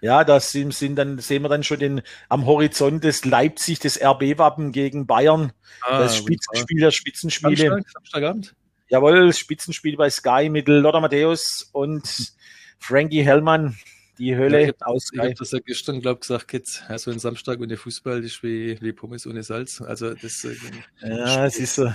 Ja, 0.00 0.24
das 0.24 0.50
sind, 0.52 0.74
sind 0.74 0.96
dann, 0.96 1.18
sehen 1.18 1.42
wir 1.42 1.48
dann 1.48 1.62
schon 1.62 1.78
den, 1.78 2.02
am 2.28 2.46
Horizont 2.46 3.04
des 3.04 3.24
Leipzig, 3.24 3.78
des 3.78 4.00
RB-Wappen 4.00 4.72
gegen 4.72 5.06
Bayern. 5.06 5.52
Ah, 5.82 6.00
das 6.00 6.16
Spitzenspiel 6.16 6.80
der 6.80 6.90
Spitzenspiele. 6.90 7.68
Samstag, 7.68 7.92
Samstagabend? 7.92 8.54
Jawohl, 8.88 9.32
Spitzenspiel 9.32 9.96
bei 9.96 10.10
Sky 10.10 10.48
mit 10.50 10.68
Lothar 10.68 11.00
Matthäus 11.00 11.68
und 11.72 12.34
Frankie 12.78 13.22
Hellmann. 13.22 13.76
Die 14.18 14.36
Hölle 14.36 14.62
ja, 14.62 14.68
ich 14.68 14.86
aus. 14.86 15.08
Ich 15.12 15.18
habe 15.18 15.34
das 15.34 15.50
ja 15.50 15.58
gestern, 15.58 16.00
glaube 16.00 16.18
ich, 16.18 16.28
gesagt, 16.28 16.52
jetzt, 16.52 16.84
also 16.88 17.10
ein 17.10 17.18
Samstag 17.18 17.60
ohne 17.60 17.76
Fußball 17.76 18.22
ist 18.22 18.42
wie, 18.44 18.80
wie 18.80 18.92
Pommes 18.92 19.26
ohne 19.26 19.42
Salz. 19.42 19.80
Also 19.80 20.14
das. 20.14 20.44
Äh, 20.44 20.54
ja, 21.02 21.46
es 21.46 21.58
ist 21.58 21.74
so. 21.74 21.90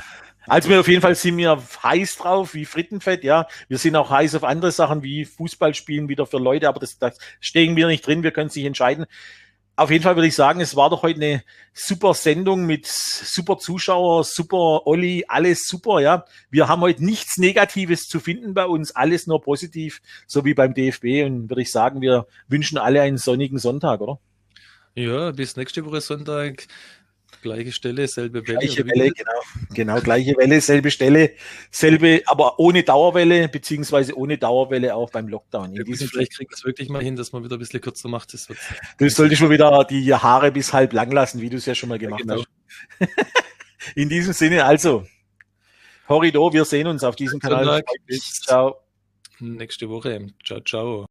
Also 0.50 0.70
wir 0.70 0.80
auf 0.80 0.88
jeden 0.88 1.02
Fall 1.02 1.14
sind 1.14 1.38
wir 1.38 1.62
heiß 1.84 2.18
drauf, 2.18 2.56
wie 2.56 2.66
Frittenfett, 2.66 3.24
ja. 3.24 3.46
Wir 3.68 3.78
sind 3.78 3.96
auch 3.96 4.10
heiß 4.10 4.34
auf 4.34 4.44
andere 4.44 4.72
Sachen 4.72 5.04
wie 5.04 5.24
Fußballspielen 5.26 6.10
wieder 6.10 6.26
für 6.26 6.40
Leute, 6.40 6.68
aber 6.68 6.80
das, 6.80 6.98
das 6.98 7.20
stehen 7.40 7.76
wir 7.76 7.86
nicht 7.86 8.06
drin, 8.06 8.24
wir 8.24 8.32
können 8.32 8.50
sich 8.50 8.66
entscheiden. 8.66 9.06
auf 9.76 9.92
jeden 9.92 10.04
Fall 10.04 10.16
würde 10.16 10.28
ich 10.28 10.36
sagen, 10.36 10.60
es 10.60 10.76
war 10.76 10.90
doch 10.90 11.04
heute 11.04 11.22
eine 11.22 11.44
super 11.74 12.16
Sendung 12.16 12.66
mit 12.66 12.88
super 12.88 13.60
Zuschauer, 13.60 14.24
super 14.24 14.88
Olli, 14.88 15.26
alles 15.28 15.68
super, 15.68 16.00
ja. 16.00 16.26
Wir 16.50 16.68
haben 16.68 16.82
heute 16.82 17.06
nichts 17.06 17.38
Negatives 17.38 18.08
zu 18.08 18.20
finden 18.20 18.56
bei 18.56 18.66
uns, 18.66 18.96
alles 18.96 19.28
nur 19.28 19.42
positiv, 19.42 20.02
so 20.26 20.46
wie 20.46 20.56
beim 20.56 20.74
DFB. 20.74 21.26
Und 21.26 21.50
würde 21.50 21.62
ich 21.62 21.72
sagen, 21.72 22.02
wir 22.02 22.26
wünschen 22.48 22.80
alle 22.80 23.02
einen 23.02 23.20
sonnigen 23.20 23.60
Sonntag, 23.60 24.02
oder? 24.02 24.20
Ja, 24.96 25.32
bis 25.32 25.56
nächste 25.56 25.86
Woche 25.86 26.02
Sonntag. 26.02 26.68
Gleiche 27.42 27.72
Stelle, 27.72 28.08
selbe 28.08 28.46
Welle. 28.48 28.60
Gleiche 28.60 28.86
Welle, 28.86 29.12
genau. 29.12 29.42
Genau, 29.74 30.02
gleiche 30.02 30.36
Welle, 30.38 30.60
selbe 30.60 30.92
Stelle, 30.92 31.32
selbe, 31.72 32.22
aber 32.26 32.60
ohne 32.60 32.84
Dauerwelle, 32.84 33.48
beziehungsweise 33.48 34.18
ohne 34.18 34.38
Dauerwelle 34.38 34.96
auch 34.96 35.10
beim 35.10 35.28
Lockdown. 35.28 35.74
Ja, 35.74 35.84
vielleicht 35.86 36.36
kriegt 36.36 36.54
es 36.54 36.66
wirklich 36.66 36.90
mal 36.90 37.02
hin, 37.02 37.16
dass 37.16 37.32
man 37.32 37.44
wieder 37.44 37.56
ein 37.56 37.60
bisschen 37.60 37.82
kürzer 37.82 38.10
macht. 38.10 38.34
Das 38.34 38.48
du 38.98 39.10
solltest 39.10 39.40
schon 39.40 39.50
wieder 39.50 39.86
die 39.86 40.14
Haare 40.14 40.52
bis 40.52 40.74
halb 40.74 40.94
lang 40.94 41.12
lassen, 41.12 41.42
wie 41.42 41.50
du 41.50 41.58
es 41.58 41.66
ja 41.66 41.76
schon 41.76 41.90
mal 41.90 42.00
gemacht 42.00 42.24
ja, 42.28 42.36
genau. 42.36 42.46
hast. 43.00 43.10
In 43.96 44.10
diesem 44.10 44.34
Sinne, 44.34 44.66
also, 44.66 45.06
Horrido, 46.10 46.52
wir 46.52 46.66
sehen 46.66 46.88
uns 46.88 47.04
auf 47.04 47.16
diesem 47.16 47.40
Kanal. 47.40 47.84
Ciao. 48.44 48.82
Nächste 49.40 49.90
Woche. 49.90 50.28
Ciao, 50.44 50.60
ciao. 50.62 51.06